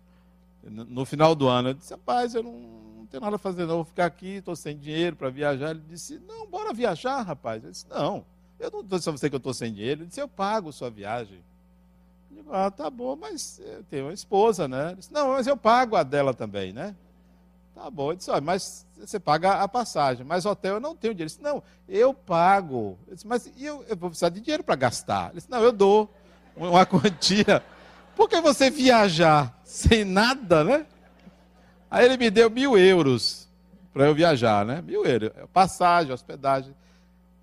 No 0.62 1.04
final 1.04 1.34
do 1.34 1.48
ano. 1.48 1.70
Eu 1.70 1.74
disse, 1.74 1.92
rapaz, 1.92 2.34
eu 2.34 2.42
não, 2.42 2.83
tenho 3.14 3.22
nada 3.22 3.36
a 3.36 3.38
fazer, 3.38 3.64
não, 3.64 3.76
vou 3.76 3.84
ficar 3.84 4.06
aqui, 4.06 4.36
estou 4.36 4.56
sem 4.56 4.76
dinheiro 4.76 5.14
para 5.14 5.30
viajar. 5.30 5.70
Ele 5.70 5.82
disse, 5.88 6.20
não, 6.26 6.48
bora 6.48 6.72
viajar, 6.72 7.22
rapaz. 7.22 7.62
Eu 7.62 7.70
disse, 7.70 7.86
não, 7.88 8.24
eu 8.58 8.70
não 8.70 8.80
estou 8.80 9.12
a 9.12 9.16
você 9.16 9.30
que 9.30 9.36
eu 9.36 9.38
estou 9.38 9.54
sem 9.54 9.72
dinheiro. 9.72 10.00
Ele 10.00 10.08
disse, 10.08 10.20
eu 10.20 10.26
pago 10.26 10.72
sua 10.72 10.90
viagem. 10.90 11.38
Eu 12.30 12.36
digo, 12.38 12.52
ah, 12.52 12.70
tá 12.72 12.90
bom, 12.90 13.14
mas 13.14 13.60
eu 13.64 13.84
tenho 13.84 14.06
uma 14.06 14.12
esposa, 14.12 14.66
né? 14.66 14.88
Ele 14.88 14.96
disse, 14.96 15.12
não, 15.12 15.28
mas 15.28 15.46
eu 15.46 15.56
pago 15.56 15.94
a 15.94 16.02
dela 16.02 16.34
também, 16.34 16.72
né? 16.72 16.96
Tá 17.72 17.88
bom. 17.88 18.10
Ele 18.10 18.16
disse, 18.16 18.30
olha, 18.32 18.40
mas 18.40 18.84
você 18.98 19.20
paga 19.20 19.62
a 19.62 19.68
passagem, 19.68 20.26
mas 20.26 20.44
hotel 20.44 20.74
eu 20.74 20.80
não 20.80 20.96
tenho 20.96 21.14
dinheiro. 21.14 21.30
Ele 21.30 21.38
disse, 21.38 21.42
não, 21.42 21.62
eu 21.88 22.12
pago. 22.12 22.98
Eu 23.06 23.14
disse, 23.14 23.26
mas 23.26 23.48
eu, 23.56 23.84
eu 23.88 23.96
vou 23.96 24.10
precisar 24.10 24.30
de 24.30 24.40
dinheiro 24.40 24.64
para 24.64 24.74
gastar. 24.74 25.26
Ele 25.26 25.34
disse, 25.34 25.50
não, 25.50 25.62
eu 25.62 25.70
dou 25.70 26.12
uma 26.56 26.84
quantia. 26.86 27.62
Por 28.16 28.28
que 28.28 28.40
você 28.40 28.70
viajar 28.70 29.56
sem 29.62 30.04
nada, 30.04 30.64
né? 30.64 30.86
Aí 31.94 32.06
ele 32.06 32.16
me 32.16 32.28
deu 32.28 32.50
mil 32.50 32.76
euros 32.76 33.46
para 33.92 34.06
eu 34.06 34.14
viajar, 34.16 34.66
né? 34.66 34.82
Mil 34.82 35.06
euros. 35.06 35.30
Passagem, 35.52 36.12
hospedagem. 36.12 36.74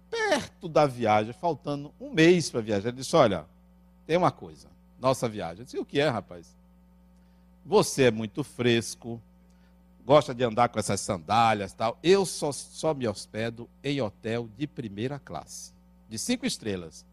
Perto 0.10 0.68
da 0.68 0.86
viagem, 0.86 1.32
faltando 1.32 1.94
um 1.98 2.12
mês 2.12 2.50
para 2.50 2.60
viajar. 2.60 2.90
Ele 2.90 2.98
disse: 2.98 3.16
Olha, 3.16 3.46
tem 4.06 4.18
uma 4.18 4.30
coisa. 4.30 4.68
Nossa 5.00 5.30
viagem. 5.30 5.60
Eu 5.60 5.64
disse: 5.64 5.80
O 5.80 5.86
que 5.86 6.02
é, 6.02 6.10
rapaz? 6.10 6.54
Você 7.66 8.04
é 8.04 8.12
muito 8.12 8.44
fresco, 8.44 9.22
gosta 10.06 10.36
de 10.36 10.44
andar 10.44 10.68
com 10.68 10.78
essas 10.78 11.00
sandálias 11.00 11.72
tal. 11.72 11.98
Eu 12.04 12.26
só, 12.26 12.52
só 12.52 12.94
me 12.94 13.08
hospedo 13.08 13.70
em 13.82 14.02
hotel 14.02 14.50
de 14.58 14.68
primeira 14.68 15.18
classe, 15.18 15.72
de 16.10 16.20
cinco 16.20 16.46
estrelas. 16.46 17.06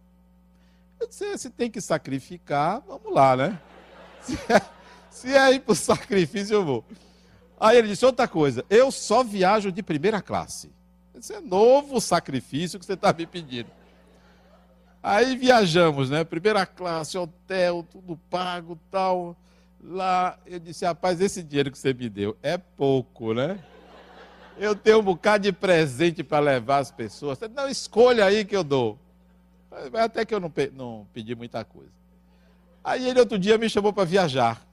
Eu 0.98 1.06
disse: 1.06 1.38
Se 1.38 1.50
tem 1.50 1.70
que 1.70 1.80
sacrificar, 1.80 2.80
vamos 2.80 3.14
lá, 3.14 3.36
né? 3.36 3.60
Se 4.22 4.34
é, 4.52 4.60
se 5.08 5.34
é 5.36 5.52
ir 5.52 5.60
para 5.60 5.72
o 5.72 5.76
sacrifício, 5.76 6.54
eu 6.54 6.64
vou. 6.64 6.84
Aí 7.60 7.76
ele 7.78 7.88
disse 7.88 8.04
outra 8.06 8.28
coisa: 8.28 8.64
eu 8.70 8.90
só 8.90 9.24
viajo 9.24 9.72
de 9.72 9.82
primeira 9.82 10.22
classe. 10.22 10.70
Esse 11.14 11.34
é 11.34 11.40
novo 11.40 12.00
sacrifício 12.00 12.78
que 12.78 12.86
você 12.86 12.92
está 12.92 13.12
me 13.12 13.26
pedindo. 13.26 13.70
Aí 15.02 15.36
viajamos, 15.36 16.10
né? 16.10 16.22
Primeira 16.24 16.64
classe, 16.64 17.18
hotel, 17.18 17.84
tudo 17.90 18.16
pago, 18.30 18.78
tal. 18.90 19.36
Lá, 19.82 20.38
eu 20.44 20.58
disse, 20.58 20.84
rapaz, 20.84 21.20
esse 21.20 21.42
dinheiro 21.42 21.70
que 21.70 21.78
você 21.78 21.94
me 21.94 22.08
deu 22.08 22.36
é 22.42 22.58
pouco, 22.58 23.32
né? 23.32 23.58
Eu 24.56 24.74
tenho 24.74 24.98
um 24.98 25.02
bocado 25.02 25.44
de 25.44 25.52
presente 25.52 26.24
para 26.24 26.40
levar 26.40 26.78
as 26.78 26.90
pessoas. 26.90 27.38
Não, 27.54 27.68
escolha 27.68 28.24
aí 28.24 28.44
que 28.44 28.56
eu 28.56 28.64
dou. 28.64 28.98
Até 29.94 30.24
que 30.24 30.34
eu 30.34 30.40
não, 30.40 30.52
não 30.72 31.06
pedi 31.12 31.34
muita 31.34 31.64
coisa. 31.64 31.92
Aí 32.82 33.08
ele 33.08 33.20
outro 33.20 33.38
dia 33.38 33.56
me 33.56 33.70
chamou 33.70 33.92
para 33.92 34.04
viajar. 34.04 34.66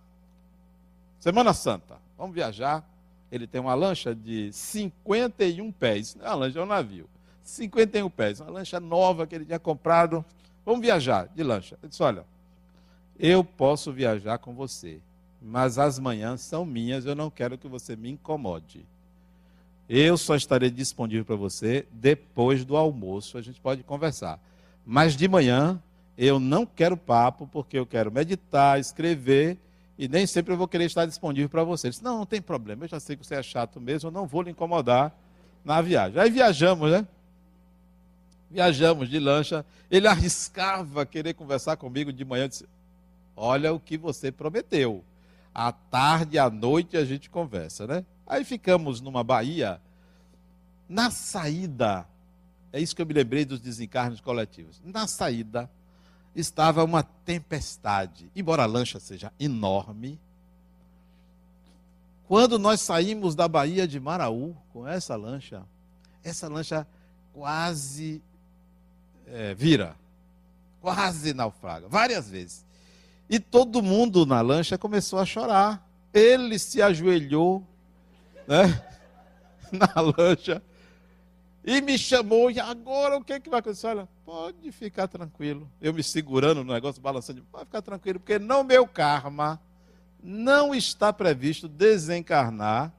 Semana 1.19 1.53
Santa. 1.53 2.04
Vamos 2.17 2.35
viajar. 2.35 2.87
Ele 3.31 3.47
tem 3.47 3.59
uma 3.59 3.73
lancha 3.73 4.13
de 4.13 4.51
51 4.51 5.71
pés. 5.71 6.15
Não 6.15 6.25
é 6.25 6.29
uma 6.29 6.35
lancha, 6.35 6.59
é 6.59 6.63
um 6.63 6.67
navio. 6.67 7.09
51 7.43 8.09
pés. 8.09 8.39
Uma 8.39 8.51
lancha 8.51 8.79
nova 8.79 9.27
que 9.27 9.35
ele 9.35 9.45
tinha 9.45 9.59
comprado. 9.59 10.23
Vamos 10.65 10.81
viajar 10.81 11.27
de 11.35 11.43
lancha. 11.43 11.77
Ele 11.81 11.89
disse: 11.89 12.03
Olha, 12.03 12.25
eu 13.19 13.43
posso 13.43 13.91
viajar 13.91 14.37
com 14.37 14.53
você, 14.53 14.99
mas 15.41 15.77
as 15.77 15.99
manhãs 15.99 16.41
são 16.41 16.65
minhas, 16.65 17.05
eu 17.05 17.15
não 17.15 17.29
quero 17.29 17.57
que 17.57 17.67
você 17.67 17.95
me 17.95 18.09
incomode. 18.09 18.85
Eu 19.87 20.17
só 20.17 20.35
estarei 20.35 20.69
disponível 20.71 21.23
para 21.23 21.35
você 21.35 21.85
depois 21.91 22.65
do 22.65 22.75
almoço, 22.75 23.37
a 23.37 23.41
gente 23.41 23.61
pode 23.61 23.83
conversar. 23.83 24.39
Mas 24.85 25.15
de 25.15 25.27
manhã 25.27 25.81
eu 26.17 26.39
não 26.39 26.65
quero 26.65 26.97
papo, 26.97 27.47
porque 27.47 27.77
eu 27.77 27.85
quero 27.85 28.11
meditar, 28.11 28.79
escrever, 28.79 29.57
e 29.97 30.07
nem 30.07 30.27
sempre 30.27 30.53
eu 30.53 30.57
vou 30.57 30.67
querer 30.67 30.85
estar 30.85 31.05
disponível 31.05 31.49
para 31.49 31.63
você. 31.63 31.89
Disse, 31.89 32.03
não, 32.03 32.19
não 32.19 32.25
tem 32.25 32.41
problema, 32.41 32.83
eu 32.83 32.89
já 32.89 32.99
sei 32.99 33.15
que 33.15 33.25
você 33.25 33.35
é 33.35 33.43
chato 33.43 33.79
mesmo, 33.79 34.09
eu 34.09 34.11
não 34.11 34.27
vou 34.27 34.41
lhe 34.41 34.51
incomodar 34.51 35.15
na 35.63 35.81
viagem. 35.81 36.19
Aí 36.19 36.29
viajamos, 36.29 36.91
né? 36.91 37.07
Viajamos 38.51 39.09
de 39.09 39.19
lancha. 39.19 39.65
Ele 39.89 40.07
arriscava 40.07 41.05
querer 41.05 41.33
conversar 41.33 41.77
comigo 41.77 42.13
de 42.13 42.23
manhã. 42.23 42.47
Disse, 42.47 42.67
olha 43.35 43.73
o 43.73 43.79
que 43.79 43.97
você 43.97 44.31
prometeu. 44.31 45.03
À 45.53 45.71
tarde, 45.71 46.37
à 46.37 46.49
noite 46.49 46.97
a 46.97 47.05
gente 47.05 47.29
conversa, 47.29 47.87
né? 47.87 48.05
Aí 48.27 48.43
ficamos 48.43 49.01
numa 49.01 49.23
Bahia. 49.23 49.81
Na 50.87 51.09
saída, 51.09 52.07
é 52.71 52.79
isso 52.79 52.95
que 52.95 53.01
eu 53.01 53.05
me 53.05 53.13
lembrei 53.13 53.45
dos 53.45 53.59
desencarnes 53.59 54.19
coletivos. 54.19 54.81
Na 54.85 55.07
saída, 55.07 55.69
estava 56.35 56.83
uma 56.83 57.03
tempestade. 57.03 58.29
Embora 58.35 58.63
a 58.63 58.67
lancha 58.67 58.99
seja 58.99 59.31
enorme, 59.39 60.19
quando 62.27 62.59
nós 62.59 62.81
saímos 62.81 63.35
da 63.35 63.47
Baía 63.47 63.87
de 63.87 63.99
Maraú 63.99 64.55
com 64.73 64.87
essa 64.87 65.15
lancha, 65.15 65.63
essa 66.23 66.47
lancha 66.47 66.87
quase 67.33 68.21
é, 69.27 69.53
vira, 69.53 69.95
quase 70.81 71.33
naufraga, 71.33 71.87
várias 71.87 72.29
vezes. 72.29 72.65
E 73.29 73.39
todo 73.39 73.81
mundo 73.81 74.25
na 74.25 74.41
lancha 74.41 74.77
começou 74.77 75.19
a 75.19 75.25
chorar. 75.25 75.87
Ele 76.13 76.57
se 76.59 76.81
ajoelhou 76.81 77.63
né, 78.47 78.83
na 79.71 80.01
lancha 80.01 80.61
e 81.65 81.81
me 81.81 81.97
chamou. 81.97 82.51
E 82.51 82.59
agora 82.59 83.17
o 83.17 83.23
que, 83.23 83.33
é 83.33 83.39
que 83.39 83.49
vai 83.49 83.59
acontecer? 83.59 83.87
Olha, 83.87 84.07
pode 84.23 84.71
ficar 84.71 85.07
tranquilo. 85.07 85.69
Eu 85.81 85.93
me 85.93 86.03
segurando 86.03 86.63
no 86.63 86.71
negócio, 86.71 87.01
balançando. 87.01 87.43
Pode 87.51 87.65
ficar 87.65 87.81
tranquilo, 87.81 88.19
porque 88.19 88.37
no 88.37 88.63
meu 88.63 88.87
karma 88.87 89.59
não 90.23 90.75
está 90.75 91.11
previsto 91.11 91.67
desencarnar 91.67 92.93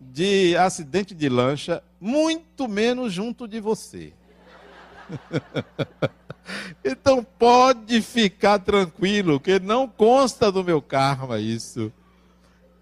de 0.00 0.56
acidente 0.56 1.14
de 1.14 1.28
lancha, 1.28 1.82
muito 2.00 2.66
menos 2.66 3.12
junto 3.12 3.46
de 3.46 3.60
você. 3.60 4.12
então 6.84 7.22
pode 7.22 8.00
ficar 8.02 8.58
tranquilo, 8.58 9.38
que 9.38 9.60
não 9.60 9.86
consta 9.86 10.50
do 10.50 10.64
meu 10.64 10.82
karma 10.82 11.38
isso. 11.38 11.92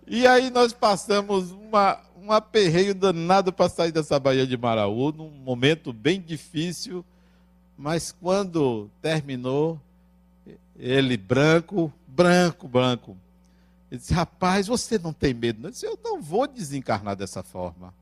E 0.07 0.27
aí 0.27 0.51
nós 0.51 0.73
passamos 0.73 1.51
uma, 1.53 2.01
um 2.31 2.33
aperreio 2.33 2.95
danado 2.95 3.53
para 3.53 3.69
sair 3.69 3.91
dessa 3.91 4.19
Baía 4.19 4.47
de 4.47 4.57
Maraú, 4.57 5.13
num 5.13 5.31
momento 5.31 5.93
bem 5.93 6.21
difícil, 6.21 7.05
mas 7.77 8.13
quando 8.13 8.89
terminou, 9.03 9.81
ele 10.79 11.17
branco, 11.17 11.93
branco, 12.07 12.69
branco. 12.69 13.17
Ele 13.91 13.99
disse, 13.99 14.15
rapaz, 14.15 14.69
você 14.69 14.99
não 14.99 15.13
tem 15.13 15.35
medo? 15.35 15.67
Eu 15.67 15.71
disse, 15.73 15.87
eu 15.87 15.99
não 16.05 16.23
vou 16.23 16.47
desencarnar 16.47 17.17
dessa 17.17 17.43
forma. 17.43 17.93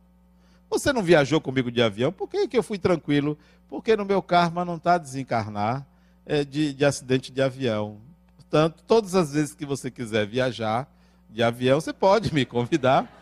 Você 0.68 0.92
não 0.92 1.02
viajou 1.02 1.40
comigo 1.40 1.70
de 1.70 1.80
avião? 1.80 2.12
Por 2.12 2.28
que, 2.28 2.46
que 2.46 2.58
eu 2.58 2.62
fui 2.62 2.78
tranquilo? 2.78 3.38
Porque 3.66 3.96
no 3.96 4.04
meu 4.04 4.20
karma 4.20 4.62
não 4.64 4.76
está 4.76 4.98
desencarnar 4.98 5.86
é, 6.26 6.44
de, 6.44 6.74
de 6.74 6.84
acidente 6.84 7.32
de 7.32 7.40
avião. 7.40 7.96
Portanto, 8.36 8.84
todas 8.86 9.14
as 9.14 9.32
vezes 9.32 9.54
que 9.54 9.64
você 9.64 9.90
quiser 9.90 10.26
viajar, 10.26 10.86
de 11.30 11.42
avião, 11.42 11.80
você 11.80 11.92
pode 11.92 12.32
me 12.32 12.44
convidar, 12.44 13.17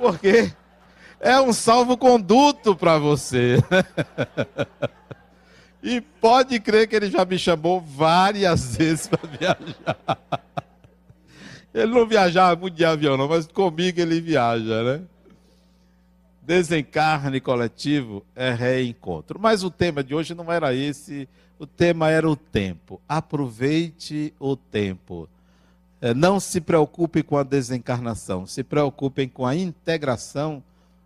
porque 0.00 0.50
é 1.20 1.38
um 1.40 1.52
salvo-conduto 1.52 2.74
para 2.74 2.98
você. 2.98 3.58
e 5.82 6.00
pode 6.00 6.58
crer 6.58 6.88
que 6.88 6.96
ele 6.96 7.10
já 7.10 7.24
me 7.24 7.38
chamou 7.38 7.80
várias 7.80 8.74
vezes 8.76 9.06
para 9.06 9.28
viajar. 9.28 9.98
Ele 11.72 11.92
não 11.92 12.06
viajava 12.06 12.58
muito 12.58 12.74
de 12.74 12.84
avião, 12.84 13.16
não, 13.16 13.28
mas 13.28 13.46
comigo 13.46 14.00
ele 14.00 14.20
viaja, 14.20 14.82
né? 14.82 15.02
Desencarne 16.42 17.40
coletivo 17.40 18.24
é 18.34 18.50
reencontro. 18.50 19.38
Mas 19.38 19.62
o 19.62 19.70
tema 19.70 20.02
de 20.02 20.14
hoje 20.14 20.34
não 20.34 20.50
era 20.50 20.74
esse, 20.74 21.28
o 21.58 21.66
tema 21.66 22.10
era 22.10 22.28
o 22.28 22.34
tempo. 22.34 23.00
Aproveite 23.06 24.34
o 24.40 24.56
tempo. 24.56 25.28
É, 26.00 26.14
não 26.14 26.40
se 26.40 26.60
preocupem 26.60 27.22
com 27.22 27.36
a 27.36 27.42
desencarnação, 27.42 28.46
se 28.46 28.64
preocupem 28.64 29.28
com 29.28 29.46
a 29.46 29.54
integração 29.54 30.62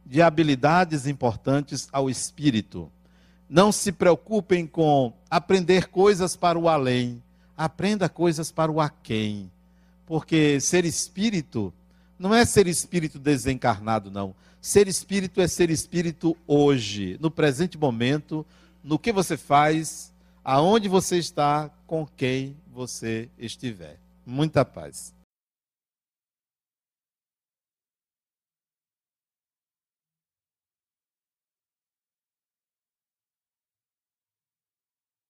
de 0.06 0.22
habilidades 0.22 1.06
importantes 1.06 1.88
ao 1.90 2.08
espírito. 2.08 2.90
Não 3.48 3.72
se 3.72 3.90
preocupem 3.90 4.66
com 4.66 5.12
aprender 5.28 5.88
coisas 5.88 6.36
para 6.36 6.58
o 6.58 6.68
além, 6.68 7.22
aprenda 7.56 8.08
coisas 8.08 8.52
para 8.52 8.70
o 8.70 8.80
aquém. 8.80 9.50
Porque 10.06 10.60
ser 10.60 10.84
espírito 10.84 11.72
não 12.18 12.34
é 12.34 12.44
ser 12.44 12.66
espírito 12.66 13.18
desencarnado, 13.18 14.10
não. 14.10 14.34
Ser 14.60 14.86
espírito 14.86 15.40
é 15.40 15.48
ser 15.48 15.70
espírito 15.70 16.36
hoje, 16.46 17.18
no 17.20 17.30
presente 17.30 17.76
momento, 17.76 18.46
no 18.82 18.98
que 18.98 19.12
você 19.12 19.36
faz, 19.36 20.12
aonde 20.44 20.88
você 20.88 21.18
está, 21.18 21.70
com 21.86 22.06
quem 22.06 22.56
você 22.72 23.28
estiver. 23.38 24.03
Muita 24.26 24.64
paz. 24.64 25.13